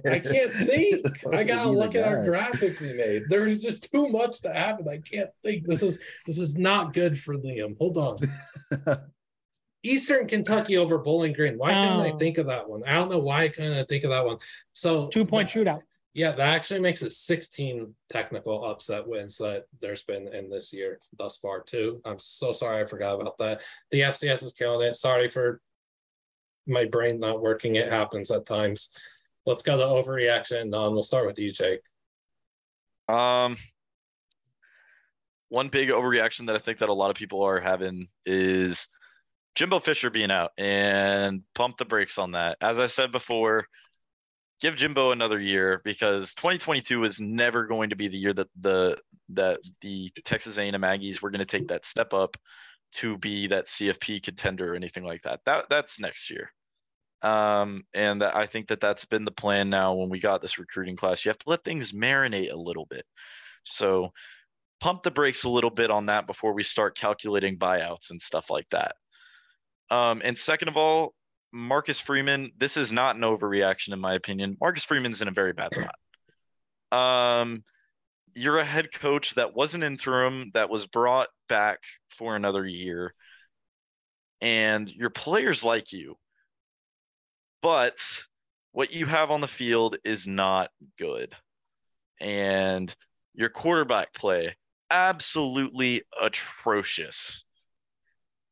I 0.07 0.19
can't 0.19 0.53
think. 0.53 1.07
I 1.33 1.43
gotta 1.43 1.71
look 1.71 1.95
at 1.95 2.07
our 2.07 2.25
graphic 2.25 2.79
we 2.81 2.93
made. 2.93 3.23
There's 3.29 3.61
just 3.61 3.91
too 3.91 4.09
much 4.09 4.43
to 4.43 4.53
happen. 4.53 4.87
I 4.89 4.99
can't 4.99 5.31
think. 5.43 5.67
This 5.67 5.83
is 5.83 5.99
this 6.27 6.39
is 6.39 6.57
not 6.57 6.93
good 6.93 7.19
for 7.19 7.37
Liam. 7.37 7.77
Hold 7.79 7.97
on. 7.97 9.01
Eastern 9.83 10.27
Kentucky 10.27 10.77
over 10.77 10.99
Bowling 10.99 11.33
Green. 11.33 11.57
Why 11.57 11.73
couldn't 11.73 12.01
I 12.01 12.13
oh. 12.13 12.19
think 12.19 12.39
of 12.39 12.47
that 12.47 12.69
one? 12.69 12.83
I 12.85 12.95
don't 12.95 13.11
know 13.11 13.19
why 13.19 13.45
I 13.45 13.49
couldn't 13.49 13.89
think 13.89 14.05
of 14.05 14.11
that 14.11 14.25
one. 14.25 14.39
So 14.75 15.09
two 15.09 15.25
point 15.25 15.49
shootout. 15.49 15.81
Yeah, 16.13 16.33
that 16.33 16.55
actually 16.55 16.81
makes 16.81 17.03
it 17.03 17.13
16 17.13 17.95
technical 18.11 18.65
upset 18.65 19.07
wins 19.07 19.39
that 19.39 19.67
there's 19.81 20.03
been 20.03 20.27
in 20.35 20.51
this 20.51 20.73
year 20.73 20.99
thus 21.17 21.37
far, 21.37 21.63
too. 21.63 22.01
I'm 22.05 22.19
so 22.19 22.53
sorry 22.53 22.83
I 22.83 22.87
forgot 22.87 23.21
about 23.21 23.39
that. 23.39 23.63
The 23.93 24.01
FCS 24.01 24.43
is 24.43 24.53
killing 24.53 24.89
it. 24.89 24.97
Sorry 24.97 25.29
for 25.29 25.61
my 26.67 26.85
brain 26.85 27.21
not 27.21 27.41
working. 27.41 27.77
It 27.77 27.93
happens 27.93 28.33
at 28.33 28.45
times. 28.45 28.91
Let's 29.47 29.63
go 29.63 29.77
to 29.77 29.85
overreaction. 29.85 30.75
Um, 30.75 30.95
we'll 30.95 31.05
start 31.05 31.27
with 31.27 31.39
you, 31.39 31.53
Jake. 31.53 31.81
Um, 33.09 33.57
one 35.49 35.69
big 35.69 35.91
overreaction 35.91 36.47
that 36.47 36.57
I 36.57 36.59
think 36.61 36.79
that 36.79 36.89
a 36.89 36.95
lot 36.95 37.11
of 37.11 37.17
people 37.17 37.43
are 37.43 37.61
having 37.61 38.09
is 38.27 38.89
Jimbo 39.55 39.81
Fisher 39.81 40.11
being 40.11 40.31
out 40.31 40.53
and 40.57 41.43
pump 41.55 41.77
the 41.79 41.85
brakes 41.85 42.19
on 42.19 42.33
that. 42.33 42.57
As 42.61 42.79
I 42.79 42.87
said 42.87 43.13
before, 43.13 43.67
give 44.61 44.77
Jimbo 44.77 45.13
another 45.13 45.41
year 45.41 45.81
because 45.85 46.35
2022 46.35 47.05
is 47.05 47.21
never 47.21 47.67
going 47.67 47.91
to 47.91 47.97
be 47.97 48.09
the 48.09 48.19
year 48.19 48.33
that 48.33 48.49
the 48.61 48.99
that 49.31 49.61
the 49.81 50.11
Texas 50.25 50.59
A&M 50.59 50.73
Aggies 50.75 51.23
were 51.23 51.31
going 51.31 51.41
to 51.41 51.45
take 51.45 51.69
that 51.69 51.85
step 51.85 52.13
up 52.13 52.37
to 52.93 53.17
be 53.19 53.47
that 53.49 53.67
CFP 53.67 54.23
contender 54.23 54.73
or 54.73 54.77
anything 54.77 55.05
like 55.05 55.23
that. 55.23 55.41
That 55.47 55.67
that's 55.71 56.01
next 56.01 56.31
year. 56.31 56.53
Um, 57.23 57.85
and 57.93 58.23
I 58.23 58.47
think 58.47 58.69
that 58.69 58.81
that's 58.81 59.05
been 59.05 59.25
the 59.25 59.31
plan 59.31 59.69
now 59.69 59.95
when 59.95 60.09
we 60.09 60.21
got 60.21 60.41
this 60.41 60.59
recruiting 60.59 60.97
class. 60.97 61.25
You 61.25 61.31
have 61.31 61.39
to 61.39 61.51
let 61.51 61.65
things 61.65 61.93
marinate 61.93 62.53
a 62.53 62.57
little 62.57 62.87
bit. 62.87 63.05
So 63.65 64.11
pump 64.81 65.03
the 65.03 65.11
brakes 65.11 65.45
a 65.45 65.51
little 65.51 65.71
bit 65.71 65.91
on 65.91 66.07
that 66.07 66.27
before 66.27 66.55
we 66.55 66.63
start 66.63 66.97
calculating 66.97 67.59
buyouts 67.59 68.11
and 68.11 68.21
stuff 68.21 68.49
like 68.49 68.67
that. 68.71 68.97
Um, 69.91 70.23
and 70.25 70.39
second 70.39 70.69
of 70.69 70.77
all, 70.77 71.15
Marcus 71.53 71.99
Freeman, 71.99 72.53
this 72.57 72.77
is 72.77 72.93
not 72.93 73.17
an 73.17 73.23
overreaction 73.23 73.93
in 73.93 74.01
my 74.01 74.15
opinion. 74.15 74.57
Marcus 74.61 74.85
Freeman's 74.85 75.21
in 75.21 75.29
a 75.29 75.33
very 75.33 75.53
bad 75.53 75.71
spot. 75.75 75.95
Um, 76.93 77.65
you're 78.35 78.59
a 78.59 78.65
head 78.65 78.93
coach 78.93 79.35
that 79.35 79.55
was 79.55 79.75
an 79.75 79.83
interim 79.83 80.51
that 80.55 80.71
was 80.71 80.87
brought 80.87 81.29
back 81.49 81.79
for 82.17 82.37
another 82.37 82.65
year, 82.65 83.15
and 84.41 84.89
your 84.89 85.11
players 85.11 85.65
like 85.65 85.93
you 85.93 86.17
but 87.63 88.01
what 88.73 88.95
you 88.95 89.07
have 89.07 89.31
on 89.31 89.41
the 89.41 89.49
field 89.49 89.97
is 90.05 90.27
not 90.27 90.71
good. 90.99 91.35
And 92.21 92.95
your 93.35 93.49
quarterback 93.49 94.13
play, 94.15 94.57
absolutely 94.91 96.03
atrocious. 96.21 97.45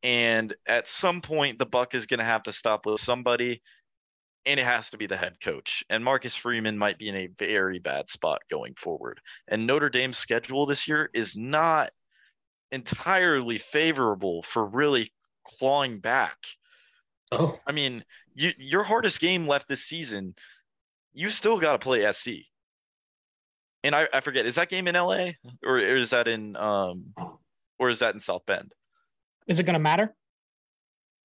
And 0.02 0.54
at 0.66 0.88
some 0.88 1.20
point, 1.20 1.58
the 1.58 1.66
buck 1.66 1.94
is 1.94 2.06
going 2.06 2.18
to 2.18 2.24
have 2.24 2.44
to 2.44 2.52
stop 2.52 2.86
with 2.86 3.00
somebody, 3.00 3.62
and 4.46 4.60
it 4.60 4.64
has 4.64 4.90
to 4.90 4.96
be 4.96 5.06
the 5.06 5.16
head 5.16 5.36
coach. 5.42 5.84
And 5.90 6.04
Marcus 6.04 6.36
Freeman 6.36 6.78
might 6.78 6.98
be 6.98 7.08
in 7.08 7.16
a 7.16 7.28
very 7.38 7.78
bad 7.78 8.08
spot 8.08 8.42
going 8.50 8.74
forward. 8.78 9.20
And 9.48 9.66
Notre 9.66 9.90
Dame's 9.90 10.18
schedule 10.18 10.66
this 10.66 10.86
year 10.86 11.10
is 11.12 11.36
not 11.36 11.90
entirely 12.70 13.58
favorable 13.58 14.42
for 14.42 14.64
really 14.64 15.12
clawing 15.44 15.98
back. 15.98 16.36
Oh, 17.32 17.58
I 17.66 17.72
mean, 17.72 18.04
you, 18.34 18.52
your 18.56 18.84
hardest 18.84 19.20
game 19.20 19.46
left 19.46 19.68
this 19.68 19.84
season, 19.84 20.34
you 21.12 21.28
still 21.28 21.58
got 21.58 21.72
to 21.72 21.78
play 21.78 22.10
SC. 22.12 22.46
And 23.84 23.94
I, 23.94 24.08
I 24.12 24.20
forget, 24.20 24.46
is 24.46 24.56
that 24.56 24.70
game 24.70 24.88
in 24.88 24.94
LA 24.94 25.30
or 25.64 25.78
is 25.78 26.10
that 26.10 26.28
in 26.28 26.56
um 26.56 27.14
or 27.78 27.90
is 27.90 28.00
that 28.00 28.14
in 28.14 28.20
South 28.20 28.44
Bend? 28.46 28.72
Is 29.48 29.58
it 29.58 29.64
going 29.64 29.74
to 29.74 29.80
matter? 29.80 30.14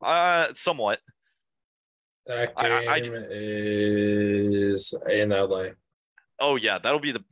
Uh, 0.02 0.48
somewhat. 0.56 1.00
That 2.26 2.56
game 2.56 2.72
I, 2.72 2.86
I, 2.88 3.02
is 3.30 4.94
in 5.10 5.30
LA. 5.30 5.66
Oh 6.40 6.56
yeah, 6.56 6.80
that'll 6.80 7.02
be 7.02 7.12
the 7.12 7.24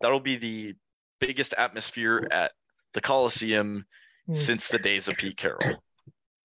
that'll 0.00 0.20
be 0.20 0.36
the 0.36 0.74
biggest 1.18 1.54
atmosphere 1.56 2.28
at 2.30 2.52
the 2.92 3.00
Coliseum 3.00 3.86
mm. 4.28 4.36
since 4.36 4.68
the 4.68 4.78
days 4.78 5.08
of 5.08 5.16
Pete 5.16 5.36
Carroll. 5.36 5.82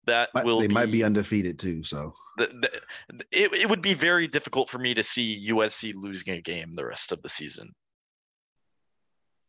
That 0.06 0.30
might, 0.34 0.46
will 0.46 0.60
they 0.60 0.68
be, 0.68 0.74
might 0.74 0.92
be 0.92 1.04
undefeated 1.04 1.60
too. 1.60 1.84
So 1.84 2.14
the, 2.38 2.48
the, 2.48 3.22
it, 3.32 3.54
it 3.54 3.70
would 3.70 3.82
be 3.82 3.94
very 3.94 4.28
difficult 4.28 4.70
for 4.70 4.78
me 4.78 4.94
to 4.94 5.04
see 5.04 5.50
USC 5.50 5.94
losing 5.96 6.34
a 6.34 6.42
game 6.42 6.76
the 6.76 6.86
rest 6.86 7.12
of 7.12 7.22
the 7.22 7.30
season. 7.30 7.74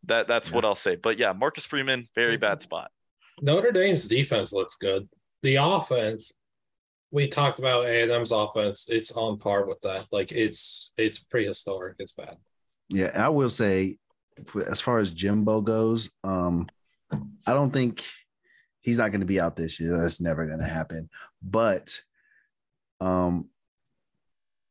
That 0.05 0.29
that's 0.29 0.51
yeah. 0.51 0.55
what 0.57 0.65
I'll 0.65 0.75
say. 0.75 0.97
But 0.97 1.19
yeah, 1.19 1.33
Marcus 1.33 1.67
Freeman, 1.67 2.09
very 2.15 2.37
bad 2.37 2.63
spot. 2.63 2.91
Notre 3.41 3.73
Dame's 3.73 4.07
defense 4.07 4.53
looks 4.53 4.77
good. 4.77 5.09
The 5.43 5.57
offense, 5.57 6.33
we 7.11 7.29
talked 7.29 7.59
about 7.59 7.87
Adams' 7.87 8.33
offense. 8.33 8.87
It's 8.89 9.13
on 9.13 9.39
par 9.39 9.67
with 9.67 9.81
that. 9.83 10.07
Like 10.11 10.33
it's 10.33 10.93
it's 10.97 11.19
prehistoric. 11.19 11.97
It's 11.99 12.13
bad. 12.13 12.37
Yeah, 12.89 13.11
I 13.17 13.29
will 13.29 13.51
say, 13.51 13.99
as 14.69 14.81
far 14.81 14.99
as 14.99 15.11
Jimbo 15.11 15.61
goes, 15.63 16.11
um, 16.23 16.69
I 17.47 17.53
don't 17.53 17.73
think 17.73 18.05
he's 18.81 18.99
not 18.99 19.11
going 19.11 19.21
to 19.21 19.27
be 19.27 19.41
out 19.41 19.57
this 19.57 19.81
year. 19.81 19.97
That's 19.97 20.21
never 20.21 20.47
going 20.47 20.59
to 20.61 20.67
happen. 20.67 21.09
But 21.43 22.01
um, 23.01 23.49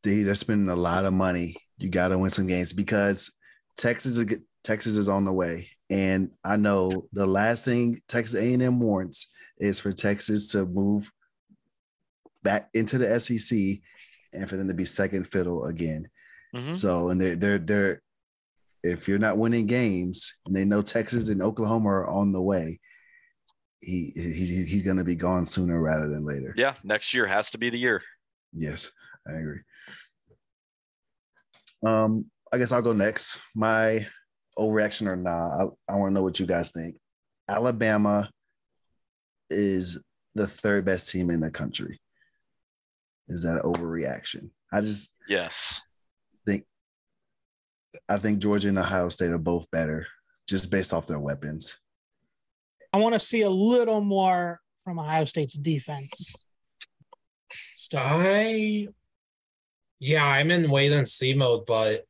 they, 0.03 0.23
they're 0.23 0.35
spending 0.35 0.69
a 0.69 0.75
lot 0.75 1.05
of 1.05 1.13
money. 1.13 1.55
You 1.77 1.89
got 1.89 2.09
to 2.09 2.17
win 2.17 2.29
some 2.29 2.47
games 2.47 2.71
because 2.71 3.35
Texas 3.77 4.17
is 4.17 4.37
Texas 4.63 4.95
is 4.95 5.09
on 5.09 5.25
the 5.25 5.33
way, 5.33 5.69
and 5.89 6.31
I 6.43 6.57
know 6.57 7.07
the 7.11 7.25
last 7.25 7.65
thing 7.65 7.99
Texas 8.07 8.39
A&M 8.39 8.79
wants 8.79 9.27
is 9.59 9.79
for 9.79 9.91
Texas 9.91 10.51
to 10.51 10.65
move 10.65 11.11
back 12.43 12.69
into 12.73 12.97
the 12.97 13.19
SEC 13.19 13.57
and 14.33 14.49
for 14.49 14.57
them 14.57 14.67
to 14.67 14.73
be 14.73 14.85
second 14.85 15.27
fiddle 15.27 15.65
again. 15.65 16.09
Mm-hmm. 16.55 16.73
So, 16.73 17.09
and 17.09 17.19
they're 17.19 17.35
they're 17.35 17.57
they're 17.57 18.01
if 18.83 19.07
you're 19.07 19.19
not 19.19 19.37
winning 19.37 19.65
games, 19.65 20.35
and 20.45 20.55
they 20.55 20.65
know 20.65 20.81
Texas 20.81 21.29
and 21.29 21.41
Oklahoma 21.41 21.89
are 21.89 22.07
on 22.07 22.31
the 22.31 22.41
way, 22.41 22.79
he 23.81 24.11
he's 24.13 24.69
he's 24.69 24.83
going 24.83 24.97
to 24.97 25.03
be 25.03 25.15
gone 25.15 25.45
sooner 25.45 25.79
rather 25.81 26.09
than 26.09 26.25
later. 26.25 26.53
Yeah, 26.57 26.75
next 26.83 27.13
year 27.13 27.25
has 27.25 27.49
to 27.51 27.57
be 27.57 27.69
the 27.69 27.79
year. 27.79 28.01
Yes, 28.53 28.91
I 29.27 29.33
agree. 29.33 29.59
Um, 31.85 32.25
I 32.51 32.57
guess 32.57 32.71
I'll 32.71 32.81
go 32.81 32.93
next. 32.93 33.39
My 33.55 34.05
overreaction 34.57 35.07
or 35.07 35.15
nah, 35.15 35.65
I, 35.89 35.93
I 35.93 35.95
want 35.95 36.11
to 36.11 36.13
know 36.13 36.23
what 36.23 36.39
you 36.39 36.45
guys 36.45 36.71
think. 36.71 36.95
Alabama 37.47 38.29
is 39.49 40.01
the 40.35 40.47
third 40.47 40.85
best 40.85 41.09
team 41.09 41.29
in 41.29 41.39
the 41.39 41.51
country. 41.51 41.99
Is 43.27 43.43
that 43.43 43.63
an 43.63 43.71
overreaction? 43.71 44.49
I 44.71 44.81
just 44.81 45.15
yes 45.27 45.81
think 46.45 46.65
I 48.09 48.17
think 48.17 48.39
Georgia 48.39 48.69
and 48.69 48.79
Ohio 48.79 49.09
State 49.09 49.31
are 49.31 49.37
both 49.37 49.69
better 49.71 50.07
just 50.47 50.69
based 50.69 50.93
off 50.93 51.07
their 51.07 51.19
weapons. 51.19 51.79
I 52.91 52.97
want 52.97 53.13
to 53.13 53.19
see 53.19 53.41
a 53.41 53.49
little 53.49 54.01
more 54.01 54.59
from 54.83 54.99
Ohio 54.99 55.25
State's 55.25 55.53
defense. 55.53 56.35
I, 57.95 58.87
yeah, 59.99 60.25
I'm 60.25 60.51
in 60.51 60.69
wait 60.69 60.91
and 60.91 61.07
see 61.07 61.33
mode, 61.33 61.65
but 61.65 62.05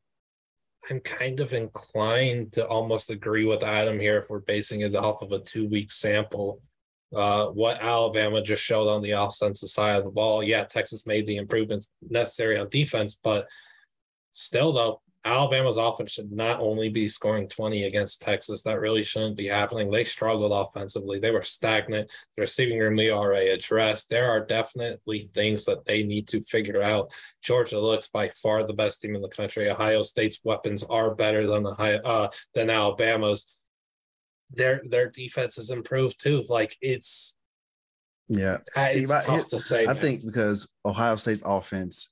I'm 0.90 1.00
kind 1.00 1.40
of 1.40 1.54
inclined 1.54 2.54
to 2.54 2.68
almost 2.68 3.10
agree 3.10 3.46
with 3.46 3.64
Adam 3.64 4.00
here 4.00 4.20
if 4.20 4.30
we're 4.30 4.40
basing 4.40 4.82
it 4.82 4.96
off 4.96 5.22
of 5.22 5.32
a 5.32 5.40
two 5.40 5.68
week 5.68 5.92
sample. 5.92 6.62
Uh, 7.16 7.48
what 7.48 7.82
Alabama 7.82 8.42
just 8.42 8.64
showed 8.64 8.90
on 8.90 9.02
the 9.02 9.12
offensive 9.12 9.70
side 9.70 9.98
of 9.98 10.04
the 10.04 10.10
ball. 10.10 10.44
Yeah, 10.44 10.64
Texas 10.64 11.06
made 11.06 11.28
the 11.28 11.38
improvements 11.38 11.92
necessary 12.10 12.58
on 12.58 12.70
defense, 12.70 13.20
but 13.24 13.48
still, 14.32 14.74
though, 14.74 15.02
Alabama's 15.26 15.78
offense 15.78 16.12
should 16.12 16.32
not 16.32 16.60
only 16.60 16.90
be 16.90 17.08
scoring 17.08 17.48
20 17.48 17.84
against 17.84 18.22
Texas. 18.22 18.64
That 18.64 18.82
really 18.82 19.04
shouldn't 19.04 19.38
be 19.38 19.48
happening. 19.48 19.90
They 19.90 20.04
struggled 20.04 20.52
offensively. 20.52 21.18
They 21.18 21.32
were 21.32 21.42
stagnant. 21.42 22.12
The 22.36 22.42
receiving 22.42 22.78
room 22.78 22.98
we 22.98 23.10
already 23.10 23.50
addressed. 23.50 24.10
There 24.10 24.30
are 24.30 24.46
definitely 24.46 25.30
things 25.34 25.64
that 25.66 25.86
they 25.86 26.04
need 26.04 26.28
to 26.30 26.44
figure 26.44 26.82
out. 26.82 27.12
Georgia 27.42 27.80
looks 27.80 28.08
by 28.08 28.30
far 28.30 28.68
the 28.68 28.74
best 28.74 29.02
team 29.02 29.16
in 29.16 29.22
the 29.22 29.30
country. 29.30 29.70
Ohio 29.70 30.02
State's 30.02 30.40
weapons 30.44 30.84
are 30.84 31.16
better 31.16 31.48
than 31.48 31.64
the 31.64 31.74
high, 31.74 31.96
uh, 31.96 32.30
than 32.54 32.70
Alabama's. 32.70 33.46
Their 34.52 34.82
their 34.88 35.10
defense 35.10 35.56
has 35.56 35.70
improved 35.70 36.22
too. 36.22 36.44
Like 36.50 36.76
it's 36.82 37.38
yeah. 38.28 38.58
See, 38.88 39.04
it's 39.04 39.26
tough 39.26 39.48
to 39.48 39.60
say. 39.60 39.84
I 39.84 39.94
man. 39.94 40.02
think 40.02 40.26
because 40.26 40.72
Ohio 40.86 41.16
State's 41.16 41.42
offense 41.46 42.10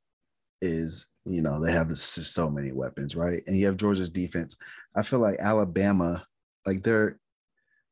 is 0.62 1.08
you 1.26 1.42
know, 1.42 1.64
they 1.64 1.72
have 1.72 1.96
so 1.98 2.50
many 2.50 2.72
weapons, 2.72 3.16
right? 3.16 3.42
And 3.46 3.58
you 3.58 3.68
have 3.68 3.78
Georgia's 3.78 4.10
defense. 4.10 4.58
I 4.96 5.04
feel 5.04 5.20
like 5.20 5.40
Alabama, 5.40 6.26
like 6.66 6.84
they're 6.84 7.20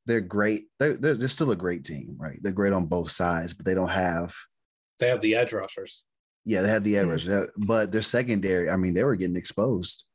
they're 0.05 0.21
great. 0.21 0.63
They're, 0.79 0.97
they're 0.97 1.13
they're 1.13 1.27
still 1.27 1.51
a 1.51 1.55
great 1.55 1.83
team, 1.83 2.15
right? 2.17 2.39
They're 2.41 2.51
great 2.51 2.73
on 2.73 2.85
both 2.85 3.11
sides, 3.11 3.53
but 3.53 3.65
they 3.65 3.75
don't 3.75 3.89
have. 3.89 4.33
They 4.99 5.07
have 5.07 5.21
the 5.21 5.35
edge 5.35 5.53
rushers. 5.53 6.03
Yeah, 6.45 6.61
they 6.61 6.69
have 6.69 6.83
the 6.83 6.97
edge 6.97 7.03
mm-hmm. 7.03 7.11
rushers, 7.11 7.51
but 7.57 7.91
their 7.91 8.01
secondary. 8.01 8.69
I 8.69 8.75
mean, 8.75 8.93
they 8.93 9.03
were 9.03 9.15
getting 9.15 9.35
exposed. 9.35 10.05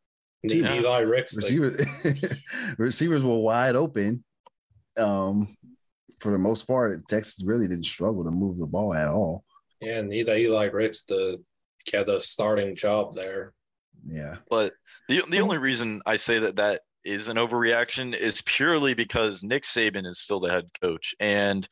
Yeah. 0.43 0.75
Eli 0.75 0.99
Ricks, 0.99 1.35
receivers, 1.37 1.81
receivers 2.79 3.25
were 3.25 3.39
wide 3.39 3.77
open. 3.77 4.25
Um, 4.99 5.57
for 6.21 6.33
the 6.33 6.39
most 6.39 6.67
part, 6.67 7.07
Texas 7.09 7.43
really 7.45 7.67
didn't 7.67 7.87
struggle 7.87 8.25
to 8.25 8.31
move 8.31 8.59
the 8.59 8.67
ball 8.67 8.95
at 8.95 9.09
all. 9.09 9.45
Yeah, 9.81 9.99
and 9.99 10.12
Eli 10.12 10.65
Ricks, 10.65 11.05
the 11.05 11.43
get 11.85 12.09
a 12.09 12.20
starting 12.20 12.76
job 12.76 13.14
there. 13.14 13.53
Yeah. 14.07 14.37
But 14.49 14.74
the 15.09 15.22
the 15.28 15.41
only 15.41 15.59
reason 15.59 16.03
I 16.07 16.16
say 16.16 16.39
that 16.41 16.57
that 16.57 16.82
is 17.05 17.28
an 17.28 17.37
overreaction 17.37 18.16
is 18.16 18.43
purely 18.43 18.95
because 18.95 19.43
Nick 19.43 19.64
Saban 19.64 20.07
is 20.07 20.18
still 20.18 20.41
the 20.41 20.51
head 20.51 20.70
coach 20.80 21.14
and 21.20 21.68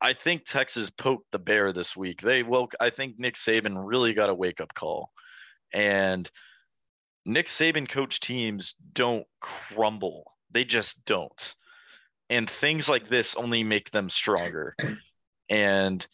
I 0.00 0.12
think 0.12 0.44
Texas 0.44 0.90
poked 0.90 1.30
the 1.32 1.38
bear 1.38 1.72
this 1.72 1.96
week. 1.96 2.20
They 2.20 2.42
woke 2.42 2.74
I 2.80 2.90
think 2.90 3.18
Nick 3.18 3.34
Saban 3.34 3.74
really 3.76 4.14
got 4.14 4.30
a 4.30 4.34
wake 4.34 4.60
up 4.60 4.74
call. 4.74 5.10
And 5.72 6.30
Nick 7.26 7.46
Saban 7.46 7.88
coach 7.88 8.20
teams 8.20 8.74
don't 8.92 9.26
crumble. 9.40 10.32
They 10.50 10.64
just 10.64 11.04
don't. 11.04 11.54
And 12.30 12.48
things 12.48 12.88
like 12.88 13.08
this 13.08 13.34
only 13.34 13.64
make 13.64 13.90
them 13.90 14.08
stronger. 14.08 14.76
And 15.50 16.06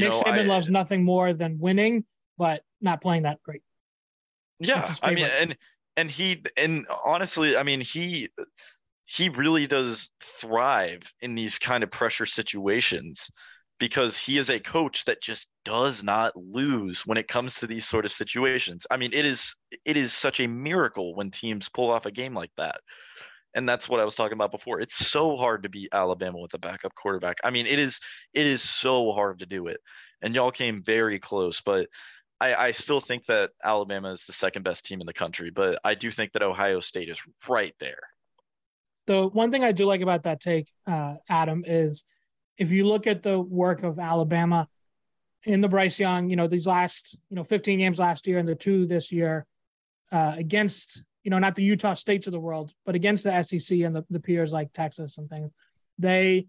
Nick 0.00 0.12
know, 0.12 0.22
Saban 0.22 0.40
I, 0.40 0.42
loves 0.42 0.68
nothing 0.68 1.04
more 1.04 1.32
than 1.32 1.58
winning, 1.58 2.04
but 2.38 2.62
not 2.80 3.00
playing 3.00 3.22
that 3.22 3.42
great. 3.42 3.62
Yeah, 4.60 4.88
I 5.02 5.14
mean, 5.14 5.24
and 5.24 5.56
and 5.96 6.10
he 6.10 6.42
and 6.56 6.86
honestly, 7.04 7.56
I 7.56 7.62
mean, 7.62 7.80
he 7.80 8.28
he 9.04 9.28
really 9.28 9.66
does 9.66 10.10
thrive 10.20 11.02
in 11.20 11.34
these 11.34 11.58
kind 11.58 11.84
of 11.84 11.90
pressure 11.90 12.26
situations 12.26 13.30
because 13.78 14.16
he 14.16 14.38
is 14.38 14.50
a 14.50 14.60
coach 14.60 15.04
that 15.04 15.20
just 15.20 15.48
does 15.64 16.02
not 16.02 16.32
lose 16.36 17.04
when 17.04 17.18
it 17.18 17.28
comes 17.28 17.56
to 17.56 17.66
these 17.66 17.86
sort 17.86 18.04
of 18.04 18.12
situations. 18.12 18.86
I 18.90 18.96
mean, 18.96 19.10
it 19.12 19.26
is 19.26 19.56
it 19.84 19.96
is 19.96 20.12
such 20.12 20.40
a 20.40 20.46
miracle 20.46 21.14
when 21.14 21.30
teams 21.30 21.68
pull 21.68 21.90
off 21.90 22.06
a 22.06 22.10
game 22.10 22.34
like 22.34 22.52
that. 22.56 22.80
And 23.54 23.68
that's 23.68 23.88
what 23.88 24.00
I 24.00 24.04
was 24.04 24.14
talking 24.14 24.34
about 24.34 24.50
before. 24.50 24.80
It's 24.80 24.96
so 24.96 25.36
hard 25.36 25.62
to 25.62 25.68
beat 25.68 25.90
Alabama 25.92 26.38
with 26.38 26.54
a 26.54 26.58
backup 26.58 26.94
quarterback. 26.94 27.38
I 27.44 27.50
mean, 27.50 27.66
it 27.66 27.78
is 27.78 28.00
it 28.32 28.46
is 28.46 28.62
so 28.62 29.12
hard 29.12 29.38
to 29.40 29.46
do 29.46 29.68
it. 29.68 29.78
And 30.22 30.34
y'all 30.34 30.50
came 30.50 30.82
very 30.82 31.18
close, 31.18 31.60
but 31.60 31.88
I, 32.40 32.54
I 32.54 32.70
still 32.72 33.00
think 33.00 33.26
that 33.26 33.50
Alabama 33.62 34.12
is 34.12 34.24
the 34.24 34.32
second 34.32 34.62
best 34.62 34.84
team 34.84 35.00
in 35.00 35.06
the 35.06 35.12
country, 35.12 35.50
but 35.50 35.78
I 35.84 35.94
do 35.94 36.10
think 36.10 36.32
that 36.32 36.42
Ohio 36.42 36.80
State 36.80 37.08
is 37.08 37.20
right 37.48 37.74
there. 37.78 38.00
The 39.06 39.28
one 39.28 39.50
thing 39.50 39.62
I 39.62 39.72
do 39.72 39.84
like 39.84 40.00
about 40.00 40.24
that 40.24 40.40
take, 40.40 40.68
uh, 40.86 41.16
Adam, 41.28 41.62
is 41.66 42.04
if 42.58 42.72
you 42.72 42.86
look 42.86 43.06
at 43.06 43.22
the 43.22 43.38
work 43.38 43.82
of 43.82 43.98
Alabama 43.98 44.68
in 45.44 45.60
the 45.60 45.68
Bryce 45.68 45.98
Young, 45.98 46.30
you 46.30 46.36
know, 46.36 46.48
these 46.48 46.66
last, 46.66 47.16
you 47.28 47.36
know, 47.36 47.44
15 47.44 47.78
games 47.78 47.98
last 47.98 48.26
year 48.26 48.38
and 48.38 48.48
the 48.48 48.54
two 48.54 48.86
this 48.86 49.12
year 49.12 49.46
uh, 50.10 50.34
against 50.36 51.04
you 51.24 51.30
know, 51.30 51.38
not 51.38 51.54
the 51.54 51.62
Utah 51.62 51.94
States 51.94 52.26
of 52.26 52.32
the 52.32 52.40
world, 52.40 52.72
but 52.84 52.94
against 52.94 53.24
the 53.24 53.42
SEC 53.42 53.80
and 53.80 53.96
the, 53.96 54.04
the 54.10 54.20
peers 54.20 54.52
like 54.52 54.72
Texas 54.72 55.18
and 55.18 55.28
things, 55.28 55.50
they 55.98 56.46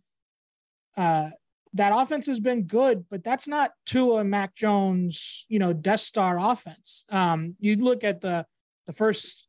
uh, 0.98 1.30
that 1.74 1.92
offense 1.94 2.28
has 2.28 2.40
been 2.40 2.64
good, 2.64 3.06
but 3.10 3.24
that's 3.24 3.48
not 3.48 3.72
Tua 3.86 4.24
Mac 4.24 4.56
Jones, 4.56 5.46
you 5.50 5.60
know, 5.60 5.74
Death 5.74 6.00
Star 6.02 6.38
offense. 6.40 7.06
Um, 7.10 7.56
you 7.60 7.76
look 7.78 8.04
at 8.04 8.22
the 8.22 8.46
the 8.86 8.94
first 8.94 9.48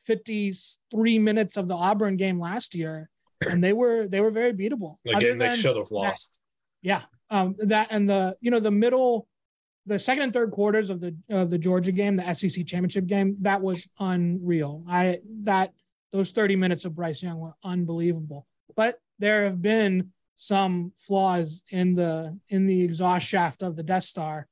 53 0.00 1.18
minutes 1.18 1.56
of 1.56 1.66
the 1.66 1.74
Auburn 1.74 2.16
game 2.16 2.38
last 2.38 2.74
year, 2.74 3.08
and 3.40 3.62
they 3.62 3.72
were 3.72 4.06
they 4.08 4.20
were 4.20 4.30
very 4.30 4.52
beatable. 4.52 4.96
Again, 5.06 5.38
they 5.38 5.50
should 5.50 5.76
have 5.76 5.90
lost. 5.90 6.38
That, 6.82 6.88
yeah. 6.88 7.02
Um, 7.30 7.56
that 7.58 7.88
and 7.90 8.08
the 8.08 8.36
you 8.40 8.50
know 8.50 8.60
the 8.60 8.70
middle 8.70 9.26
the 9.86 9.98
second 9.98 10.24
and 10.24 10.32
third 10.32 10.50
quarters 10.50 10.90
of 10.90 11.00
the 11.00 11.16
of 11.30 11.50
the 11.50 11.58
Georgia 11.58 11.92
game, 11.92 12.16
the 12.16 12.34
SEC 12.34 12.66
championship 12.66 13.06
game, 13.06 13.36
that 13.40 13.62
was 13.62 13.86
unreal. 13.98 14.84
I 14.88 15.20
that 15.44 15.72
those 16.12 16.30
30 16.30 16.56
minutes 16.56 16.84
of 16.84 16.94
Bryce 16.94 17.22
Young 17.22 17.38
were 17.38 17.54
unbelievable. 17.62 18.46
But 18.74 18.98
there 19.18 19.44
have 19.44 19.62
been 19.62 20.12
some 20.34 20.92
flaws 20.98 21.62
in 21.70 21.94
the 21.94 22.38
in 22.48 22.66
the 22.66 22.82
exhaust 22.82 23.26
shaft 23.26 23.62
of 23.62 23.76
the 23.76 23.82
Death 23.82 24.04
Star 24.04 24.46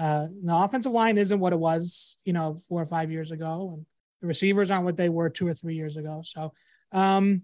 uh, 0.00 0.28
the 0.42 0.56
offensive 0.56 0.92
line 0.92 1.18
isn't 1.18 1.40
what 1.40 1.52
it 1.52 1.58
was, 1.58 2.18
you 2.24 2.32
know, 2.32 2.56
four 2.68 2.80
or 2.80 2.86
five 2.86 3.10
years 3.10 3.32
ago, 3.32 3.74
and 3.74 3.86
the 4.22 4.26
receivers 4.26 4.70
aren't 4.70 4.86
what 4.86 4.96
they 4.96 5.10
were 5.10 5.28
two 5.28 5.46
or 5.46 5.52
three 5.52 5.74
years 5.74 5.98
ago. 5.98 6.22
So, 6.24 6.54
um, 6.90 7.42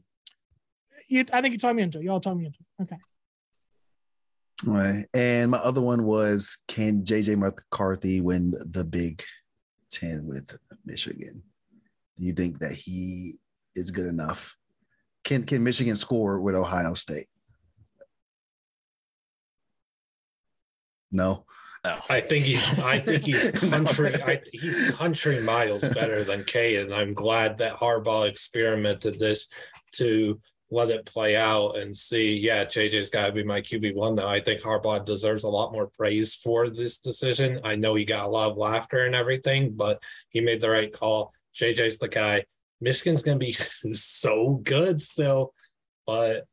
you, 1.07 1.27
I 1.35 1.43
think 1.43 1.53
you 1.53 1.59
talked 1.59 1.77
me 1.77 1.83
into 1.83 1.99
it. 1.99 2.05
You 2.05 2.11
all 2.11 2.21
talked 2.21 2.39
me 2.39 2.47
into 2.47 2.59
it. 2.61 2.83
Okay. 2.85 2.97
All 4.65 4.73
right. 4.73 5.07
And 5.13 5.51
my 5.51 5.59
other 5.59 5.83
one 5.83 6.05
was 6.05 6.59
can 6.67 7.03
JJ 7.05 7.39
McCarthy 7.39 8.21
win 8.21 8.55
the 8.71 8.85
Big 8.85 9.23
Ten 9.91 10.27
with 10.27 10.57
Michigan? 10.85 11.43
Do 12.19 12.25
you 12.25 12.33
think 12.33 12.59
that 12.61 12.73
he 12.73 13.39
is 13.75 13.91
good 13.91 14.07
enough? 14.07 14.57
Can 15.25 15.45
can 15.45 15.63
Michigan 15.63 15.95
score 15.95 16.41
with 16.41 16.55
Ohio 16.55 16.95
State? 16.95 17.27
No. 21.13 21.45
No. 21.85 22.01
I 22.09 22.21
think 22.21 22.47
he's 22.47 22.67
I 22.79 22.99
think 22.99 23.25
he's 23.25 23.51
country 23.71 24.11
I, 24.25 24.41
he's 24.53 24.91
country 24.93 25.41
miles 25.43 25.83
better 25.83 26.25
than 26.25 26.45
Kay, 26.45 26.77
and 26.77 26.95
I'm 26.95 27.13
glad 27.13 27.59
that 27.59 27.77
Harbaugh 27.77 28.29
experimented 28.29 29.19
this 29.19 29.49
to 29.93 30.41
let 30.71 30.91
it 30.91 31.07
play 31.07 31.37
out 31.37 31.79
and 31.79 31.97
see. 31.97 32.35
Yeah, 32.35 32.65
JJ's 32.65 33.11
got 33.11 33.27
to 33.27 33.33
be 33.33 33.45
my 33.45 33.61
QB 33.61 33.95
one 33.95 34.17
now. 34.17 34.29
I 34.29 34.41
think 34.41 34.61
Harbaugh 34.61 35.05
deserves 35.05 35.45
a 35.45 35.49
lot 35.49 35.73
more 35.73 35.87
praise 35.87 36.35
for 36.35 36.69
this 36.69 36.99
decision. 36.99 37.61
I 37.65 37.77
know 37.77 37.95
he 37.95 38.05
got 38.05 38.27
a 38.27 38.31
lot 38.31 38.51
of 38.51 38.57
laughter 38.57 39.07
and 39.07 39.15
everything, 39.15 39.73
but 39.77 40.03
he 40.29 40.41
made 40.41 40.61
the 40.61 40.71
right 40.71 40.93
call. 40.93 41.33
JJ's 41.55 41.99
the 41.99 42.09
guy. 42.09 42.45
Michigan's 42.81 43.23
going 43.23 43.39
to 43.39 43.47
be 43.47 43.53
so 43.93 44.61
good 44.63 45.01
still, 45.01 45.55
but 46.07 46.47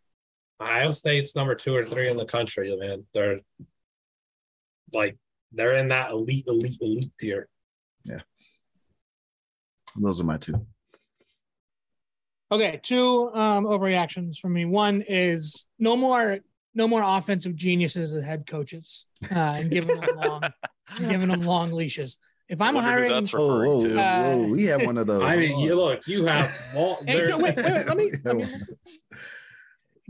Ohio 0.62 0.92
State's 0.92 1.36
number 1.36 1.56
two 1.56 1.76
or 1.76 1.86
three 1.86 2.10
in 2.10 2.18
the 2.18 2.26
country, 2.26 2.76
man. 2.78 3.06
They're 3.14 3.40
like 4.94 5.18
they're 5.52 5.76
in 5.76 5.90
that 5.90 6.12
elite, 6.12 6.46
elite, 6.48 6.78
elite 6.82 7.12
tier. 7.20 7.48
Yeah. 8.04 8.20
Those 9.96 10.22
are 10.22 10.24
my 10.24 10.38
two. 10.38 10.66
Okay, 12.54 12.80
two 12.84 13.32
um, 13.34 13.66
overreactions 13.66 14.38
from 14.38 14.54
me. 14.54 14.66
One 14.66 15.04
is 15.08 15.68
no 15.80 15.98
more 15.98 16.40
no 16.76 16.88
more 16.88 17.02
offensive 17.04 17.56
geniuses 17.56 18.12
as 18.12 18.24
head 18.24 18.46
coaches 18.46 19.08
uh, 19.36 19.56
and 19.58 19.72
giving 19.72 20.00
them 20.00 20.16
long 20.16 20.42
giving 21.00 21.30
them 21.30 21.42
long 21.42 21.72
leashes. 21.72 22.20
If 22.48 22.62
I'm 22.62 22.76
hiring, 22.76 23.12
that's 23.12 23.34
oh, 23.34 23.64
whoa, 23.66 23.98
uh, 23.98 24.36
whoa, 24.36 24.48
we 24.52 24.66
have 24.66 24.84
one 24.84 25.00
of 25.00 25.08
those. 25.08 25.24
I 25.24 25.36
mean, 25.36 25.58
you 25.60 25.74
look, 25.74 26.06
you 26.06 26.26
have. 26.26 26.56
Well, 26.76 27.00
hey, 27.08 27.34
wait, 27.34 27.42
wait, 27.42 27.56
wait, 27.56 27.88
let 27.88 27.98
me. 27.98 28.12
Let 28.24 28.36
me 28.36 28.48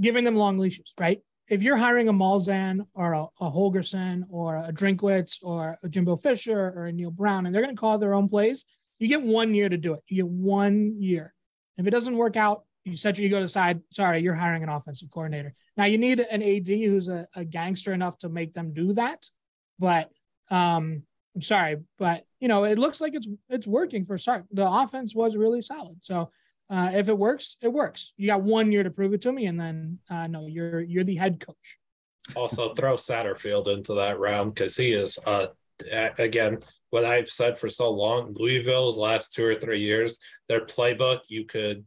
giving 0.01 0.23
them 0.23 0.35
long 0.35 0.57
leashes, 0.57 0.93
right? 0.99 1.21
If 1.47 1.61
you're 1.61 1.77
hiring 1.77 2.09
a 2.09 2.13
Malzahn 2.13 2.87
or 2.93 3.13
a, 3.13 3.23
a 3.39 3.51
Holgorsen 3.51 4.23
or 4.29 4.57
a 4.57 4.73
Drinkwitz 4.73 5.37
or 5.43 5.77
a 5.83 5.87
Jimbo 5.87 6.15
Fisher 6.15 6.73
or 6.75 6.85
a 6.85 6.91
Neal 6.91 7.11
Brown, 7.11 7.45
and 7.45 7.53
they're 7.53 7.61
going 7.61 7.75
to 7.75 7.79
call 7.79 7.97
their 7.97 8.13
own 8.13 8.27
plays, 8.27 8.65
you 8.99 9.07
get 9.07 9.21
one 9.21 9.53
year 9.53 9.69
to 9.69 9.77
do 9.77 9.93
it. 9.93 10.01
You 10.07 10.23
get 10.23 10.31
one 10.31 10.95
year. 10.99 11.33
If 11.77 11.87
it 11.87 11.91
doesn't 11.91 12.17
work 12.17 12.35
out, 12.35 12.63
you 12.85 12.97
set 12.97 13.17
your 13.17 13.27
ego 13.27 13.41
aside. 13.41 13.81
Sorry, 13.91 14.19
you're 14.19 14.33
hiring 14.33 14.63
an 14.63 14.69
offensive 14.69 15.09
coordinator. 15.09 15.53
Now 15.77 15.85
you 15.85 15.97
need 15.97 16.19
an 16.19 16.43
AD 16.43 16.67
who's 16.67 17.07
a, 17.07 17.27
a 17.35 17.45
gangster 17.45 17.93
enough 17.93 18.17
to 18.19 18.29
make 18.29 18.53
them 18.53 18.73
do 18.73 18.93
that. 18.93 19.25
But 19.79 20.11
um, 20.49 21.03
I'm 21.35 21.41
sorry, 21.41 21.77
but 21.97 22.25
you 22.39 22.47
know 22.47 22.65
it 22.65 22.77
looks 22.77 23.01
like 23.01 23.15
it's 23.15 23.27
it's 23.49 23.65
working 23.65 24.05
for 24.05 24.17
Sark. 24.17 24.45
The 24.51 24.69
offense 24.69 25.15
was 25.15 25.35
really 25.35 25.61
solid. 25.61 26.03
So 26.03 26.31
uh, 26.69 26.91
if 26.93 27.09
it 27.09 27.17
works, 27.17 27.57
it 27.61 27.71
works. 27.71 28.13
You 28.17 28.27
got 28.27 28.43
one 28.43 28.71
year 28.71 28.83
to 28.83 28.91
prove 28.91 29.13
it 29.13 29.21
to 29.21 29.31
me, 29.31 29.45
and 29.45 29.59
then 29.59 29.99
uh, 30.09 30.27
no, 30.27 30.47
you're 30.47 30.81
you're 30.81 31.03
the 31.03 31.15
head 31.15 31.39
coach. 31.39 31.77
Also, 32.35 32.73
throw 32.73 32.95
Satterfield 32.95 33.67
into 33.67 33.95
that 33.95 34.19
round 34.19 34.53
because 34.53 34.77
he 34.77 34.91
is 34.91 35.17
uh, 35.25 35.47
again 36.17 36.59
what 36.93 37.05
I've 37.05 37.29
said 37.29 37.57
for 37.57 37.69
so 37.69 37.89
long. 37.89 38.35
Louisville's 38.37 38.99
last 38.99 39.33
two 39.33 39.43
or 39.43 39.55
three 39.55 39.79
years, 39.79 40.19
their 40.47 40.61
playbook 40.61 41.21
you 41.27 41.43
could 41.45 41.85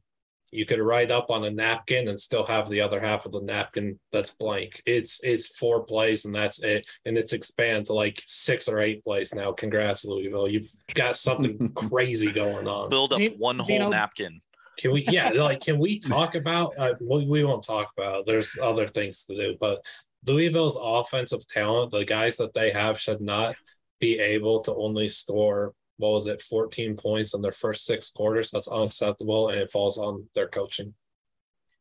you 0.50 0.66
could 0.66 0.80
write 0.80 1.12
up 1.12 1.30
on 1.30 1.44
a 1.44 1.50
napkin 1.50 2.08
and 2.08 2.20
still 2.20 2.44
have 2.44 2.68
the 2.68 2.80
other 2.80 3.00
half 3.00 3.24
of 3.24 3.30
the 3.30 3.40
napkin 3.40 4.00
that's 4.10 4.32
blank. 4.32 4.82
It's 4.84 5.20
it's 5.22 5.46
four 5.46 5.84
plays 5.84 6.24
and 6.24 6.34
that's 6.34 6.58
it, 6.58 6.88
and 7.04 7.16
it's 7.16 7.32
expanded 7.32 7.86
to 7.86 7.92
like 7.92 8.20
six 8.26 8.66
or 8.66 8.80
eight 8.80 9.04
plays 9.04 9.32
now. 9.32 9.52
Congrats, 9.52 10.04
Louisville! 10.04 10.48
You've 10.48 10.70
got 10.94 11.16
something 11.16 11.68
crazy 11.74 12.32
going 12.32 12.66
on. 12.66 12.90
Build 12.90 13.12
up 13.12 13.20
one 13.38 13.60
whole 13.60 13.78
know, 13.78 13.90
napkin. 13.90 14.40
Can 14.76 14.90
we? 14.90 15.04
Yeah, 15.08 15.28
like 15.36 15.60
can 15.60 15.78
we 15.78 16.00
talk 16.00 16.34
about? 16.34 16.72
Uh, 16.76 16.94
we, 17.00 17.26
we 17.26 17.44
won't 17.44 17.64
talk 17.64 17.92
about. 17.96 18.26
There's 18.26 18.58
other 18.60 18.88
things 18.88 19.22
to 19.24 19.36
do, 19.36 19.56
but 19.60 19.84
Louisville's 20.26 20.76
offensive 20.80 21.46
talent, 21.46 21.92
the 21.92 22.04
guys 22.04 22.38
that 22.38 22.54
they 22.54 22.72
have, 22.72 22.98
should 22.98 23.20
not 23.20 23.54
be 24.00 24.18
able 24.18 24.60
to 24.60 24.74
only 24.74 25.08
score 25.08 25.74
what 25.98 26.12
was 26.12 26.26
it 26.26 26.42
14 26.42 26.96
points 26.96 27.34
in 27.34 27.40
their 27.40 27.52
first 27.52 27.84
six 27.84 28.10
quarters 28.10 28.50
that's 28.50 28.68
unacceptable 28.68 29.48
and 29.48 29.58
it 29.58 29.70
falls 29.70 29.98
on 29.98 30.26
their 30.34 30.48
coaching 30.48 30.94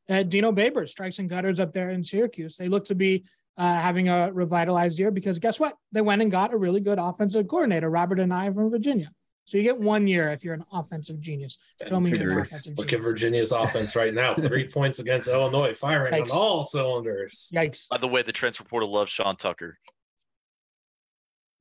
uh, 0.09 0.24
dino 0.24 0.51
babers 0.51 0.89
strikes 0.89 1.20
and 1.20 1.30
gutters 1.30 1.59
up 1.59 1.74
there 1.74 1.89
in 1.89 2.03
syracuse 2.03 2.57
they 2.57 2.70
look 2.70 2.86
to 2.86 2.95
be 2.95 3.24
uh, 3.57 3.80
having 3.80 4.09
a 4.09 4.32
revitalized 4.34 4.99
year 4.99 5.11
because 5.11 5.39
guess 5.39 5.59
what 5.59 5.76
they 5.91 6.01
went 6.01 6.22
and 6.22 6.32
got 6.32 6.53
a 6.53 6.57
really 6.57 6.80
good 6.80 6.99
offensive 6.99 7.47
coordinator 7.47 7.89
robert 7.89 8.20
Anae 8.20 8.53
from 8.53 8.70
virginia 8.70 9.09
so 9.45 9.57
you 9.57 9.63
get 9.63 9.80
one 9.80 10.07
year 10.07 10.32
if 10.32 10.43
you're 10.43 10.55
an 10.55 10.66
offensive 10.74 11.20
genius. 11.20 11.59
Tell 11.86 12.01
me 12.01 12.18
you're 12.18 12.32
an 12.32 12.39
offensive 12.39 12.78
Look 12.78 12.88
genius. 12.88 12.99
at 12.99 13.07
Virginia's 13.07 13.51
offense 13.51 13.95
right 13.95 14.11
now. 14.13 14.34
Three 14.34 14.68
points 14.68 14.97
against 14.97 15.28
Illinois, 15.28 15.76
firing 15.76 16.13
Yikes. 16.13 16.32
on 16.32 16.38
all 16.38 16.63
cylinders. 16.63 17.51
Yikes. 17.53 17.88
By 17.88 17.99
the 17.99 18.07
way, 18.07 18.24
the 18.24 18.32
transfer 18.32 18.63
portal 18.63 18.91
loves 18.91 19.11
Sean 19.11 19.36
Tucker. 19.36 19.78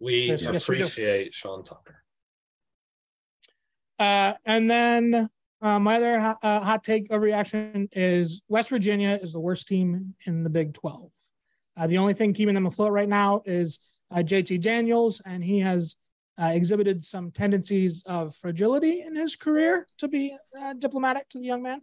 We 0.01 0.29
yes, 0.29 0.63
appreciate 0.63 1.27
yes, 1.27 1.35
Sean 1.35 1.65
Tucker. 1.65 2.03
Uh, 3.99 4.35
and 4.45 4.71
then 4.71 5.29
uh, 5.63 5.79
my 5.79 5.97
other 5.97 6.37
uh, 6.43 6.61
hot 6.61 6.85
take 6.85 7.11
of 7.11 7.23
reaction 7.23 7.89
is 7.93 8.43
West 8.49 8.71
Virginia 8.71 9.19
is 9.23 9.33
the 9.33 9.41
worst 9.41 9.69
team 9.69 10.15
in 10.27 10.43
the 10.43 10.51
Big 10.51 10.75
12. 10.75 11.11
Uh, 11.77 11.87
the 11.87 11.99
only 11.99 12.15
thing 12.15 12.33
keeping 12.33 12.55
them 12.55 12.67
afloat 12.67 12.93
right 12.93 13.09
now 13.09 13.43
is 13.45 13.79
uh, 14.11 14.19
JT 14.19 14.61
Daniels, 14.61 15.23
and 15.25 15.43
he 15.43 15.61
has 15.61 15.97
uh, 16.41 16.51
exhibited 16.53 17.05
some 17.05 17.31
tendencies 17.31 18.03
of 18.07 18.35
fragility 18.35 19.03
in 19.03 19.15
his 19.15 19.37
career, 19.37 19.87
to 19.99 20.09
be 20.09 20.37
diplomatic 20.79 21.29
to 21.29 21.39
the 21.39 21.47
young 21.47 21.63
man. 21.63 21.81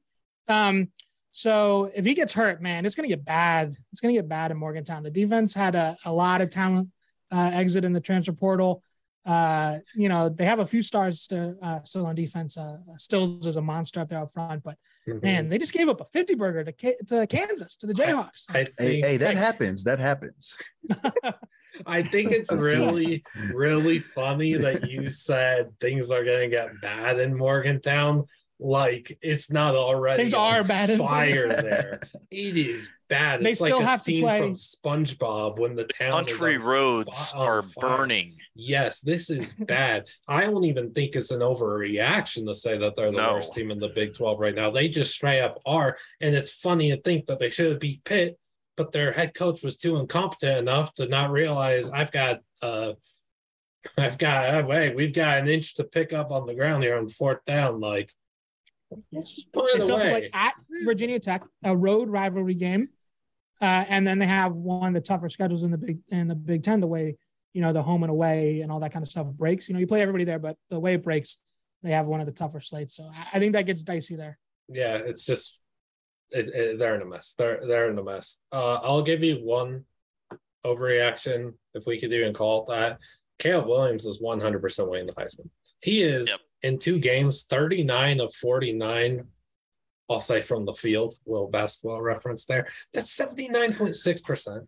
Um, 0.48 0.90
so 1.32 1.90
if 1.96 2.06
he 2.06 2.14
gets 2.14 2.34
hurt, 2.34 2.62
man, 2.62 2.86
it's 2.86 2.96
going 2.96 3.10
to 3.10 3.16
get 3.16 3.26
bad. 3.26 3.76
It's 3.92 4.02
going 4.02 4.14
to 4.14 4.20
get 4.20 4.28
bad 4.28 4.52
in 4.52 4.58
Morgantown. 4.58 5.04
The 5.04 5.10
defense 5.10 5.54
had 5.54 5.76
a, 5.76 5.98
a 6.04 6.12
lot 6.12 6.42
of 6.42 6.50
talent 6.50 6.90
uh, 7.32 7.52
exit 7.54 7.86
in 7.86 7.94
the 7.94 8.02
transfer 8.02 8.34
portal. 8.34 8.84
Uh, 9.24 9.78
you 9.94 10.10
know, 10.10 10.30
they 10.30 10.46
have 10.46 10.60
a 10.60 10.66
few 10.66 10.82
stars 10.82 11.28
to, 11.28 11.56
uh, 11.62 11.82
still 11.84 12.06
on 12.08 12.16
defense. 12.16 12.58
Uh, 12.58 12.78
Stills 12.98 13.46
is 13.46 13.56
a 13.56 13.62
monster 13.62 14.00
up 14.00 14.10
there 14.10 14.20
up 14.20 14.32
front, 14.32 14.64
but 14.64 14.78
mm-hmm. 15.08 15.20
man, 15.24 15.50
they 15.50 15.60
just 15.60 15.74
gave 15.74 15.90
up 15.90 16.02
a 16.02 16.06
50 16.06 16.36
burger 16.36 16.64
to, 16.64 16.96
to 17.06 17.28
Kansas, 17.28 17.78
to 17.78 17.88
the 17.88 17.94
Jayhawks. 17.94 18.46
I, 18.50 18.62
I 18.62 18.66
hey, 18.80 19.02
hey, 19.02 19.18
that 19.18 19.36
happens. 19.36 19.84
That 19.84 20.00
happens. 20.00 20.58
I 21.86 22.02
think 22.04 22.32
it's 22.32 22.52
really, 22.52 23.24
really 23.54 24.00
funny 24.00 24.54
that 24.56 24.90
you 24.90 25.10
said 25.10 25.80
things 25.80 26.12
are 26.12 26.24
going 26.24 26.42
to 26.42 26.48
get 26.50 26.70
bad 26.82 27.20
in 27.20 27.38
Morgantown 27.38 28.26
like 28.62 29.18
it's 29.24 29.52
not 29.52 29.76
already 29.76 30.24
things 30.24 30.36
are 30.36 30.64
bad 30.64 30.96
fire 30.98 31.48
there. 31.62 32.00
It 32.30 32.56
is 32.56 32.94
bad. 33.10 33.44
They 33.44 33.52
it's 33.52 33.60
still 33.60 33.80
like 33.80 33.88
have 33.88 34.00
a 34.00 34.04
scene 34.04 34.22
from 34.22 34.54
SpongeBob 34.54 35.58
when 35.58 35.76
the 35.76 35.86
town 35.86 36.26
country 36.26 36.58
roads 36.58 37.34
are 37.36 37.64
fire. 37.64 37.98
burning. 37.98 38.38
Yes, 38.54 39.02
this 39.02 39.32
is 39.32 39.56
bad. 39.60 40.08
I 40.28 40.46
don't 40.46 40.64
even 40.66 40.94
think 40.94 41.16
it's 41.16 41.32
an 41.32 41.40
overreaction 41.40 42.46
to 42.46 42.54
say 42.54 42.78
that 42.78 42.96
they're 42.96 43.12
the 43.12 43.18
no. 43.18 43.34
worst 43.34 43.54
team 43.56 43.72
in 43.72 43.80
the 43.80 43.90
Big 43.90 44.14
12 44.14 44.40
right 44.40 44.56
now. 44.56 44.70
They 44.70 44.88
just 44.88 45.14
straight 45.14 45.42
up 45.42 45.60
are. 45.66 45.98
And 46.22 46.36
it's 46.36 46.52
funny 46.52 46.92
to 46.92 47.02
think 47.02 47.26
that 47.26 47.40
they 47.40 47.50
should 47.50 47.72
have 47.72 47.80
beat 47.80 48.04
Pitt, 48.04 48.38
but 48.78 48.92
their 48.92 49.12
head 49.12 49.34
coach 49.34 49.64
was 49.64 49.78
too 49.78 49.98
incompetent 49.98 50.60
enough 50.60 50.94
to 50.96 51.08
not 51.08 51.32
realize 51.32 51.90
I've 51.90 52.12
got 52.12 52.42
uh 52.62 52.94
I've 53.98 54.20
got 54.20 54.68
wait, 54.68 54.96
we've 54.96 55.16
got 55.16 55.40
an 55.40 55.48
inch 55.48 55.74
to 55.76 55.84
pick 55.84 56.14
up 56.14 56.32
on 56.32 56.46
the 56.46 56.54
ground 56.54 56.84
here 56.84 56.96
on 56.96 57.10
fourth 57.10 57.44
down. 57.46 57.80
Like 57.80 58.14
just 59.14 59.52
put 59.52 59.70
it 59.72 59.84
away. 59.84 60.14
Like 60.14 60.30
at 60.34 60.54
Virginia 60.86 61.20
Tech, 61.20 61.44
a 61.64 61.76
road 61.76 62.10
rivalry 62.10 62.56
game, 62.56 62.90
uh, 63.62 63.86
and 63.88 64.06
then 64.06 64.20
they 64.20 64.26
have 64.26 64.54
one 64.54 64.88
of 64.88 64.94
the 64.94 65.02
tougher 65.02 65.30
schedules 65.30 65.64
in 65.64 65.72
the 65.72 65.78
big 65.78 66.00
in 66.10 66.28
the 66.28 66.36
Big 66.36 66.64
Ten. 66.64 66.80
The 66.80 66.88
way 66.88 67.18
you 67.54 67.62
know 67.62 67.74
the 67.74 67.84
home 67.84 68.04
and 68.04 68.10
away 68.10 68.62
and 68.62 68.72
all 68.72 68.80
that 68.80 68.94
kind 68.94 69.04
of 69.04 69.10
stuff 69.10 69.28
breaks. 69.34 69.68
You 69.68 69.74
know, 69.74 69.80
you 69.80 69.88
play 69.88 70.02
everybody 70.02 70.24
there, 70.24 70.40
but 70.40 70.58
the 70.70 70.80
way 70.80 70.94
it 70.94 71.04
breaks, 71.04 71.38
they 71.84 71.92
have 71.92 72.08
one 72.08 72.20
of 72.20 72.26
the 72.26 72.32
tougher 72.32 72.62
slates. 72.62 72.96
So 72.96 73.10
I 73.34 73.40
think 73.40 73.54
that 73.54 73.66
gets 73.66 73.84
dicey 73.84 74.16
there. 74.16 74.38
Yeah, 74.68 74.96
it's 74.96 75.26
just 75.26 75.60
it, 76.32 76.50
it, 76.50 76.78
they're 76.78 76.96
in 76.96 77.02
a 77.02 77.06
mess. 77.06 77.36
They're 77.38 77.66
they're 77.66 77.90
in 77.90 77.98
a 77.98 78.04
mess. 78.04 78.38
Uh, 78.52 78.76
I'll 78.76 79.04
give 79.04 79.24
you 79.24 79.38
one 79.38 79.86
overreaction, 80.66 81.54
if 81.74 81.86
we 81.86 82.00
could 82.00 82.14
even 82.14 82.34
call 82.34 82.64
it 82.64 82.76
that. 82.76 83.00
Caleb 83.40 83.68
Williams 83.68 84.06
is 84.06 84.22
100% 84.22 84.88
winning 84.88 85.08
the 85.08 85.14
Heisman. 85.14 85.50
He 85.82 86.04
is 86.04 86.30
yep 86.30 86.40
in 86.64 86.80
two 86.80 87.00
games, 87.00 87.44
39 87.44 88.20
of 88.20 88.34
49, 88.34 89.26
I'll 90.10 90.20
say 90.20 90.42
from 90.42 90.66
the 90.66 90.74
field, 90.74 91.16
little 91.26 91.50
basketball 91.50 92.02
reference 92.02 92.46
there. 92.46 92.68
That's 92.94 93.16
79.6%. 93.16 94.68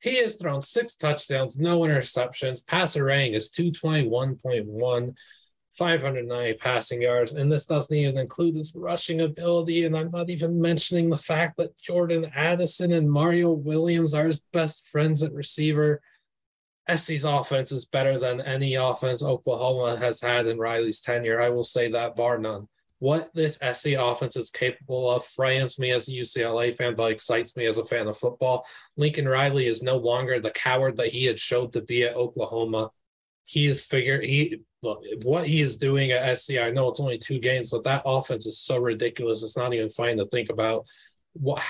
He 0.00 0.16
has 0.22 0.36
thrown 0.36 0.62
six 0.62 0.94
touchdowns, 0.94 1.58
no 1.58 1.80
interceptions. 1.80 2.66
Passer 2.66 3.04
rating 3.04 3.34
is 3.34 3.50
221.1. 3.50 5.14
590 5.76 6.54
passing 6.54 7.02
yards, 7.02 7.34
and 7.34 7.52
this 7.52 7.66
doesn't 7.66 7.94
even 7.94 8.18
include 8.18 8.54
his 8.54 8.74
rushing 8.74 9.20
ability. 9.20 9.84
And 9.84 9.96
I'm 9.96 10.10
not 10.10 10.30
even 10.30 10.60
mentioning 10.60 11.10
the 11.10 11.18
fact 11.18 11.58
that 11.58 11.78
Jordan 11.78 12.30
Addison 12.34 12.92
and 12.92 13.10
Mario 13.10 13.52
Williams 13.52 14.14
are 14.14 14.26
his 14.26 14.40
best 14.52 14.88
friends 14.88 15.22
at 15.22 15.34
receiver. 15.34 16.00
SC's 16.94 17.24
offense 17.24 17.72
is 17.72 17.84
better 17.84 18.18
than 18.18 18.40
any 18.40 18.74
offense 18.74 19.22
Oklahoma 19.22 19.96
has 19.96 20.20
had 20.20 20.46
in 20.46 20.58
Riley's 20.58 21.00
tenure. 21.00 21.40
I 21.40 21.48
will 21.48 21.64
say 21.64 21.90
that 21.90 22.16
bar 22.16 22.38
none. 22.38 22.68
What 22.98 23.30
this 23.34 23.58
SC 23.58 23.88
offense 23.98 24.36
is 24.36 24.50
capable 24.50 25.10
of 25.10 25.26
frightens 25.26 25.78
me 25.78 25.90
as 25.90 26.08
a 26.08 26.12
UCLA 26.12 26.74
fan, 26.74 26.94
but 26.94 27.12
excites 27.12 27.54
me 27.54 27.66
as 27.66 27.76
a 27.76 27.84
fan 27.84 28.06
of 28.06 28.16
football. 28.16 28.66
Lincoln 28.96 29.28
Riley 29.28 29.66
is 29.66 29.82
no 29.82 29.96
longer 29.96 30.40
the 30.40 30.50
coward 30.50 30.96
that 30.96 31.08
he 31.08 31.26
had 31.26 31.38
showed 31.38 31.72
to 31.74 31.82
be 31.82 32.04
at 32.04 32.16
Oklahoma. 32.16 32.90
He 33.44 33.66
is 33.66 33.82
figured 33.82 34.24
he 34.24 34.62
what 35.22 35.46
he 35.46 35.60
is 35.60 35.76
doing 35.76 36.12
at 36.12 36.38
SC. 36.38 36.52
I 36.52 36.70
know 36.70 36.88
it's 36.88 37.00
only 37.00 37.18
two 37.18 37.38
games, 37.38 37.70
but 37.70 37.84
that 37.84 38.02
offense 38.06 38.46
is 38.46 38.58
so 38.58 38.78
ridiculous. 38.78 39.42
It's 39.42 39.56
not 39.56 39.74
even 39.74 39.90
fun 39.90 40.16
to 40.16 40.26
think 40.26 40.48
about. 40.48 40.86
What 41.34 41.62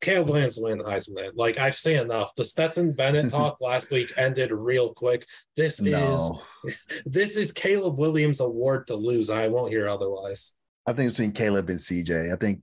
Caleb 0.00 0.28
Williams 0.30 0.58
win 0.60 0.78
the 0.78 0.84
Heisman. 0.84 1.30
Like 1.34 1.58
I've 1.58 1.76
seen 1.76 1.96
enough. 1.96 2.34
The 2.34 2.44
Stetson 2.44 2.92
Bennett 2.92 3.30
talk 3.30 3.58
last 3.60 3.90
week 3.90 4.12
ended 4.16 4.52
real 4.52 4.92
quick. 4.92 5.26
This 5.56 5.80
no. 5.80 6.40
is 6.64 6.86
this 7.06 7.36
is 7.36 7.52
Caleb 7.52 7.98
Williams' 7.98 8.40
award 8.40 8.86
to 8.88 8.94
lose. 8.94 9.30
I 9.30 9.48
won't 9.48 9.72
hear 9.72 9.88
otherwise. 9.88 10.52
I 10.86 10.92
think 10.92 11.08
it's 11.08 11.16
between 11.16 11.32
Caleb 11.32 11.68
and 11.70 11.78
CJ. 11.78 12.32
I 12.32 12.36
think 12.36 12.60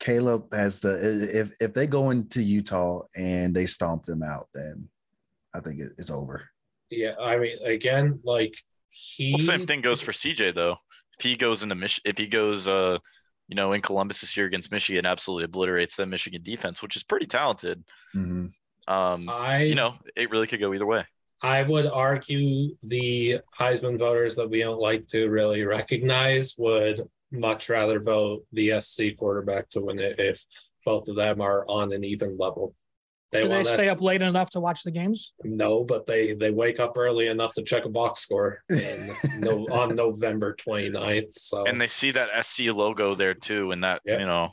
Caleb 0.00 0.52
has 0.52 0.80
the 0.80 0.98
if 1.32 1.54
if 1.60 1.72
they 1.72 1.86
go 1.86 2.10
into 2.10 2.42
Utah 2.42 3.02
and 3.16 3.54
they 3.54 3.66
stomp 3.66 4.04
them 4.04 4.22
out, 4.22 4.48
then 4.52 4.88
I 5.54 5.60
think 5.60 5.78
it's 5.80 6.10
over. 6.10 6.48
Yeah, 6.90 7.14
I 7.20 7.38
mean, 7.38 7.56
again, 7.64 8.20
like 8.24 8.54
he. 8.90 9.32
Well, 9.32 9.46
same 9.46 9.66
thing 9.66 9.80
goes 9.80 10.00
for 10.00 10.12
CJ 10.12 10.54
though. 10.54 10.76
If 11.18 11.24
he 11.24 11.36
goes 11.36 11.62
into 11.62 11.74
Mich, 11.74 12.00
if 12.04 12.18
he 12.18 12.26
goes, 12.26 12.66
uh, 12.66 12.98
you 13.52 13.56
know, 13.56 13.74
in 13.74 13.82
Columbus 13.82 14.22
this 14.22 14.34
year 14.34 14.46
against 14.46 14.72
Michigan, 14.72 15.04
absolutely 15.04 15.44
obliterates 15.44 15.96
that 15.96 16.06
Michigan 16.06 16.40
defense, 16.42 16.80
which 16.80 16.96
is 16.96 17.02
pretty 17.02 17.26
talented. 17.26 17.84
Mm-hmm. 18.16 18.46
Um, 18.90 19.28
I, 19.28 19.64
you 19.64 19.74
know, 19.74 19.96
it 20.16 20.30
really 20.30 20.46
could 20.46 20.58
go 20.58 20.72
either 20.72 20.86
way. 20.86 21.04
I 21.42 21.62
would 21.62 21.84
argue 21.84 22.74
the 22.82 23.40
Heisman 23.58 23.98
voters 23.98 24.36
that 24.36 24.48
we 24.48 24.60
don't 24.60 24.80
like 24.80 25.06
to 25.08 25.28
really 25.28 25.64
recognize 25.64 26.54
would 26.56 27.02
much 27.30 27.68
rather 27.68 28.00
vote 28.00 28.46
the 28.54 28.80
SC 28.80 29.18
quarterback 29.18 29.68
to 29.70 29.82
win 29.82 29.98
it 29.98 30.18
if 30.18 30.42
both 30.86 31.08
of 31.08 31.16
them 31.16 31.42
are 31.42 31.66
on 31.68 31.92
an 31.92 32.04
even 32.04 32.38
level. 32.38 32.74
They 33.32 33.42
Do 33.42 33.48
they 33.48 33.64
stay 33.64 33.88
us, 33.88 33.96
up 33.96 34.02
late 34.02 34.20
enough 34.20 34.50
to 34.50 34.60
watch 34.60 34.82
the 34.82 34.90
games? 34.90 35.32
No, 35.42 35.84
but 35.84 36.06
they 36.06 36.34
they 36.34 36.50
wake 36.50 36.78
up 36.78 36.98
early 36.98 37.28
enough 37.28 37.54
to 37.54 37.62
check 37.62 37.86
a 37.86 37.88
box 37.88 38.20
score 38.20 38.62
no, 39.38 39.66
on 39.72 39.94
November 39.94 40.54
29th. 40.54 41.32
So 41.32 41.64
and 41.64 41.80
they 41.80 41.86
see 41.86 42.10
that 42.10 42.44
SC 42.44 42.64
logo 42.66 43.14
there 43.14 43.32
too, 43.32 43.72
and 43.72 43.82
that 43.84 44.02
yep. 44.04 44.20
you 44.20 44.26
know. 44.26 44.50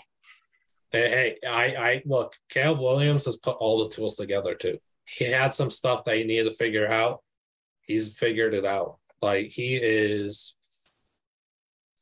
Hey, 0.91 1.09
hey, 1.41 1.47
I 1.47 1.65
I 1.75 2.01
look, 2.05 2.35
Caleb 2.49 2.79
Williams 2.79 3.25
has 3.25 3.35
put 3.35 3.57
all 3.57 3.83
the 3.83 3.93
tools 3.93 4.15
together 4.15 4.55
too. 4.55 4.79
He 5.05 5.25
had 5.25 5.53
some 5.53 5.71
stuff 5.71 6.05
that 6.05 6.15
he 6.15 6.23
needed 6.23 6.45
to 6.45 6.55
figure 6.55 6.89
out. 6.89 7.21
He's 7.81 8.07
figured 8.07 8.53
it 8.53 8.65
out. 8.65 8.97
Like 9.21 9.47
he 9.51 9.75
is 9.75 10.55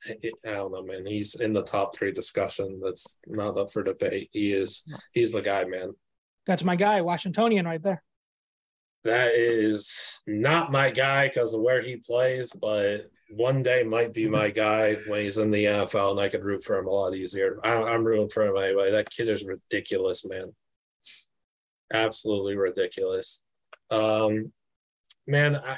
I 0.07 0.15
don't 0.43 0.71
know, 0.71 0.83
man. 0.83 1.05
He's 1.05 1.35
in 1.35 1.53
the 1.53 1.63
top 1.63 1.95
three 1.95 2.11
discussion. 2.11 2.79
That's 2.83 3.17
not 3.25 3.57
up 3.57 3.71
for 3.71 3.83
debate. 3.83 4.29
He 4.31 4.53
is. 4.53 4.83
He's 5.11 5.31
the 5.31 5.41
guy, 5.41 5.65
man. 5.65 5.93
That's 6.47 6.63
my 6.63 6.75
guy, 6.75 7.01
Washingtonian, 7.01 7.65
right 7.65 7.83
there. 7.83 8.01
That 9.03 9.35
is 9.35 10.21
not 10.25 10.71
my 10.71 10.89
guy 10.89 11.27
because 11.27 11.53
of 11.53 11.61
where 11.61 11.81
he 11.81 11.97
plays, 11.97 12.51
but 12.51 13.11
one 13.29 13.61
day 13.61 13.83
might 13.83 14.13
be 14.13 14.27
my 14.27 14.49
guy 14.49 14.95
when 15.07 15.21
he's 15.21 15.37
in 15.37 15.51
the 15.51 15.65
NFL, 15.65 16.11
and 16.11 16.19
I 16.19 16.29
could 16.29 16.43
root 16.43 16.63
for 16.63 16.77
him 16.77 16.87
a 16.87 16.89
lot 16.89 17.13
easier. 17.13 17.59
I, 17.63 17.93
am 17.93 18.03
rooting 18.05 18.29
for 18.29 18.43
him 18.43 18.57
anyway. 18.57 18.91
That 18.91 19.09
kid 19.09 19.29
is 19.29 19.45
ridiculous, 19.45 20.25
man. 20.25 20.53
Absolutely 21.93 22.55
ridiculous. 22.55 23.41
Um, 23.91 24.51
man, 25.25 25.57
I, 25.57 25.77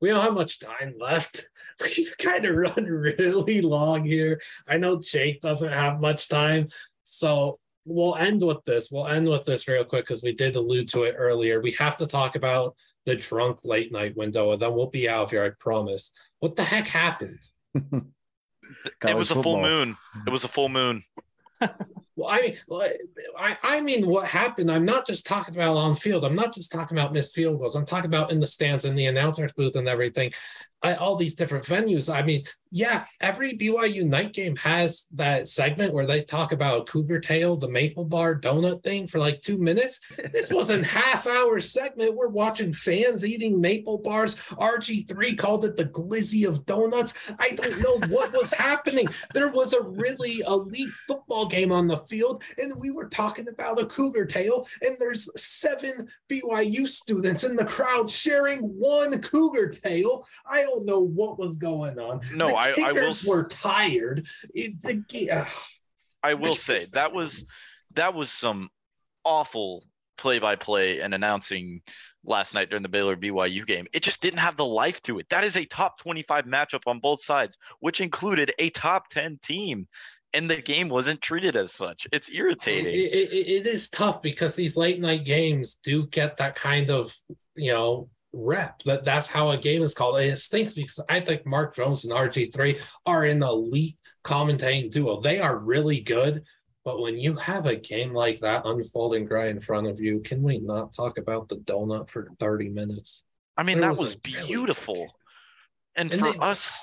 we 0.00 0.08
don't 0.08 0.22
have 0.22 0.34
much 0.34 0.60
time 0.60 0.94
left. 0.98 1.48
We've 1.80 2.16
kind 2.18 2.44
of 2.44 2.56
run 2.56 2.84
really 2.84 3.60
long 3.60 4.04
here. 4.04 4.40
I 4.66 4.78
know 4.78 5.00
Jake 5.00 5.40
doesn't 5.40 5.72
have 5.72 6.00
much 6.00 6.28
time, 6.28 6.68
so 7.04 7.60
we'll 7.88 8.16
end 8.16 8.42
with 8.42 8.64
this. 8.64 8.90
We'll 8.90 9.06
end 9.06 9.28
with 9.28 9.44
this 9.44 9.66
real 9.66 9.84
quick 9.84 10.04
because 10.04 10.22
we 10.22 10.32
did 10.32 10.56
allude 10.56 10.88
to 10.88 11.02
it 11.02 11.14
earlier. 11.18 11.60
We 11.60 11.72
have 11.72 11.96
to 11.98 12.06
talk 12.06 12.36
about 12.36 12.76
the 13.06 13.16
drunk 13.16 13.64
late 13.64 13.92
night 13.92 14.16
window, 14.16 14.52
and 14.52 14.60
then 14.60 14.74
we'll 14.74 14.90
be 14.90 15.08
out 15.08 15.24
of 15.24 15.30
here. 15.30 15.44
I 15.44 15.50
promise. 15.58 16.12
What 16.40 16.56
the 16.56 16.64
heck 16.64 16.86
happened? 16.86 17.38
it 17.74 19.16
was 19.16 19.30
a 19.30 19.42
full 19.42 19.60
moon. 19.60 19.96
It 20.26 20.30
was 20.30 20.44
a 20.44 20.48
full 20.48 20.68
moon. 20.68 21.02
Well, 22.18 22.28
I 22.28 22.40
mean, 22.40 22.56
I, 23.38 23.56
I 23.62 23.80
mean, 23.80 24.08
what 24.08 24.26
happened? 24.26 24.72
I'm 24.72 24.84
not 24.84 25.06
just 25.06 25.24
talking 25.24 25.54
about 25.54 25.76
on 25.76 25.94
field. 25.94 26.24
I'm 26.24 26.34
not 26.34 26.52
just 26.52 26.72
talking 26.72 26.98
about 26.98 27.12
missed 27.12 27.32
field 27.32 27.60
goals. 27.60 27.76
I'm 27.76 27.86
talking 27.86 28.06
about 28.06 28.32
in 28.32 28.40
the 28.40 28.46
stands 28.48 28.84
and 28.84 28.98
the 28.98 29.06
announcers 29.06 29.52
booth 29.52 29.76
and 29.76 29.86
everything. 29.86 30.32
I, 30.82 30.94
all 30.94 31.16
these 31.16 31.34
different 31.34 31.64
venues. 31.64 32.12
I 32.12 32.22
mean, 32.22 32.44
yeah, 32.70 33.04
every 33.20 33.54
BYU 33.54 34.04
night 34.04 34.32
game 34.32 34.56
has 34.56 35.06
that 35.14 35.48
segment 35.48 35.94
where 35.94 36.06
they 36.06 36.22
talk 36.22 36.52
about 36.52 36.86
Cougar 36.86 37.20
Tail, 37.20 37.56
the 37.56 37.68
maple 37.68 38.04
bar 38.04 38.38
donut 38.38 38.82
thing 38.82 39.06
for 39.06 39.18
like 39.18 39.40
two 39.40 39.58
minutes. 39.58 40.00
This 40.32 40.52
was 40.52 40.70
a 40.70 40.84
half 40.86 41.26
hour 41.26 41.60
segment. 41.60 42.14
We're 42.14 42.28
watching 42.28 42.72
fans 42.72 43.24
eating 43.24 43.60
maple 43.60 43.98
bars. 43.98 44.34
RG3 44.34 45.38
called 45.38 45.64
it 45.64 45.76
the 45.76 45.86
glizzy 45.86 46.46
of 46.46 46.66
donuts. 46.66 47.14
I 47.38 47.50
don't 47.52 47.80
know 47.80 48.06
what 48.08 48.32
was 48.32 48.52
happening. 48.52 49.06
There 49.32 49.50
was 49.50 49.72
a 49.72 49.82
really 49.82 50.40
elite 50.46 50.90
football 51.06 51.46
game 51.46 51.72
on 51.72 51.88
the 51.88 51.98
field, 51.98 52.42
and 52.58 52.76
we 52.76 52.90
were 52.90 53.08
talking 53.08 53.48
about 53.48 53.80
a 53.80 53.86
Cougar 53.86 54.26
Tail, 54.26 54.68
and 54.82 54.96
there's 54.98 55.28
seven 55.40 56.08
BYU 56.28 56.86
students 56.86 57.44
in 57.44 57.56
the 57.56 57.64
crowd 57.64 58.10
sharing 58.10 58.60
one 58.60 59.20
Cougar 59.22 59.70
Tail. 59.70 60.26
I 60.46 60.67
don't 60.68 60.86
know 60.86 61.00
what 61.00 61.38
was 61.38 61.56
going 61.56 61.98
on. 61.98 62.20
No, 62.34 62.48
I, 62.48 62.74
I 62.82 62.92
will. 62.92 63.12
Were 63.26 63.48
tired. 63.48 64.26
It, 64.54 64.80
the, 64.82 65.30
uh, 65.30 65.44
I 66.22 66.34
will 66.34 66.54
say 66.54 66.86
that 66.92 67.12
was 67.12 67.44
that 67.94 68.14
was 68.14 68.30
some 68.30 68.68
awful 69.24 69.84
play-by-play 70.16 71.00
and 71.00 71.14
announcing 71.14 71.80
last 72.24 72.52
night 72.52 72.68
during 72.68 72.82
the 72.82 72.88
Baylor 72.88 73.16
BYU 73.16 73.64
game. 73.64 73.86
It 73.92 74.02
just 74.02 74.20
didn't 74.20 74.40
have 74.40 74.56
the 74.56 74.64
life 74.64 75.00
to 75.02 75.18
it. 75.18 75.26
That 75.30 75.44
is 75.44 75.56
a 75.56 75.64
top 75.64 75.98
25 76.00 76.44
matchup 76.44 76.82
on 76.86 76.98
both 76.98 77.22
sides, 77.22 77.56
which 77.80 78.00
included 78.00 78.52
a 78.58 78.70
top 78.70 79.08
10 79.10 79.38
team. 79.42 79.86
And 80.34 80.50
the 80.50 80.60
game 80.60 80.88
wasn't 80.90 81.22
treated 81.22 81.56
as 81.56 81.72
such. 81.72 82.06
It's 82.12 82.28
irritating. 82.28 82.92
It, 82.92 83.14
it, 83.14 83.48
it 83.48 83.66
is 83.66 83.88
tough 83.88 84.20
because 84.20 84.54
these 84.54 84.76
late 84.76 85.00
night 85.00 85.24
games 85.24 85.78
do 85.82 86.06
get 86.06 86.36
that 86.36 86.54
kind 86.54 86.90
of, 86.90 87.16
you 87.54 87.72
know, 87.72 88.10
rep. 88.38 88.82
That 88.84 89.04
that's 89.04 89.28
how 89.28 89.50
a 89.50 89.56
game 89.56 89.82
is 89.82 89.94
called. 89.94 90.18
And 90.18 90.30
it 90.30 90.36
stinks 90.36 90.74
because 90.74 91.00
I 91.08 91.20
think 91.20 91.44
Mark 91.44 91.74
Jones 91.74 92.04
and 92.04 92.14
RG3 92.14 92.80
are 93.06 93.24
an 93.24 93.42
elite 93.42 93.98
commentating 94.24 94.90
duo. 94.90 95.20
They 95.20 95.40
are 95.40 95.58
really 95.58 96.00
good. 96.00 96.44
But 96.84 97.00
when 97.00 97.18
you 97.18 97.34
have 97.36 97.66
a 97.66 97.76
game 97.76 98.14
like 98.14 98.40
that 98.40 98.62
unfolding 98.64 99.26
right 99.26 99.48
in 99.48 99.60
front 99.60 99.88
of 99.88 100.00
you, 100.00 100.20
can 100.20 100.42
we 100.42 100.58
not 100.58 100.94
talk 100.94 101.18
about 101.18 101.48
the 101.48 101.56
donut 101.56 102.08
for 102.08 102.30
30 102.40 102.70
minutes? 102.70 103.24
I 103.56 103.62
mean, 103.62 103.80
there 103.80 103.90
that 103.90 103.98
was, 103.98 104.14
was 104.14 104.16
beautiful. 104.16 104.94
Really... 104.94 105.08
And, 105.96 106.12
and, 106.12 106.20
for 106.20 106.32
they... 106.32 106.38
us, 106.38 106.80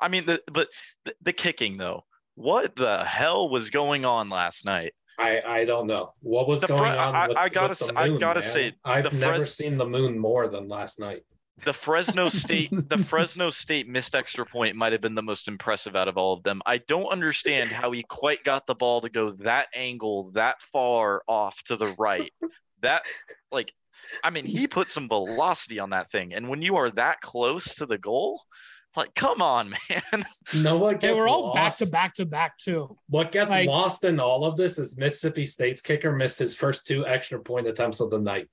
I 0.00 0.08
mean, 0.08 0.24
the, 0.24 0.40
but 0.50 0.68
the, 1.04 1.14
the 1.22 1.32
kicking 1.32 1.76
though, 1.76 2.04
what 2.36 2.74
the 2.76 3.04
hell 3.04 3.50
was 3.50 3.68
going 3.68 4.04
on 4.04 4.30
last 4.30 4.64
night? 4.64 4.94
I 5.20 5.42
I 5.46 5.64
don't 5.64 5.86
know 5.86 6.14
what 6.20 6.48
was 6.48 6.62
the 6.62 6.68
going 6.68 6.92
on. 6.92 7.28
With, 7.28 7.36
I, 7.36 7.48
gotta 7.48 7.92
moon, 7.92 7.96
I 7.96 8.18
gotta 8.18 8.40
man. 8.40 8.48
say 8.48 8.72
I've 8.84 9.12
never 9.12 9.36
Fres- 9.36 9.54
seen 9.54 9.76
the 9.76 9.86
moon 9.86 10.18
more 10.18 10.48
than 10.48 10.68
last 10.68 10.98
night. 10.98 11.22
The 11.64 11.74
Fresno 11.74 12.28
State 12.30 12.70
the 12.88 12.98
Fresno 12.98 13.50
State 13.50 13.88
missed 13.88 14.14
extra 14.14 14.46
point 14.46 14.76
might 14.76 14.92
have 14.92 15.00
been 15.00 15.14
the 15.14 15.22
most 15.22 15.46
impressive 15.46 15.94
out 15.94 16.08
of 16.08 16.16
all 16.16 16.32
of 16.32 16.42
them. 16.42 16.62
I 16.64 16.78
don't 16.78 17.06
understand 17.06 17.70
how 17.70 17.92
he 17.92 18.02
quite 18.02 18.42
got 18.44 18.66
the 18.66 18.74
ball 18.74 19.02
to 19.02 19.10
go 19.10 19.30
that 19.40 19.68
angle 19.74 20.30
that 20.32 20.62
far 20.72 21.22
off 21.28 21.62
to 21.64 21.76
the 21.76 21.94
right. 21.98 22.32
That 22.82 23.02
like 23.52 23.72
I 24.24 24.30
mean 24.30 24.46
he 24.46 24.66
put 24.66 24.90
some 24.90 25.06
velocity 25.06 25.78
on 25.78 25.90
that 25.90 26.10
thing 26.10 26.34
and 26.34 26.48
when 26.48 26.62
you 26.62 26.76
are 26.76 26.90
that 26.92 27.20
close 27.20 27.74
to 27.76 27.86
the 27.86 27.98
goal 27.98 28.40
like, 28.96 29.14
come 29.14 29.40
on, 29.40 29.70
man. 29.90 30.24
No 30.54 30.76
one 30.78 30.98
They 30.98 31.12
were 31.12 31.28
all 31.28 31.54
lost. 31.54 31.54
back 31.54 31.76
to 31.78 31.86
back 31.92 32.14
to 32.14 32.26
back 32.26 32.58
too. 32.58 32.96
What 33.08 33.32
gets 33.32 33.50
like, 33.50 33.68
lost 33.68 34.04
in 34.04 34.18
all 34.20 34.44
of 34.44 34.56
this 34.56 34.78
is 34.78 34.96
Mississippi 34.98 35.46
State's 35.46 35.80
kicker 35.80 36.12
missed 36.12 36.38
his 36.38 36.54
first 36.54 36.86
two 36.86 37.06
extra 37.06 37.38
point 37.40 37.66
attempts 37.66 38.00
of 38.00 38.10
the 38.10 38.20
night. 38.20 38.48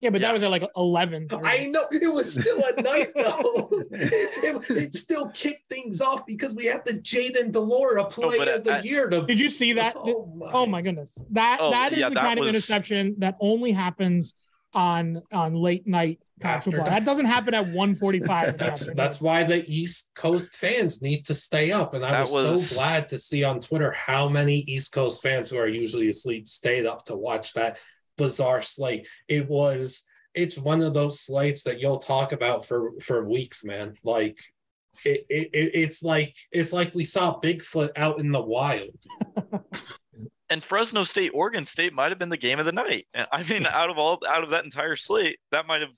Yeah, 0.00 0.10
but 0.10 0.20
Yeah. 0.20 0.28
that 0.28 0.34
was 0.34 0.42
at 0.42 0.50
like 0.50 0.64
11. 0.76 1.28
I 1.44 1.66
know 1.66 1.82
it 1.92 2.12
was 2.12 2.34
still 2.34 2.60
at 2.64 2.76
night 2.84 3.06
though. 3.14 3.68
it, 3.92 4.70
it 4.70 4.94
still 4.94 5.30
kicked 5.30 5.68
things 5.70 6.00
off 6.00 6.26
because 6.26 6.54
we 6.54 6.66
had 6.66 6.84
the 6.84 6.94
Jayden 6.94 7.52
de 7.52 7.60
Laura 7.60 8.02
oh, 8.02 8.06
play 8.06 8.36
but 8.38 8.48
of 8.48 8.64
the 8.64 8.72
at- 8.78 8.84
year. 8.84 9.08
To, 9.08 9.22
Did 9.24 9.38
you 9.38 9.48
see 9.48 9.72
oh 9.72 9.74
that? 9.76 9.94
Oh 9.96 10.32
my, 10.36 10.50
Oh 10.52 10.66
my 10.66 10.82
goodness. 10.82 11.24
That 11.30 11.58
Oh, 11.60 11.70
that 11.70 11.92
is 11.92 11.98
yeah, 11.98 12.08
the 12.08 12.16
that 12.16 12.24
kind 12.24 12.40
of 12.40 12.46
interception 12.48 13.14
that 13.18 13.36
only 13.40 13.70
happens 13.72 14.34
on 14.74 15.22
on 15.32 15.54
late 15.54 15.86
night 15.86 16.18
college 16.18 16.31
After 16.44 16.70
football. 16.70 16.86
dark. 16.86 16.98
That 16.98 17.04
doesn't 17.04 17.26
happen 17.26 17.54
at 17.54 17.64
145. 17.66 18.44
in 18.48 18.52
the 18.52 18.58
That's 18.58 18.80
afternoon. 18.80 18.96
that's 18.96 19.20
why 19.20 19.44
the 19.44 19.64
East 19.72 20.10
Coast 20.14 20.54
fans 20.56 21.02
need 21.02 21.26
to 21.26 21.34
stay 21.34 21.72
up, 21.72 21.94
and 21.94 22.04
I 22.04 22.20
was, 22.20 22.30
was- 22.32 22.68
so 22.70 22.74
glad 22.76 23.08
to 23.10 23.18
see 23.18 23.44
on 23.44 23.60
Twitter 23.60 23.92
how 23.92 24.28
many 24.28 24.58
East 24.60 24.92
Coast 24.92 25.22
fans 25.22 25.50
who 25.50 25.58
are 25.58 25.68
usually 25.68 26.08
asleep 26.08 26.48
stayed 26.48 26.86
up 26.86 27.04
to 27.06 27.16
watch 27.16 27.52
that 27.54 27.78
bizarre 28.18 28.62
slate. 28.62 29.08
It 29.28 29.48
was 29.48 30.04
it's 30.34 30.56
one 30.56 30.80
of 30.80 30.94
those 30.94 31.20
slates 31.20 31.62
that 31.64 31.78
you'll 31.80 31.98
talk 31.98 32.32
about 32.32 32.64
for 32.64 32.92
for 33.00 33.28
weeks, 33.28 33.64
man. 33.64 33.94
Like 34.02 34.40
it, 35.04 35.26
it, 35.28 35.50
it 35.52 35.70
it's 35.74 36.02
like 36.02 36.36
it's 36.50 36.72
like 36.72 36.94
we 36.94 37.04
saw 37.04 37.38
Bigfoot 37.40 37.90
out 37.96 38.18
in 38.18 38.30
the 38.32 38.40
wild. 38.42 38.90
And 40.50 40.62
Fresno 40.62 41.02
State, 41.02 41.30
Oregon 41.32 41.64
State 41.64 41.94
might 41.94 42.10
have 42.10 42.18
been 42.18 42.28
the 42.28 42.36
game 42.36 42.58
of 42.58 42.66
the 42.66 42.72
night. 42.72 43.06
I 43.14 43.42
mean, 43.44 43.64
out 43.70 43.88
of 43.88 43.96
all 43.96 44.20
out 44.28 44.44
of 44.44 44.50
that 44.50 44.64
entire 44.64 44.96
slate, 44.96 45.38
that 45.50 45.66
might 45.66 45.80
have 45.80 45.88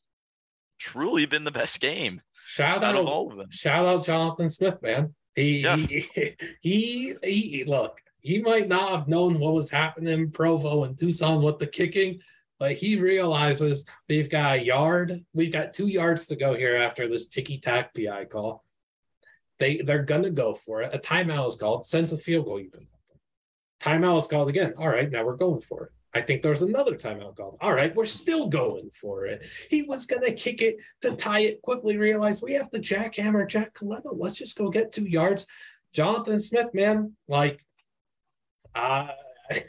truly 0.78 1.26
been 1.26 1.44
the 1.44 1.50
best 1.50 1.80
game 1.80 2.20
Shout 2.46 2.84
out 2.84 2.96
out 2.96 3.06
all 3.06 3.30
of 3.30 3.38
them. 3.38 3.46
shout 3.50 3.86
out 3.86 4.04
Jonathan 4.04 4.50
Smith, 4.50 4.80
man. 4.82 5.14
He, 5.34 5.60
Yeah. 5.60 5.76
he, 5.76 6.06
he 6.60 7.14
he 7.22 7.64
look, 7.66 7.98
he 8.20 8.40
might 8.42 8.68
not 8.68 8.90
have 8.92 9.08
known 9.08 9.38
what 9.38 9.54
was 9.54 9.70
happening 9.70 10.12
in 10.12 10.30
Provo 10.30 10.84
and 10.84 10.96
Tucson 10.98 11.42
with 11.42 11.58
the 11.58 11.66
kicking, 11.66 12.20
but 12.58 12.72
he 12.72 12.96
realizes 13.00 13.84
we've 14.08 14.28
got 14.30 14.56
a 14.58 14.62
yard, 14.62 15.24
we've 15.32 15.52
got 15.52 15.72
two 15.72 15.86
yards 15.86 16.26
to 16.26 16.36
go 16.36 16.54
here 16.54 16.76
after 16.76 17.08
this 17.08 17.28
ticky 17.28 17.58
tack 17.58 17.94
PI 17.94 18.26
call. 18.26 18.62
They 19.58 19.78
they're 19.78 20.02
gonna 20.04 20.30
go 20.30 20.52
for 20.54 20.82
it. 20.82 20.94
A 20.94 20.98
timeout 20.98 21.48
is 21.48 21.56
called, 21.56 21.86
sends 21.86 22.12
a 22.12 22.16
field 22.16 22.44
goal 22.46 22.60
even. 22.60 22.86
Timeout 23.80 24.18
is 24.18 24.26
called 24.26 24.48
again. 24.48 24.74
All 24.78 24.88
right, 24.88 25.10
now 25.10 25.24
we're 25.24 25.36
going 25.36 25.60
for 25.62 25.84
it. 25.86 25.92
I 26.14 26.20
think 26.20 26.42
there's 26.42 26.62
another 26.62 26.94
timeout 26.94 27.36
called. 27.36 27.58
All 27.60 27.72
right, 27.72 27.94
we're 27.94 28.06
still 28.06 28.48
going 28.48 28.90
for 28.94 29.26
it. 29.26 29.46
He 29.68 29.82
was 29.82 30.06
gonna 30.06 30.32
kick 30.32 30.62
it 30.62 30.76
to 31.02 31.16
tie 31.16 31.40
it 31.40 31.60
quickly, 31.62 31.96
realize 31.96 32.40
we 32.40 32.52
have 32.54 32.70
to 32.70 32.78
jackhammer 32.78 33.48
Jack 33.48 33.74
Colletto. 33.74 34.14
Let's 34.16 34.36
just 34.36 34.56
go 34.56 34.70
get 34.70 34.92
two 34.92 35.06
yards. 35.06 35.46
Jonathan 35.92 36.40
Smith, 36.40 36.68
man, 36.72 37.16
like 37.26 37.64
I 38.74 39.10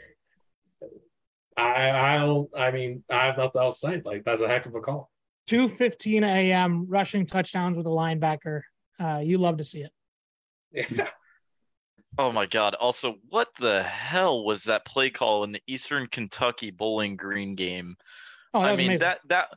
I 1.56 1.90
I 1.90 2.18
don't 2.18 2.48
I 2.56 2.70
mean 2.70 3.02
I 3.10 3.26
have 3.26 3.38
nothing 3.38 3.60
else 3.60 3.80
to 3.80 3.88
say. 3.88 4.02
Like 4.04 4.24
that's 4.24 4.40
a 4.40 4.48
heck 4.48 4.66
of 4.66 4.74
a 4.74 4.80
call. 4.80 5.10
2:15 5.48 6.24
a.m. 6.24 6.86
rushing 6.88 7.26
touchdowns 7.26 7.76
with 7.76 7.86
a 7.86 7.90
linebacker. 7.90 8.62
Uh, 8.98 9.20
you 9.22 9.38
love 9.38 9.58
to 9.58 9.64
see 9.64 9.82
it. 9.82 9.92
Yeah. 10.90 11.08
Oh 12.18 12.32
my 12.32 12.46
God. 12.46 12.74
Also, 12.74 13.16
what 13.28 13.48
the 13.58 13.82
hell 13.82 14.44
was 14.44 14.64
that 14.64 14.86
play 14.86 15.10
call 15.10 15.44
in 15.44 15.52
the 15.52 15.62
Eastern 15.66 16.06
Kentucky 16.06 16.70
Bowling 16.70 17.16
Green 17.16 17.54
game? 17.54 17.96
Oh, 18.54 18.62
that 18.62 18.72
I 18.72 18.76
mean, 18.76 18.86
amazing. 18.86 19.00
that 19.00 19.18
that 19.28 19.48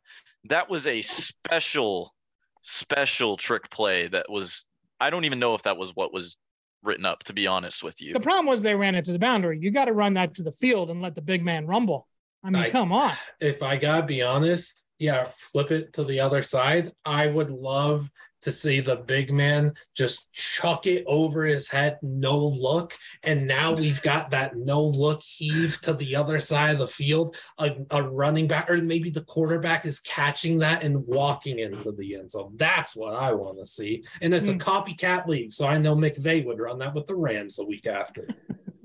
that 0.46 0.70
was 0.70 0.88
a 0.88 1.02
special, 1.02 2.14
special 2.62 3.38
trick 3.38 3.70
play 3.72 4.08
that 4.08 4.30
was 4.30 4.66
I 5.00 5.10
don't 5.10 5.26
even 5.26 5.40
know 5.40 5.56
if 5.56 5.64
that 5.64 5.78
was 5.78 5.96
what 5.96 6.14
was 6.14 6.36
written 6.84 7.06
up, 7.06 7.24
to 7.24 7.34
be 7.34 7.48
honest 7.48 7.84
with 7.84 8.02
you. 8.02 8.14
the 8.14 8.20
problem 8.20 8.46
was 8.46 8.62
they 8.62 8.76
ran 8.76 8.96
it 8.96 9.06
to 9.06 9.12
the 9.12 9.20
boundary. 9.20 9.60
You 9.60 9.72
got 9.72 9.86
to 9.86 9.94
run 9.94 10.14
that 10.16 10.36
to 10.36 10.44
the 10.44 10.52
field 10.52 10.90
and 10.90 11.02
let 11.02 11.16
the 11.16 11.22
big 11.22 11.44
man 11.44 11.66
rumble. 11.66 12.08
I 12.44 12.50
mean, 12.50 12.64
I- 12.64 12.70
come 12.70 12.92
on. 12.92 13.16
if 13.40 13.64
I 13.64 13.78
gotta 13.78 14.06
be 14.06 14.22
honest, 14.22 14.84
yeah, 14.98 15.30
flip 15.32 15.72
it 15.72 15.94
to 15.94 16.04
the 16.04 16.20
other 16.20 16.42
side. 16.42 16.92
I 17.06 17.28
would 17.28 17.50
love 17.50 18.10
to 18.42 18.52
see 18.52 18.80
the 18.80 18.96
big 18.96 19.32
man 19.32 19.74
just 19.96 20.32
chuck 20.32 20.88
it 20.88 21.04
over 21.08 21.46
his 21.46 21.68
head, 21.68 21.98
no 22.02 22.38
look. 22.38 22.98
And 23.24 23.48
now 23.48 23.74
we've 23.74 24.02
got 24.02 24.32
that 24.32 24.56
no 24.56 24.84
look 24.84 25.22
heave 25.22 25.80
to 25.82 25.94
the 25.94 26.16
other 26.16 26.40
side 26.40 26.72
of 26.72 26.80
the 26.80 26.88
field. 26.88 27.36
A, 27.58 27.76
a 27.92 28.02
running 28.04 28.48
back, 28.48 28.70
or 28.70 28.78
maybe 28.78 29.10
the 29.10 29.24
quarterback 29.26 29.86
is 29.86 30.00
catching 30.00 30.60
that 30.60 30.84
and 30.84 31.06
walking 31.06 31.60
into 31.60 31.92
the 31.92 32.16
end 32.16 32.32
zone. 32.32 32.54
That's 32.56 32.96
what 32.96 33.16
I 33.16 33.34
want 33.34 33.60
to 33.60 33.66
see. 33.66 34.04
And 34.22 34.34
it's 34.34 34.48
a 34.48 34.54
Mm. 34.54 34.60
copycat 34.60 35.28
league. 35.28 35.54
So 35.54 35.66
I 35.68 35.78
know 35.78 35.96
McVay 35.96 36.46
would 36.46 36.60
run 36.60 36.80
that 36.80 36.94
with 36.94 37.08
the 37.08 37.16
Rams 37.16 37.58
the 37.58 37.66
week 37.66 37.86
after. 37.88 38.24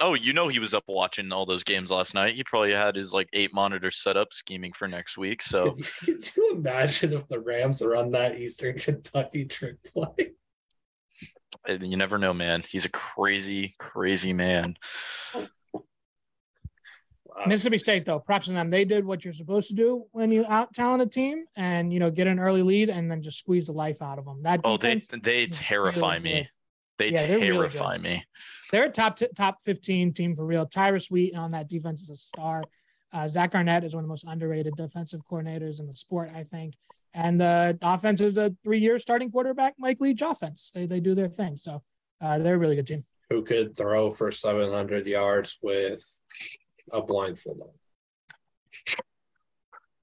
Oh, 0.00 0.14
you 0.14 0.32
know 0.32 0.48
he 0.48 0.58
was 0.58 0.72
up 0.72 0.84
watching 0.88 1.30
all 1.30 1.44
those 1.44 1.62
games 1.62 1.90
last 1.90 2.14
night. 2.14 2.34
He 2.34 2.42
probably 2.42 2.72
had 2.72 2.96
his 2.96 3.12
like 3.12 3.28
eight 3.32 3.52
monitors 3.52 4.02
set 4.02 4.16
up 4.16 4.32
scheming 4.32 4.72
for 4.72 4.88
next 4.88 5.18
week. 5.18 5.42
So 5.50 5.72
Could 5.72 5.78
you, 5.78 5.84
could 6.04 6.36
you 6.36 6.52
imagine 6.54 7.12
if 7.12 7.28
the 7.28 7.40
Rams 7.40 7.82
run 7.82 8.12
that 8.12 8.38
Eastern 8.38 8.78
Kentucky 8.78 9.44
trick 9.44 9.76
play? 9.92 10.32
you 11.68 11.96
never 11.96 12.18
know, 12.18 12.32
man. 12.32 12.62
He's 12.68 12.84
a 12.84 12.90
crazy, 12.90 13.74
crazy 13.78 14.32
man. 14.32 14.76
Wow. 15.34 15.46
Mississippi 17.46 17.78
State, 17.78 18.04
though, 18.04 18.18
props 18.18 18.46
to 18.46 18.52
them. 18.52 18.70
They 18.70 18.84
did 18.84 19.04
what 19.04 19.24
you're 19.24 19.32
supposed 19.32 19.68
to 19.68 19.74
do 19.74 20.04
when 20.12 20.30
you 20.30 20.44
out 20.46 20.74
talent 20.74 21.02
a 21.02 21.06
team 21.06 21.44
and, 21.56 21.92
you 21.92 21.98
know, 21.98 22.10
get 22.10 22.26
an 22.26 22.38
early 22.38 22.62
lead 22.62 22.90
and 22.90 23.10
then 23.10 23.22
just 23.22 23.38
squeeze 23.38 23.66
the 23.66 23.72
life 23.72 24.02
out 24.02 24.18
of 24.18 24.24
them. 24.24 24.42
That 24.42 24.60
Oh, 24.64 24.76
they 24.76 25.00
they 25.22 25.46
terrify 25.46 26.16
really 26.16 26.22
me. 26.22 26.32
good. 26.32 26.48
They 26.98 27.12
Yeah, 27.12 27.26
they're 27.26 27.38
really 27.38 27.68
terrify 27.68 27.98
me. 27.98 28.24
They're 28.70 28.84
a 28.84 28.90
top 28.90 29.16
t- 29.16 29.28
top 29.36 29.60
15 29.62 30.12
team 30.12 30.34
for 30.34 30.44
real. 30.46 30.66
Tyrus 30.66 31.10
Wheat 31.10 31.34
on 31.34 31.50
that 31.52 31.68
defense 31.68 32.02
is 32.02 32.10
a 32.10 32.16
star. 32.16 32.62
Uh, 33.12 33.26
Zach 33.26 33.54
Arnett 33.54 33.84
is 33.84 33.94
one 33.94 34.04
of 34.04 34.08
the 34.08 34.12
most 34.12 34.24
underrated 34.26 34.76
defensive 34.76 35.20
coordinators 35.30 35.80
in 35.80 35.86
the 35.86 35.94
sport, 35.94 36.30
I 36.34 36.44
think. 36.44 36.74
And 37.12 37.40
the 37.40 37.76
offense 37.82 38.20
is 38.20 38.38
a 38.38 38.54
three-year 38.62 39.00
starting 39.00 39.32
quarterback, 39.32 39.74
Mike 39.78 40.00
Leach 40.00 40.22
offense. 40.22 40.70
They, 40.72 40.86
they 40.86 41.00
do 41.00 41.14
their 41.14 41.26
thing. 41.26 41.56
So 41.56 41.82
uh, 42.20 42.38
they're 42.38 42.54
a 42.54 42.58
really 42.58 42.76
good 42.76 42.86
team. 42.86 43.04
who 43.30 43.42
could 43.42 43.76
throw 43.76 44.12
for 44.12 44.30
700 44.30 45.06
yards 45.06 45.58
with 45.60 46.04
a 46.92 47.02
blindfold 47.02 47.62
on. 47.62 47.68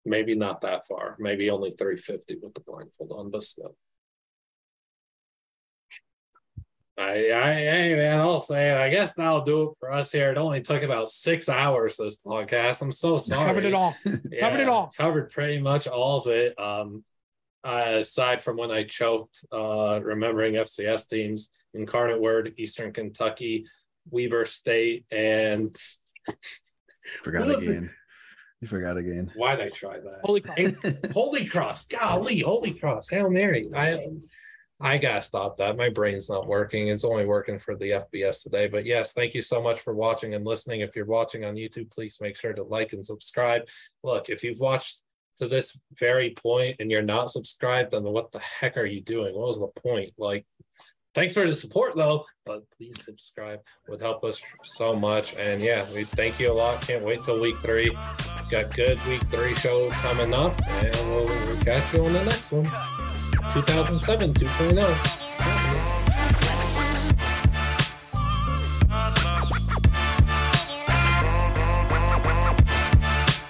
Maybe 0.06 0.36
not 0.36 0.62
that 0.62 0.86
far. 0.86 1.16
Maybe 1.20 1.50
only 1.50 1.72
350 1.78 2.40
with 2.42 2.54
the 2.54 2.62
blindfold 2.62 3.12
on, 3.12 3.32
but 3.32 3.44
still. 3.44 3.76
I, 6.98 7.32
I, 7.32 7.54
hey 7.54 7.96
man, 7.96 8.20
I'll 8.20 8.40
say 8.40 8.72
it. 8.72 8.78
I 8.78 8.90
guess 8.90 9.14
that'll 9.14 9.44
do 9.44 9.70
it 9.70 9.78
for 9.80 9.92
us 9.92 10.12
here. 10.12 10.32
It 10.32 10.38
only 10.38 10.62
took 10.62 10.82
about 10.82 11.10
six 11.10 11.48
hours 11.48 11.98
this 11.98 12.18
podcast. 12.18 12.82
I'm 12.82 12.92
so 12.92 13.20
sorry. 13.20 13.46
Covered 13.48 13.66
it 13.66 13.74
all. 13.74 13.96
Covered 14.40 14.60
it 14.60 14.68
all. 14.68 14.92
Covered 14.98 15.30
pretty 15.30 15.60
much 15.60 15.88
all 15.88 16.20
of 16.20 16.28
it. 16.28 16.60
Um, 16.60 17.04
uh, 17.64 17.98
aside 18.00 18.42
from 18.42 18.58
when 18.58 18.72
I 18.72 18.84
choked, 18.84 19.44
uh, 19.52 20.00
remembering 20.02 20.56
FCS 20.56 21.08
teams, 21.08 21.52
Incarnate 21.74 22.20
Word, 22.22 22.54
Eastern 22.58 22.92
Kentucky, 22.94 23.66
Weber 24.10 24.46
State, 24.46 25.06
and 25.12 25.78
Forgot 27.24 27.62
again. 27.62 27.92
You 28.62 28.68
forgot 28.68 28.98
again. 28.98 29.32
why'd 29.36 29.62
I 29.62 29.70
try 29.70 30.00
that? 30.00 30.22
Holy 30.24 30.42
crap. 30.42 31.12
Holy 31.12 31.46
Cross, 31.46 31.88
golly, 31.88 32.40
Holy 32.40 32.74
Cross, 32.74 33.10
Hail 33.10 33.30
Mary. 33.30 33.70
I 33.76 34.08
I 34.80 34.98
gotta 34.98 35.24
stop 35.24 35.58
that. 35.58 35.76
My 35.76 35.90
brain's 35.90 36.30
not 36.30 36.48
working. 36.48 36.90
It's 36.90 37.04
only 37.04 37.26
working 37.26 37.58
for 37.58 37.76
the 37.76 37.92
FBS 37.92 38.44
today. 38.44 38.68
But 38.68 38.86
yes, 38.86 39.14
thank 39.14 39.34
you 39.34 39.42
so 39.42 39.62
much 39.62 39.80
for 39.80 39.94
watching 39.94 40.36
and 40.36 40.46
listening. 40.46 40.82
If 40.82 40.96
you're 40.96 41.06
watching 41.06 41.46
on 41.46 41.56
YouTube, 41.56 41.92
please 41.92 42.20
make 42.22 42.38
sure 42.38 42.54
to 42.54 42.64
like 42.64 42.94
and 42.94 43.06
subscribe. 43.06 43.64
Look, 44.04 44.30
if 44.30 44.44
you've 44.44 44.60
watched 44.60 45.02
to 45.40 45.48
this 45.48 45.78
very 45.94 46.32
point 46.32 46.78
and 46.80 46.92
you're 46.92 47.02
not 47.02 47.32
subscribed, 47.32 47.92
then 47.92 48.04
what 48.04 48.32
the 48.32 48.40
heck 48.40 48.78
are 48.78 48.86
you 48.86 49.02
doing? 49.02 49.34
What 49.36 49.48
was 49.48 49.60
the 49.60 49.82
point? 49.82 50.12
Like, 50.18 50.46
thanks 51.16 51.34
for 51.34 51.48
the 51.48 51.56
support 51.56 51.96
though, 51.96 52.26
but 52.46 52.62
please 52.78 53.04
subscribe 53.04 53.62
would 53.88 54.02
help 54.02 54.24
us 54.24 54.40
so 54.64 54.96
much. 54.96 55.34
And 55.36 55.60
yeah, 55.60 55.86
we 55.96 56.04
thank 56.04 56.40
you 56.40 56.52
a 56.52 56.54
lot. 56.54 56.82
Can't 56.82 57.04
wait 57.04 57.24
till 57.24 57.42
week 57.42 57.58
three. 57.58 57.90
Got 58.52 58.76
good 58.76 59.04
week 59.08 59.22
three 59.24 59.56
show 59.56 59.90
coming 59.90 60.36
up, 60.36 60.56
and 60.68 60.96
we'll, 61.10 61.26
we'll 61.26 61.62
catch 61.62 61.94
you 61.94 62.06
on 62.06 62.14
the 62.14 62.24
next 62.24 62.52
one. 62.52 63.07
2007 63.56 64.34
2.0. 64.34 65.27